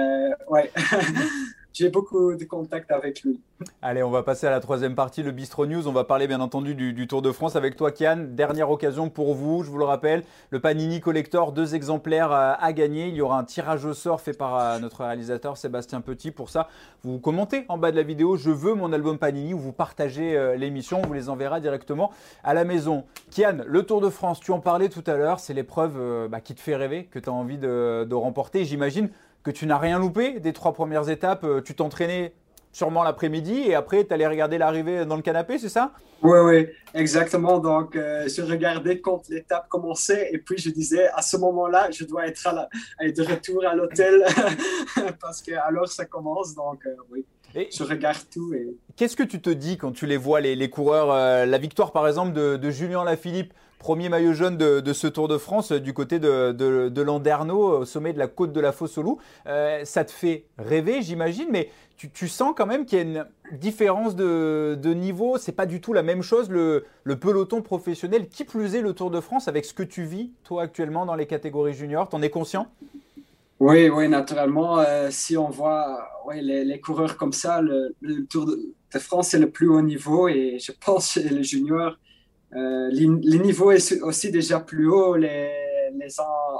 ouais. 0.49 0.69
j'ai 1.73 1.89
beaucoup 1.89 2.35
de 2.35 2.45
contacts 2.45 2.91
avec 2.91 3.23
lui. 3.23 3.41
Allez, 3.81 4.03
on 4.03 4.11
va 4.11 4.21
passer 4.21 4.45
à 4.45 4.51
la 4.51 4.59
troisième 4.59 4.93
partie, 4.93 5.23
le 5.23 5.31
Bistro 5.31 5.65
News. 5.65 5.87
On 5.87 5.91
va 5.91 6.03
parler 6.03 6.27
bien 6.27 6.39
entendu 6.39 6.75
du, 6.75 7.07
Tour 7.07 7.21
de 7.21 7.31
France 7.31 7.55
avec 7.55 7.75
toi, 7.75 7.91
Kian. 7.91 8.27
Dernière 8.29 8.69
occasion 8.69 9.09
pour 9.09 9.33
vous, 9.33 9.63
je 9.63 9.71
vous 9.71 9.77
le 9.79 9.85
rappelle, 9.85 10.23
le 10.51 10.59
Panini 10.59 11.01
Collector, 11.01 11.51
deux 11.51 11.73
exemplaires 11.73 12.31
euh, 12.31 12.53
à 12.59 12.73
gagner. 12.73 13.07
Il 13.07 13.15
y 13.15 13.21
aura 13.21 13.39
un 13.39 13.43
tirage 13.43 13.85
au 13.85 13.93
sort 13.93 14.21
fait 14.21 14.33
par 14.33 14.57
euh, 14.57 14.79
notre 14.79 15.03
réalisateur 15.03 15.57
Sébastien 15.57 16.01
Petit. 16.01 16.29
Pour 16.29 16.49
ça, 16.49 16.69
vous 17.03 17.19
commentez 17.19 17.65
en 17.69 17.77
bas 17.77 17.91
de 17.91 17.95
la 17.95 18.03
vidéo 18.03 18.35
Je 18.37 18.51
veux 18.51 18.75
mon 18.75 18.93
album 18.93 19.17
Panini 19.17 19.53
ou 19.53 19.59
vous 19.59 19.73
partagez 19.73 20.37
euh, 20.37 20.55
l'émission. 20.55 21.01
On 21.03 21.07
vous 21.07 21.13
les 21.13 21.29
enverra 21.29 21.59
directement 21.59 22.11
à 22.43 22.53
la 22.53 22.65
maison. 22.65 23.05
Kian, 23.31 23.57
le 23.65 23.83
Tour 23.83 24.01
de 24.01 24.09
France, 24.09 24.39
tu 24.39 24.51
en 24.51 24.59
parlais 24.59 24.89
tout 24.89 25.03
à 25.07 25.15
l'heure. 25.15 25.39
C'est 25.39 25.53
l'épreuve 25.53 26.27
bah, 26.29 26.39
qui 26.39 26.53
te 26.53 26.61
fait 26.61 26.75
rêver, 26.75 27.05
que 27.05 27.17
tu 27.17 27.29
as 27.29 27.33
envie 27.33 27.57
de, 27.57 28.05
de 28.07 28.15
remporter. 28.15 28.65
J'imagine 28.65 29.09
que 29.43 29.51
tu 29.51 29.65
n'as 29.65 29.77
rien 29.77 29.99
loupé 29.99 30.39
des 30.39 30.53
trois 30.53 30.73
premières 30.73 31.09
étapes. 31.09 31.45
Tu 31.63 31.75
t'entraînais 31.75 32.33
sûrement 32.73 33.03
l'après-midi 33.03 33.63
et 33.67 33.75
après, 33.75 34.03
tu 34.03 34.13
allais 34.13 34.27
regarder 34.27 34.57
l'arrivée 34.57 35.05
dans 35.05 35.15
le 35.15 35.21
canapé, 35.21 35.59
c'est 35.59 35.69
ça? 35.69 35.93
Oui, 36.23 36.39
oui, 36.39 36.67
exactement. 36.93 37.59
Donc, 37.59 37.95
euh, 37.95 38.27
je 38.27 38.41
regardais 38.41 38.99
quand 38.99 39.29
l'étape 39.29 39.69
commençait 39.69 40.29
et 40.33 40.39
puis 40.39 40.57
je 40.57 40.71
disais, 40.71 41.07
à 41.13 41.21
ce 41.21 41.37
moment-là, 41.37 41.89
je 41.91 42.03
dois 42.03 42.27
être, 42.27 42.47
à 42.47 42.67
de 42.99 43.21
retour 43.21 43.63
à 43.65 43.75
l'hôtel 43.75 44.25
parce 45.21 45.41
que 45.41 45.51
alors 45.51 45.87
ça 45.87 46.05
commence. 46.05 46.55
Donc, 46.55 46.85
euh, 46.87 46.95
oui. 47.11 47.25
je 47.71 47.83
regarde 47.83 48.17
tout. 48.31 48.53
Et... 48.53 48.75
Qu'est-ce 48.95 49.15
que 49.15 49.23
tu 49.23 49.39
te 49.39 49.51
dis 49.51 49.77
quand 49.77 49.91
tu 49.91 50.07
les 50.07 50.17
vois, 50.17 50.41
les, 50.41 50.69
coureurs 50.69 51.11
euh, 51.11 51.45
La 51.45 51.59
victoire, 51.59 51.91
par 51.91 52.07
exemple, 52.07 52.33
de, 52.33 52.57
de 52.57 52.69
Julien 52.71 53.03
Lafilippe, 53.03 53.53
premier 53.83 54.07
maillot 54.07 54.31
jaune 54.31 54.55
de, 54.55 54.93
ce 54.93 55.07
Tour 55.07 55.27
de 55.27 55.37
France 55.37 55.73
du 55.73 55.93
côté 55.93 56.17
de, 56.17 56.53
de, 56.53 57.01
Landerneau, 57.01 57.79
au 57.79 57.85
sommet 57.85 58.13
de 58.13 58.17
la 58.17 58.27
côte 58.27 58.53
de 58.53 58.61
la 58.61 58.71
Fosse 58.71 58.97
au 58.97 59.03
Loup. 59.03 59.19
ça 59.45 60.05
te 60.05 60.11
fait 60.11 60.45
rêver, 60.57 61.01
j'imagine, 61.01 61.47
mais 61.51 61.69
tu, 62.13 62.27
sens 62.27 62.53
quand 62.55 62.65
même 62.65 62.85
qu'il 62.85 62.97
y 62.97 63.01
a 63.01 63.03
une 63.03 63.25
différence 63.57 64.15
de, 64.15 64.77
de 64.81 64.93
niveau. 64.93 65.37
C'est 65.37 65.51
pas 65.51 65.65
du 65.65 65.81
tout 65.81 65.93
la 65.93 66.03
même 66.03 66.21
chose, 66.21 66.49
le, 66.49 66.85
peloton 67.19 67.61
professionnel. 67.61 68.27
Qui 68.27 68.43
plus 68.43 68.75
est 68.75 68.81
le 68.81 68.93
Tour 68.93 69.11
de 69.11 69.19
France 69.19 69.47
avec 69.47 69.65
ce 69.65 69.73
que 69.73 69.83
tu 69.83 70.03
vis, 70.03 70.31
toi, 70.43 70.63
actuellement, 70.63 71.05
dans 71.05 71.15
les 71.15 71.27
catégories 71.27 71.73
juniors? 71.73 72.09
T'en 72.09 72.21
es 72.21 72.29
conscient? 72.29 72.67
Oui, 73.59 73.89
oui, 73.89 74.09
naturellement. 74.09 74.79
Euh, 74.79 75.09
si 75.11 75.37
on 75.37 75.49
voit 75.49 76.09
les, 76.33 76.79
coureurs 76.79 77.17
comme 77.17 77.33
ça, 77.33 77.61
le, 77.61 77.93
Tour 78.29 78.45
de, 78.47 78.99
France, 78.99 79.29
c'est 79.29 79.39
le 79.39 79.49
plus 79.49 79.69
haut 79.69 79.81
niveau. 79.81 80.27
Et 80.27 80.57
je 80.59 80.71
pense 80.71 81.15
que 81.15 81.19
les 81.19 81.43
juniors, 81.43 81.97
euh, 82.55 82.89
les, 82.91 83.07
niveaux 83.39 83.71
est 83.71 84.01
aussi 84.01 84.31
déjà 84.31 84.59
plus 84.59 84.87
haut. 84.87 85.15
Les, 85.15 85.51
les 85.99 86.19
ans, 86.19 86.59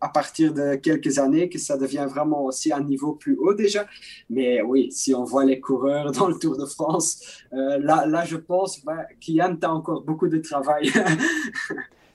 à 0.00 0.08
partir 0.08 0.52
de 0.54 0.76
quelques 0.76 1.18
années, 1.18 1.48
que 1.48 1.58
ça 1.58 1.76
devient 1.76 2.06
vraiment 2.08 2.44
aussi 2.44 2.72
un 2.72 2.82
niveau 2.82 3.12
plus 3.12 3.36
haut 3.36 3.54
déjà. 3.54 3.86
Mais 4.30 4.62
oui, 4.62 4.90
si 4.92 5.14
on 5.14 5.24
voit 5.24 5.44
les 5.44 5.60
coureurs 5.60 6.12
dans 6.18 6.28
le 6.28 6.38
Tour 6.38 6.56
de 6.56 6.66
France, 6.66 7.44
euh, 7.52 7.78
là, 7.78 8.06
là, 8.06 8.24
je 8.24 8.36
pense 8.36 8.84
ben, 8.84 9.04
Kian, 9.20 9.56
tu 9.56 9.66
as 9.66 9.72
encore 9.72 10.02
beaucoup 10.02 10.28
de 10.28 10.38
travail. 10.38 10.90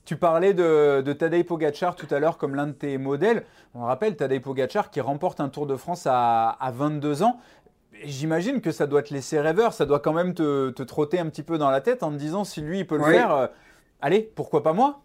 Tu 0.06 0.18
parlais 0.18 0.54
de, 0.54 1.00
de 1.00 1.14
Tadej 1.14 1.46
Pogacar 1.46 1.96
tout 1.96 2.14
à 2.14 2.20
l'heure 2.20 2.38
comme 2.38 2.56
l'un 2.56 2.68
de 2.68 2.74
tes 2.74 2.98
modèles. 2.98 3.46
On 3.74 3.86
rappelle 3.86 4.18
Tadej 4.18 4.42
Pogacar 4.42 4.92
qui 4.92 5.00
remporte 5.00 5.40
un 5.40 5.48
Tour 5.48 5.66
de 5.66 5.78
France 5.78 6.06
à, 6.06 6.50
à 6.50 6.72
22 6.72 7.24
ans. 7.24 7.40
J'imagine 8.04 8.62
que 8.62 8.72
ça 8.72 8.88
doit 8.88 9.04
te 9.04 9.14
laisser 9.14 9.40
rêveur, 9.40 9.74
ça 9.74 9.86
doit 9.86 10.00
quand 10.00 10.14
même 10.14 10.34
te, 10.34 10.72
te, 10.72 10.84
trotter 10.84 11.20
un 11.20 11.30
petit 11.30 11.44
peu 11.44 11.58
dans 11.58 11.70
la 11.70 11.82
tête 11.82 12.04
en 12.04 12.12
te 12.12 12.18
disant 12.18 12.44
si 12.44 12.62
lui 12.62 12.80
il 12.80 12.88
peut 12.88 12.98
le 12.98 13.04
faire, 13.04 13.34
euh, 13.34 13.48
allez, 14.02 14.32
pourquoi 14.36 14.64
pas 14.64 14.74
moi? 14.74 15.04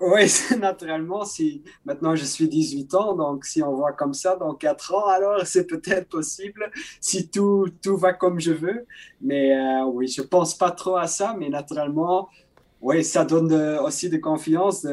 Oui, 0.00 0.32
naturellement, 0.60 1.24
si 1.24 1.62
maintenant 1.84 2.16
je 2.16 2.24
suis 2.24 2.48
18 2.48 2.94
ans, 2.94 3.14
donc 3.14 3.44
si 3.44 3.62
on 3.62 3.74
voit 3.74 3.92
comme 3.92 4.14
ça 4.14 4.36
dans 4.36 4.54
4 4.54 4.94
ans, 4.94 5.06
alors 5.06 5.46
c'est 5.46 5.66
peut-être 5.66 6.08
possible 6.08 6.70
si 7.00 7.28
tout, 7.28 7.68
tout 7.82 7.96
va 7.96 8.12
comme 8.12 8.40
je 8.40 8.52
veux. 8.52 8.84
Mais 9.20 9.56
euh, 9.56 9.84
oui, 9.84 10.08
je 10.08 10.22
pense 10.22 10.56
pas 10.56 10.72
trop 10.72 10.96
à 10.96 11.06
ça, 11.06 11.36
mais 11.38 11.48
naturellement, 11.48 12.28
oui, 12.80 13.04
ça 13.04 13.24
donne 13.24 13.52
aussi 13.78 14.10
de 14.10 14.16
confiance 14.16 14.84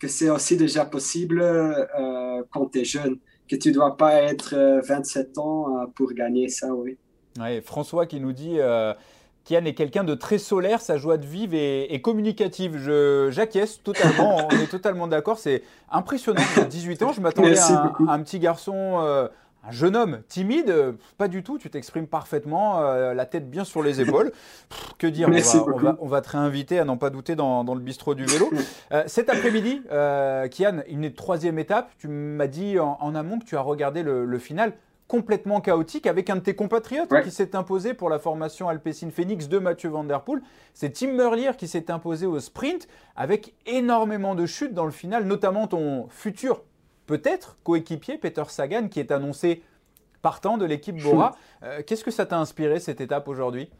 que 0.00 0.08
c'est 0.08 0.28
aussi 0.28 0.56
déjà 0.56 0.84
possible 0.84 1.40
euh, 1.40 2.42
quand 2.50 2.66
tu 2.66 2.80
es 2.80 2.84
jeune, 2.84 3.18
que 3.48 3.56
tu 3.56 3.72
dois 3.72 3.96
pas 3.96 4.14
être 4.14 4.80
27 4.86 5.38
euh, 5.38 5.40
ans 5.40 5.86
pour 5.94 6.12
gagner 6.12 6.48
ça, 6.48 6.74
oui. 6.74 6.96
Ouais, 7.38 7.60
François 7.60 8.06
qui 8.06 8.18
nous 8.18 8.32
dit 8.32 8.58
Kian 9.46 9.64
est 9.64 9.74
quelqu'un 9.74 10.02
de 10.02 10.14
très 10.14 10.38
solaire, 10.38 10.80
sa 10.80 10.98
joie 10.98 11.18
de 11.18 11.26
vivre 11.26 11.54
est, 11.54 12.00
communicative. 12.00 12.76
Je, 12.78 13.28
j'acquiesce 13.30 13.80
totalement, 13.82 14.48
on 14.52 14.56
est 14.56 14.66
totalement 14.66 15.06
d'accord. 15.06 15.38
C'est 15.38 15.62
impressionnant. 15.90 16.42
À 16.56 16.64
18 16.64 17.02
ans, 17.02 17.12
je 17.12 17.20
m'attendais 17.20 17.58
à, 17.58 17.92
un 18.08 18.22
petit 18.22 18.40
garçon, 18.40 18.74
euh, 19.00 19.28
un 19.66 19.70
jeune 19.70 19.96
homme 19.96 20.20
timide. 20.28 20.74
Pas 21.18 21.28
du 21.28 21.42
tout, 21.42 21.58
tu 21.58 21.70
t'exprimes 21.70 22.06
parfaitement, 22.06 22.80
euh, 22.80 23.14
la 23.14 23.26
tête 23.26 23.50
bien 23.50 23.64
sur 23.64 23.82
les 23.82 24.00
épaules. 24.00 24.32
que 24.98 25.06
dire 25.06 25.28
on 25.28 25.78
va, 25.78 25.96
on, 26.00 26.06
va, 26.06 26.20
te 26.20 26.30
réinviter 26.30 26.78
à 26.78 26.84
n'en 26.84 26.96
pas 26.96 27.10
douter 27.10 27.34
dans, 27.36 27.62
le 27.62 27.80
bistrot 27.80 28.14
du 28.14 28.24
vélo. 28.24 28.50
Euh, 28.92 29.02
cet 29.06 29.30
après-midi, 29.30 29.82
Kian, 30.50 30.82
une 30.88 31.12
troisième 31.12 31.58
étape. 31.58 31.90
Tu 31.98 32.08
m'as 32.08 32.46
dit 32.46 32.78
en, 32.78 33.14
amont 33.14 33.38
que 33.38 33.44
tu 33.44 33.56
as 33.56 33.60
regardé 33.60 34.02
le 34.02 34.38
final 34.38 34.74
complètement 35.08 35.60
chaotique 35.60 36.06
avec 36.06 36.30
un 36.30 36.36
de 36.36 36.40
tes 36.40 36.54
compatriotes 36.54 37.12
qui 37.22 37.30
s'est 37.30 37.54
imposé 37.54 37.94
pour 37.94 38.10
la 38.10 38.18
formation 38.18 38.68
Alpecin 38.68 39.10
Phoenix 39.10 39.48
de 39.48 39.58
Mathieu 39.58 39.88
Van 39.88 40.04
Der 40.04 40.22
Poel. 40.22 40.42
C'est 40.74 40.90
Tim 40.90 41.12
Merlier 41.12 41.52
qui 41.56 41.68
s'est 41.68 41.90
imposé 41.90 42.26
au 42.26 42.40
sprint 42.40 42.88
avec 43.14 43.54
énormément 43.66 44.34
de 44.34 44.46
chutes 44.46 44.74
dans 44.74 44.84
le 44.84 44.90
final, 44.90 45.24
notamment 45.24 45.68
ton 45.68 46.08
futur, 46.08 46.62
peut-être, 47.06 47.56
coéquipier 47.64 48.18
Peter 48.18 48.44
Sagan 48.48 48.88
qui 48.88 49.00
est 49.00 49.10
annoncé 49.10 49.62
partant 50.22 50.58
de 50.58 50.64
l'équipe 50.64 51.00
Bora. 51.00 51.36
Euh, 51.62 51.82
qu'est-ce 51.86 52.02
que 52.02 52.10
ça 52.10 52.26
t'a 52.26 52.38
inspiré 52.38 52.80
cette 52.80 53.00
étape 53.00 53.28
aujourd'hui? 53.28 53.70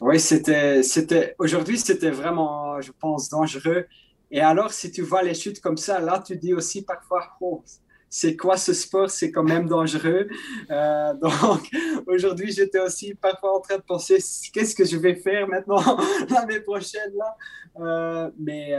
Oui, 0.00 0.18
c'était, 0.18 0.82
c'était, 0.82 1.36
aujourd'hui 1.38 1.78
c'était 1.78 2.10
vraiment, 2.10 2.80
je 2.80 2.90
pense, 2.90 3.28
dangereux. 3.28 3.86
Et 4.32 4.40
alors, 4.40 4.72
si 4.72 4.90
tu 4.90 5.02
vois 5.02 5.22
les 5.22 5.34
chutes 5.34 5.60
comme 5.60 5.76
ça, 5.76 6.00
là, 6.00 6.22
tu 6.24 6.36
dis 6.36 6.54
aussi 6.54 6.82
parfois, 6.82 7.36
oh, 7.40 7.62
c'est 8.10 8.36
quoi 8.36 8.56
ce 8.56 8.72
sport, 8.72 9.10
c'est 9.10 9.30
quand 9.30 9.44
même 9.44 9.68
dangereux. 9.68 10.28
Euh, 10.72 11.14
donc 11.22 11.70
aujourd'hui, 12.08 12.50
j'étais 12.50 12.80
aussi 12.80 13.14
parfois 13.14 13.58
en 13.58 13.60
train 13.60 13.76
de 13.76 13.82
penser 13.82 14.18
qu'est-ce 14.52 14.74
que 14.74 14.84
je 14.84 14.96
vais 14.96 15.14
faire 15.14 15.46
maintenant 15.46 15.98
l'année 16.30 16.60
prochaine 16.60 17.12
là? 17.16 17.36
Euh, 17.80 18.30
mais 18.38 18.74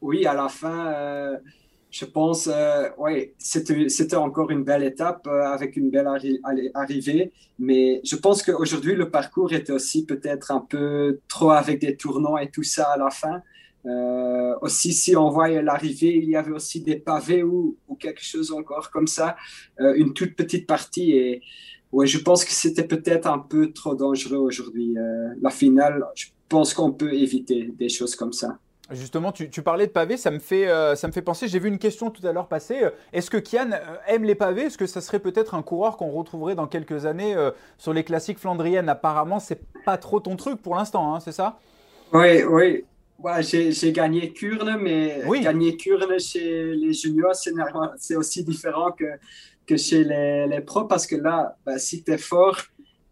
oui, 0.00 0.24
à 0.24 0.34
la 0.34 0.48
fin, 0.48 1.40
je 1.90 2.04
pense, 2.04 2.48
oui, 2.98 3.32
c'était 3.38 4.16
encore 4.16 4.50
une 4.50 4.64
belle 4.64 4.84
étape 4.84 5.26
avec 5.26 5.76
une 5.76 5.90
belle 5.90 6.08
arrivée. 6.74 7.32
Mais 7.58 8.00
je 8.04 8.16
pense 8.16 8.42
qu'aujourd'hui, 8.42 8.94
le 8.94 9.10
parcours 9.10 9.52
était 9.52 9.72
aussi 9.72 10.06
peut-être 10.06 10.50
un 10.50 10.60
peu 10.60 11.20
trop 11.28 11.50
avec 11.50 11.80
des 11.80 11.96
tournants 11.96 12.38
et 12.38 12.50
tout 12.50 12.62
ça 12.62 12.84
à 12.92 12.96
la 12.96 13.10
fin. 13.10 13.42
Euh, 13.86 14.54
aussi, 14.60 14.92
si 14.92 15.16
on 15.16 15.30
voyait 15.30 15.62
l'arrivée, 15.62 16.16
il 16.16 16.28
y 16.28 16.36
avait 16.36 16.52
aussi 16.52 16.80
des 16.80 16.96
pavés 16.96 17.42
ou, 17.42 17.76
quelque 17.98 18.22
chose 18.22 18.50
encore 18.52 18.90
comme 18.90 19.06
ça, 19.06 19.36
euh, 19.80 19.94
une 19.94 20.14
toute 20.14 20.34
petite 20.36 20.66
partie. 20.66 21.12
Et 21.12 21.42
ouais, 21.92 22.06
je 22.06 22.18
pense 22.18 22.44
que 22.44 22.52
c'était 22.52 22.86
peut-être 22.86 23.26
un 23.26 23.38
peu 23.38 23.72
trop 23.72 23.94
dangereux 23.94 24.38
aujourd'hui. 24.38 24.96
Euh, 24.96 25.34
la 25.40 25.50
finale, 25.50 26.06
je 26.14 26.26
pense 26.48 26.74
qu'on 26.74 26.92
peut 26.92 27.12
éviter 27.12 27.72
des 27.78 27.88
choses 27.88 28.16
comme 28.16 28.32
ça. 28.32 28.58
Justement, 28.90 29.32
tu, 29.32 29.62
parlais 29.62 29.86
de 29.86 29.92
pavés, 29.92 30.16
ça 30.16 30.30
me 30.30 30.38
fait, 30.38 30.66
ça 30.96 31.06
me 31.06 31.12
fait 31.12 31.22
penser, 31.22 31.46
j'ai 31.48 31.58
vu 31.58 31.68
une 31.68 31.78
question 31.78 32.10
tout 32.10 32.26
à 32.26 32.32
l'heure 32.32 32.48
passer. 32.48 32.80
Est-ce 33.12 33.30
que 33.30 33.36
Kian 33.36 33.70
aime 34.08 34.24
les 34.24 34.34
pavés? 34.34 34.62
Est-ce 34.62 34.78
que 34.78 34.86
ça 34.86 35.00
serait 35.00 35.20
peut-être 35.20 35.54
un 35.54 35.62
coureur 35.62 35.96
qu'on 35.96 36.10
retrouverait 36.10 36.54
dans 36.54 36.66
quelques 36.66 37.06
années 37.06 37.36
sur 37.78 37.92
les 37.92 38.02
classiques 38.02 38.38
flandriennes? 38.38 38.88
Apparemment, 38.88 39.38
c'est 39.38 39.60
pas 39.84 39.96
trop 39.96 40.18
ton 40.18 40.36
truc 40.36 40.60
pour 40.60 40.74
l'instant, 40.74 41.14
hein, 41.14 41.20
c'est 41.20 41.32
ça? 41.32 41.58
Oui, 42.12 42.42
oui. 42.42 42.84
Ouais, 43.22 43.42
j'ai 43.42 43.92
gagné 43.92 44.32
Kurne, 44.32 44.78
mais 44.80 45.22
gagner 45.42 45.76
Kurne 45.76 46.18
chez 46.18 46.74
les 46.74 46.92
juniors, 46.94 47.34
c'est 47.96 48.16
aussi 48.16 48.42
différent 48.42 48.92
que, 48.92 49.04
que 49.66 49.76
chez 49.76 50.04
les, 50.04 50.46
les 50.46 50.60
pros 50.62 50.84
parce 50.84 51.06
que 51.06 51.16
là, 51.16 51.56
bah, 51.66 51.78
si 51.78 52.02
tu 52.02 52.12
es 52.12 52.18
fort, 52.18 52.56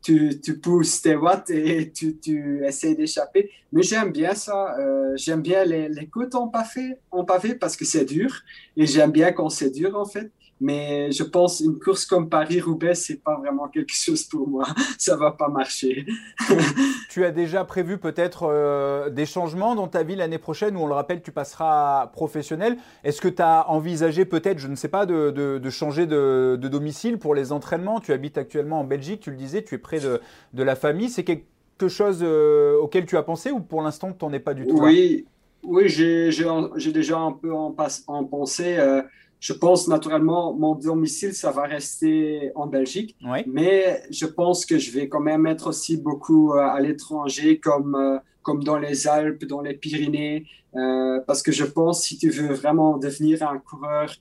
tu, 0.02 0.40
tu, 0.40 0.58
pousses 0.58 1.02
tes 1.02 1.16
watts 1.16 1.50
et 1.50 1.90
tu, 1.90 2.16
tu 2.16 2.64
essaies 2.64 2.94
d'échapper. 2.94 3.50
Mais 3.72 3.82
j'aime 3.82 4.12
bien 4.12 4.34
ça. 4.34 4.76
Euh, 4.78 5.12
j'aime 5.16 5.42
bien 5.42 5.64
les, 5.64 5.88
les 5.88 6.06
côtes 6.06 6.34
en 6.34 6.48
pavé, 6.48 6.96
en 7.10 7.24
pavé 7.24 7.54
parce 7.54 7.76
que 7.76 7.84
c'est 7.84 8.04
dur. 8.04 8.42
Et 8.76 8.86
j'aime 8.86 9.10
bien 9.10 9.32
quand 9.32 9.48
c'est 9.48 9.70
dur, 9.70 9.96
en 9.96 10.06
fait. 10.06 10.30
Mais 10.60 11.12
je 11.12 11.22
pense 11.22 11.60
une 11.60 11.78
course 11.78 12.04
comme 12.04 12.28
Paris-Roubaix, 12.28 12.94
c'est 12.94 13.22
pas 13.22 13.36
vraiment 13.36 13.68
quelque 13.68 13.94
chose 13.94 14.24
pour 14.24 14.48
moi. 14.48 14.66
Ça 14.98 15.16
va 15.16 15.30
pas 15.30 15.48
marcher. 15.48 16.04
tu 17.10 17.24
as 17.24 17.30
déjà 17.30 17.64
prévu 17.64 17.98
peut-être 17.98 18.48
euh, 18.50 19.08
des 19.08 19.26
changements 19.26 19.76
dans 19.76 19.86
ta 19.86 20.02
vie 20.02 20.16
l'année 20.16 20.38
prochaine 20.38 20.76
où 20.76 20.80
on 20.80 20.86
le 20.86 20.94
rappelle, 20.94 21.22
tu 21.22 21.30
passeras 21.30 22.08
professionnel. 22.08 22.76
Est-ce 23.04 23.20
que 23.20 23.28
tu 23.28 23.40
as 23.42 23.70
envisagé 23.70 24.24
peut-être, 24.24 24.58
je 24.58 24.68
ne 24.68 24.74
sais 24.74 24.88
pas, 24.88 25.06
de, 25.06 25.30
de, 25.30 25.70
changer 25.70 26.06
de, 26.06 26.58
de, 26.60 26.68
domicile 26.68 27.18
pour 27.18 27.34
les 27.34 27.52
entraînements? 27.52 28.00
Tu 28.00 28.12
habites 28.12 28.36
actuellement 28.36 28.80
en 28.80 28.84
Belgique, 28.84 29.20
tu 29.20 29.30
le 29.30 29.36
disais, 29.36 29.62
tu 29.62 29.76
es 29.76 29.78
près 29.78 30.00
de, 30.00 30.20
la 30.62 30.74
famille. 30.74 31.08
C'est 31.08 31.24
quelque 31.24 31.88
chose 31.88 32.18
euh, 32.22 32.76
auquel 32.80 33.06
tu 33.06 33.16
as 33.16 33.22
pensé 33.22 33.52
ou 33.52 33.60
pour 33.60 33.82
l'instant 33.82 34.12
tu 34.12 34.24
n'en 34.24 34.32
es 34.32 34.40
pas 34.40 34.54
du 34.54 34.66
tout 34.66 34.76
Oui, 34.76 35.24
oui 35.62 35.88
j'ai 35.88 36.92
déjà 36.92 37.18
un 37.18 37.32
peu 37.32 37.54
en, 37.54 37.74
en 38.08 38.24
pensé. 38.24 38.76
Euh, 38.76 39.02
je 39.40 39.52
pense 39.52 39.86
naturellement, 39.86 40.52
mon 40.52 40.74
domicile, 40.74 41.32
ça 41.32 41.50
va 41.52 41.62
rester 41.62 42.50
en 42.54 42.66
Belgique. 42.66 43.16
Mais 43.46 44.02
je 44.10 44.26
pense 44.26 44.66
que 44.66 44.78
je 44.78 44.90
vais 44.90 45.08
quand 45.08 45.20
même 45.20 45.46
être 45.46 45.68
aussi 45.68 45.96
beaucoup 45.96 46.52
euh, 46.52 46.58
à 46.58 46.80
l'étranger, 46.80 47.60
comme, 47.60 47.94
euh, 47.94 48.18
comme 48.42 48.64
dans 48.64 48.78
les 48.78 49.06
Alpes, 49.06 49.44
dans 49.44 49.60
les 49.60 49.74
Pyrénées. 49.74 50.46
Euh, 50.74 51.20
parce 51.26 51.42
que 51.42 51.52
je 51.52 51.64
pense, 51.64 52.02
si 52.02 52.18
tu 52.18 52.30
veux 52.30 52.52
vraiment 52.52 52.98
devenir 52.98 53.42
un 53.48 53.58
coureur 53.58 54.12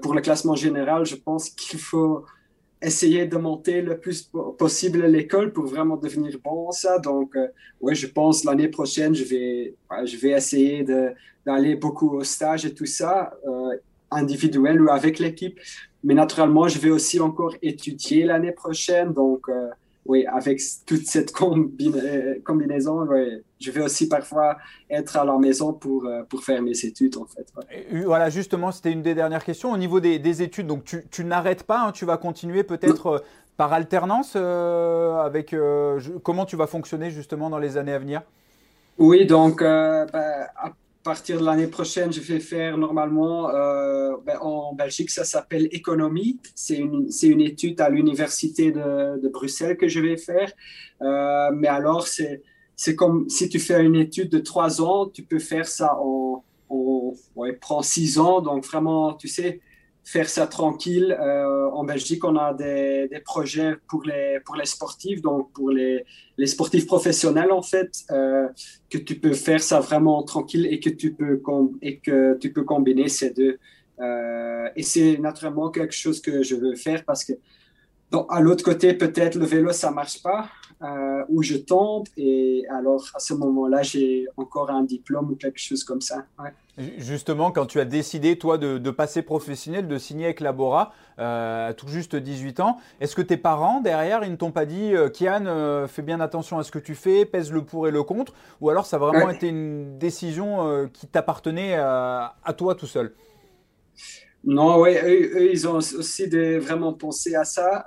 pour 0.00 0.14
le 0.14 0.22
classement 0.22 0.54
général, 0.54 1.04
je 1.04 1.14
pense 1.14 1.50
qu'il 1.50 1.78
faut 1.78 2.24
essayer 2.80 3.26
de 3.26 3.36
monter 3.36 3.82
le 3.82 3.98
plus 3.98 4.30
possible 4.56 5.04
l'école 5.04 5.52
pour 5.52 5.66
vraiment 5.66 5.98
devenir 5.98 6.38
bon 6.42 6.70
ça. 6.70 6.98
Donc, 6.98 7.36
oui, 7.82 7.94
je 7.94 8.06
pense 8.06 8.44
l'année 8.44 8.68
prochaine, 8.68 9.14
je 9.14 9.24
vais, 9.24 9.74
je 10.06 10.16
vais 10.16 10.30
essayer 10.30 10.86
d'aller 11.44 11.76
beaucoup 11.76 12.16
au 12.16 12.24
stage 12.24 12.64
et 12.64 12.72
tout 12.72 12.86
ça 12.86 13.30
individuel 14.10 14.80
ou 14.82 14.90
avec 14.90 15.18
l'équipe. 15.18 15.58
Mais 16.04 16.14
naturellement, 16.14 16.68
je 16.68 16.78
vais 16.78 16.90
aussi 16.90 17.18
encore 17.20 17.54
étudier 17.62 18.24
l'année 18.24 18.52
prochaine. 18.52 19.12
Donc, 19.12 19.48
euh, 19.48 19.68
oui, 20.06 20.24
avec 20.26 20.60
toute 20.86 21.06
cette 21.06 21.32
euh, 21.42 22.40
combinaison, 22.44 23.06
je 23.60 23.70
vais 23.70 23.82
aussi 23.82 24.08
parfois 24.08 24.56
être 24.88 25.16
à 25.16 25.24
la 25.24 25.36
maison 25.38 25.72
pour, 25.72 26.06
euh, 26.06 26.22
pour 26.22 26.44
faire 26.44 26.62
mes 26.62 26.84
études, 26.84 27.16
en 27.16 27.26
fait. 27.26 27.52
Voilà, 28.04 28.30
justement, 28.30 28.70
c'était 28.70 28.92
une 28.92 29.02
des 29.02 29.14
dernières 29.14 29.44
questions. 29.44 29.72
Au 29.72 29.76
niveau 29.76 30.00
des, 30.00 30.42
études, 30.42 30.68
donc 30.68 30.84
tu, 30.84 31.04
tu 31.10 31.24
n'arrêtes 31.24 31.64
pas, 31.64 31.80
hein, 31.80 31.92
tu 31.92 32.04
vas 32.04 32.16
continuer 32.16 32.62
peut-être 32.62 33.24
par 33.56 33.72
alternance 33.72 34.36
avec 34.36 35.54
comment 36.22 36.46
tu 36.46 36.54
vas 36.54 36.68
fonctionner 36.68 37.10
justement 37.10 37.50
dans 37.50 37.58
les 37.58 37.76
années 37.76 37.92
à 37.92 37.98
venir? 37.98 38.22
Oui, 38.98 39.26
donc 39.26 39.62
bah, 39.64 40.06
partir 41.08 41.40
de 41.40 41.44
l'année 41.46 41.68
prochaine, 41.68 42.12
je 42.12 42.20
vais 42.20 42.38
faire 42.38 42.76
normalement 42.76 43.48
euh, 43.48 44.12
ben, 44.26 44.36
en 44.42 44.74
Belgique, 44.74 45.08
ça 45.08 45.24
s'appelle 45.24 45.66
économie. 45.72 46.38
C'est 46.54 46.76
une, 46.76 47.08
une 47.22 47.40
étude 47.40 47.80
à 47.80 47.88
l'université 47.88 48.72
de, 48.72 49.18
de, 49.18 49.28
Bruxelles 49.30 49.78
que 49.78 49.88
je 49.88 50.00
vais 50.00 50.18
faire. 50.18 50.52
Euh, 51.00 51.50
mais 51.54 51.68
alors, 51.68 52.06
c'est, 52.06 52.42
c'est 52.76 52.94
comme 52.94 53.26
si 53.30 53.48
tu 53.48 53.58
fais 53.58 53.82
une 53.82 53.96
étude 53.96 54.28
de 54.28 54.38
trois 54.38 54.82
ans, 54.82 55.08
tu 55.08 55.22
peux 55.22 55.38
faire 55.38 55.66
ça 55.66 55.96
en, 55.98 56.44
en 56.68 57.14
ouais, 57.36 57.54
prend 57.54 57.80
six 57.80 58.18
ans. 58.18 58.42
Donc 58.42 58.66
vraiment, 58.66 59.14
tu 59.14 59.28
sais, 59.28 59.62
faire 60.08 60.28
ça 60.28 60.46
tranquille. 60.46 61.14
Euh, 61.20 61.68
en 61.80 61.84
Belgique, 61.84 62.24
on 62.24 62.36
a 62.36 62.54
des, 62.54 63.08
des, 63.08 63.20
projets 63.20 63.74
pour 63.88 64.02
les, 64.04 64.40
pour 64.44 64.56
les 64.56 64.64
sportifs, 64.64 65.20
donc 65.20 65.52
pour 65.52 65.70
les, 65.70 66.06
les 66.38 66.46
sportifs 66.46 66.86
professionnels, 66.86 67.52
en 67.52 67.60
fait, 67.60 67.90
euh, 68.10 68.48
que 68.88 68.96
tu 68.96 69.16
peux 69.16 69.34
faire 69.34 69.62
ça 69.62 69.80
vraiment 69.80 70.22
tranquille 70.22 70.66
et 70.70 70.80
que 70.80 70.88
tu 70.88 71.12
peux, 71.12 71.42
et 71.82 71.98
que 71.98 72.38
tu 72.40 72.52
peux 72.54 72.64
combiner 72.64 73.08
ces 73.08 73.30
deux. 73.30 73.58
Euh, 74.00 74.68
et 74.76 74.82
c'est 74.82 75.18
naturellement 75.18 75.68
quelque 75.70 75.94
chose 75.94 76.22
que 76.22 76.42
je 76.42 76.54
veux 76.54 76.74
faire 76.74 77.04
parce 77.04 77.22
que 77.24 77.34
donc, 78.10 78.26
à 78.30 78.40
l'autre 78.40 78.64
côté, 78.64 78.94
peut-être 78.94 79.34
le 79.34 79.44
vélo, 79.44 79.72
ça 79.72 79.90
marche 79.90 80.22
pas, 80.22 80.48
euh, 80.82 81.24
ou 81.28 81.42
je 81.42 81.56
tombe, 81.56 82.06
et 82.16 82.64
alors 82.70 83.04
à 83.14 83.18
ce 83.18 83.34
moment-là, 83.34 83.82
j'ai 83.82 84.26
encore 84.36 84.70
un 84.70 84.84
diplôme 84.84 85.30
ou 85.30 85.36
quelque 85.36 85.58
chose 85.58 85.84
comme 85.84 86.00
ça. 86.00 86.24
Justement, 86.98 87.50
quand 87.50 87.66
tu 87.66 87.80
as 87.80 87.84
décidé, 87.84 88.38
toi, 88.38 88.56
de, 88.56 88.90
passer 88.90 89.22
professionnel, 89.22 89.88
de 89.88 89.98
signer 89.98 90.26
avec 90.26 90.38
Labora, 90.38 90.92
euh, 91.18 91.70
à 91.70 91.74
tout 91.74 91.88
juste 91.88 92.14
18 92.14 92.60
ans, 92.60 92.78
est-ce 93.00 93.16
que 93.16 93.22
tes 93.22 93.36
parents, 93.36 93.80
derrière, 93.80 94.22
ils 94.22 94.30
ne 94.30 94.36
t'ont 94.36 94.52
pas 94.52 94.64
dit, 94.64 94.94
euh, 94.94 95.08
Kian, 95.08 95.46
euh, 95.46 95.88
fais 95.88 96.02
bien 96.02 96.20
attention 96.20 96.56
à 96.58 96.62
ce 96.62 96.70
que 96.70 96.78
tu 96.78 96.94
fais, 96.94 97.24
pèse 97.24 97.50
le 97.50 97.62
pour 97.62 97.88
et 97.88 97.90
le 97.90 98.04
contre, 98.04 98.32
ou 98.60 98.70
alors 98.70 98.86
ça 98.86 98.96
a 98.96 99.00
vraiment 99.00 99.30
été 99.30 99.48
une 99.48 99.98
décision 99.98 100.88
qui 100.92 101.08
t'appartenait 101.08 101.74
à, 101.74 102.32
toi 102.56 102.76
tout 102.76 102.86
seul? 102.86 103.12
Non, 104.44 104.80
oui, 104.80 104.94
eux, 105.02 105.50
ils 105.50 105.66
ont 105.66 105.74
aussi 105.74 106.28
vraiment 106.58 106.92
pensé 106.92 107.34
à 107.34 107.44
ça. 107.44 107.84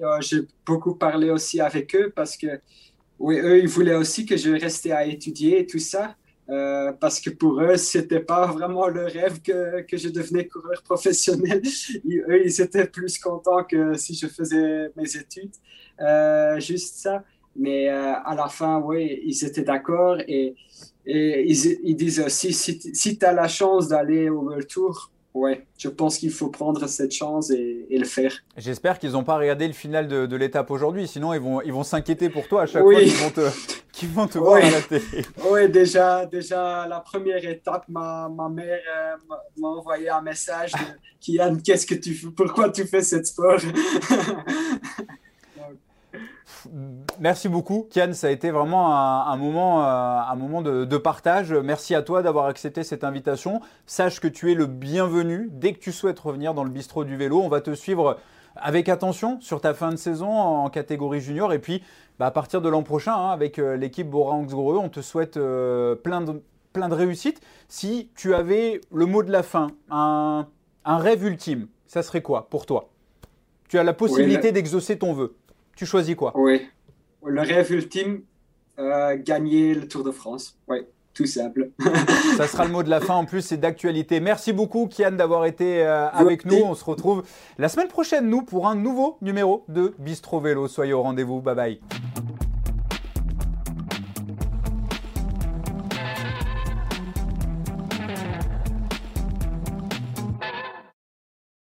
Euh, 0.00 0.04
euh, 0.04 0.20
j'ai 0.20 0.42
beaucoup 0.66 0.94
parlé 0.94 1.30
aussi 1.30 1.60
avec 1.60 1.94
eux 1.94 2.12
parce 2.14 2.36
que, 2.36 2.60
oui, 3.18 3.38
eux, 3.38 3.58
ils 3.58 3.68
voulaient 3.68 3.94
aussi 3.94 4.26
que 4.26 4.36
je 4.36 4.50
reste 4.50 4.86
à 4.86 5.04
étudier 5.04 5.60
et 5.60 5.66
tout 5.66 5.78
ça. 5.78 6.16
Euh, 6.48 6.92
parce 6.92 7.20
que 7.20 7.30
pour 7.30 7.60
eux, 7.60 7.76
c'était 7.76 8.20
pas 8.20 8.46
vraiment 8.46 8.88
le 8.88 9.04
rêve 9.04 9.40
que, 9.40 9.82
que 9.82 9.96
je 9.96 10.08
devenais 10.08 10.48
coureur 10.48 10.82
professionnel. 10.82 11.62
eux, 12.06 12.44
ils 12.44 12.60
étaient 12.60 12.86
plus 12.86 13.18
contents 13.18 13.62
que 13.62 13.94
si 13.94 14.14
je 14.14 14.26
faisais 14.26 14.90
mes 14.96 15.16
études, 15.16 15.52
juste 16.58 16.96
ça. 16.96 17.22
Mais 17.54 17.88
à 17.88 18.34
la 18.36 18.48
fin, 18.48 18.80
oui, 18.80 19.20
ils 19.24 19.44
étaient 19.44 19.62
d'accord 19.62 20.18
et, 20.26 20.54
et 21.04 21.44
ils, 21.48 21.78
ils, 21.84 21.96
disent 21.96 22.20
aussi 22.20 22.52
si, 22.52 22.80
si 22.94 23.18
tu 23.18 23.24
as 23.24 23.32
la 23.32 23.48
chance 23.48 23.88
d'aller 23.88 24.28
au 24.28 24.40
World 24.40 24.66
Tour, 24.66 25.10
Ouais, 25.32 25.64
je 25.78 25.88
pense 25.88 26.18
qu'il 26.18 26.32
faut 26.32 26.48
prendre 26.48 26.88
cette 26.88 27.12
chance 27.12 27.50
et, 27.50 27.86
le 27.90 28.04
faire. 28.04 28.32
J'espère 28.56 28.98
qu'ils 28.98 29.12
n'ont 29.12 29.22
pas 29.22 29.36
regardé 29.36 29.66
le 29.68 29.72
final 29.72 30.08
de, 30.08 30.36
l'étape 30.36 30.70
aujourd'hui, 30.70 31.06
sinon 31.06 31.32
ils 31.34 31.40
vont 31.40 31.60
ils 31.62 31.72
vont 31.72 31.84
s'inquiéter 31.84 32.30
pour 32.30 32.48
toi 32.48 32.62
à 32.62 32.66
chaque 32.66 32.82
fois 32.82 33.00
qu'ils 33.00 33.12
vont 33.12 33.30
te, 33.30 33.48
qu'ils 33.92 34.08
vont 34.08 34.26
te 34.26 34.38
voir 34.38 34.56
à 34.56 34.70
la 34.70 34.80
télé. 34.80 35.24
Oui, 35.48 35.68
déjà, 35.68 36.26
déjà 36.26 36.86
la 36.88 36.98
première 37.00 37.44
étape, 37.44 37.84
ma, 37.88 38.28
ma 38.28 38.48
mère 38.48 38.80
euh, 38.92 39.34
m'a 39.56 39.68
envoyé 39.68 40.08
un 40.08 40.22
message 40.22 40.72
de, 40.72 40.78
Kian, 41.20 41.58
qu'est-ce 41.64 41.86
que 41.86 41.94
tu 41.94 42.14
pourquoi 42.32 42.70
tu 42.70 42.84
fais 42.86 43.02
cette 43.02 43.26
sport? 43.26 43.60
Merci 47.18 47.48
beaucoup, 47.48 47.88
Kian. 47.90 48.12
Ça 48.12 48.28
a 48.28 48.30
été 48.30 48.50
vraiment 48.50 48.94
un, 48.94 49.36
moment, 49.36 49.84
euh, 49.84 50.20
un 50.20 50.34
moment 50.36 50.62
de, 50.62 50.96
partage. 50.96 51.52
Merci 51.52 51.94
à 51.94 52.02
toi 52.02 52.22
d'avoir 52.22 52.46
accepté 52.46 52.82
cette 52.82 53.04
invitation. 53.04 53.60
Sache 53.86 54.20
que 54.20 54.28
tu 54.28 54.50
es 54.52 54.54
le 54.54 54.66
bienvenu 54.66 55.48
dès 55.52 55.72
que 55.72 55.78
tu 55.78 55.92
souhaites 55.92 56.18
revenir 56.18 56.54
dans 56.54 56.64
le 56.64 56.70
bistrot 56.70 57.04
du 57.04 57.16
vélo. 57.16 57.40
On 57.40 57.48
va 57.48 57.60
te 57.60 57.74
suivre 57.74 58.18
avec 58.56 58.88
attention 58.88 59.40
sur 59.40 59.60
ta 59.60 59.74
fin 59.74 59.90
de 59.90 59.96
saison 59.96 60.30
en 60.30 60.68
catégorie 60.70 61.20
junior. 61.20 61.52
Et 61.52 61.58
puis, 61.58 61.82
bah, 62.18 62.26
à 62.26 62.30
partir 62.30 62.60
de 62.60 62.68
l'an 62.68 62.82
prochain, 62.82 63.14
hein, 63.14 63.30
avec 63.30 63.58
euh, 63.58 63.76
l'équipe 63.76 64.08
Bora 64.08 64.34
on 64.34 64.88
te 64.88 65.00
souhaite 65.00 65.36
euh, 65.36 65.94
plein, 65.94 66.20
de, 66.20 66.42
plein 66.72 66.88
de 66.88 66.94
réussites. 66.94 67.40
Si 67.68 68.10
tu 68.14 68.34
avais 68.34 68.80
le 68.92 69.06
mot 69.06 69.22
de 69.22 69.32
la 69.32 69.42
fin, 69.42 69.68
un, 69.90 70.46
rêve 70.84 71.24
ultime, 71.24 71.68
ça 71.86 72.02
serait 72.02 72.22
quoi 72.22 72.48
pour 72.50 72.66
toi? 72.66 72.90
Tu 73.68 73.78
as 73.78 73.84
la 73.84 73.92
possibilité 73.94 74.52
d'exaucer 74.52 74.98
ton 74.98 75.12
vœu. 75.12 75.34
Tu 75.80 75.86
choisis 75.86 76.14
quoi? 76.14 76.32
Oui. 76.34 76.68
Le 77.24 77.40
rêve 77.40 77.72
ultime, 77.72 78.20
euh, 78.78 79.16
gagner 79.18 79.72
le 79.72 79.88
Tour 79.88 80.04
de 80.04 80.10
France. 80.10 80.58
Oui, 80.68 80.80
tout 81.14 81.24
simple. 81.24 81.70
Ça 82.36 82.46
sera 82.46 82.66
le 82.66 82.70
mot 82.70 82.82
de 82.82 82.90
la 82.90 83.00
fin. 83.00 83.14
En 83.14 83.24
plus, 83.24 83.40
c'est 83.40 83.56
d'actualité. 83.56 84.20
Merci 84.20 84.52
beaucoup, 84.52 84.88
Kian, 84.88 85.12
d'avoir 85.12 85.46
été 85.46 85.82
euh, 85.82 86.10
avec 86.10 86.44
nous. 86.44 86.58
On 86.58 86.74
se 86.74 86.84
retrouve 86.84 87.22
la 87.56 87.70
semaine 87.70 87.88
prochaine, 87.88 88.28
nous, 88.28 88.42
pour 88.42 88.68
un 88.68 88.74
nouveau 88.74 89.16
numéro 89.22 89.64
de 89.68 89.94
Bistro 89.98 90.38
Vélo. 90.38 90.68
Soyez 90.68 90.92
au 90.92 91.00
rendez-vous. 91.00 91.40
Bye 91.40 91.54
bye. 91.54 91.80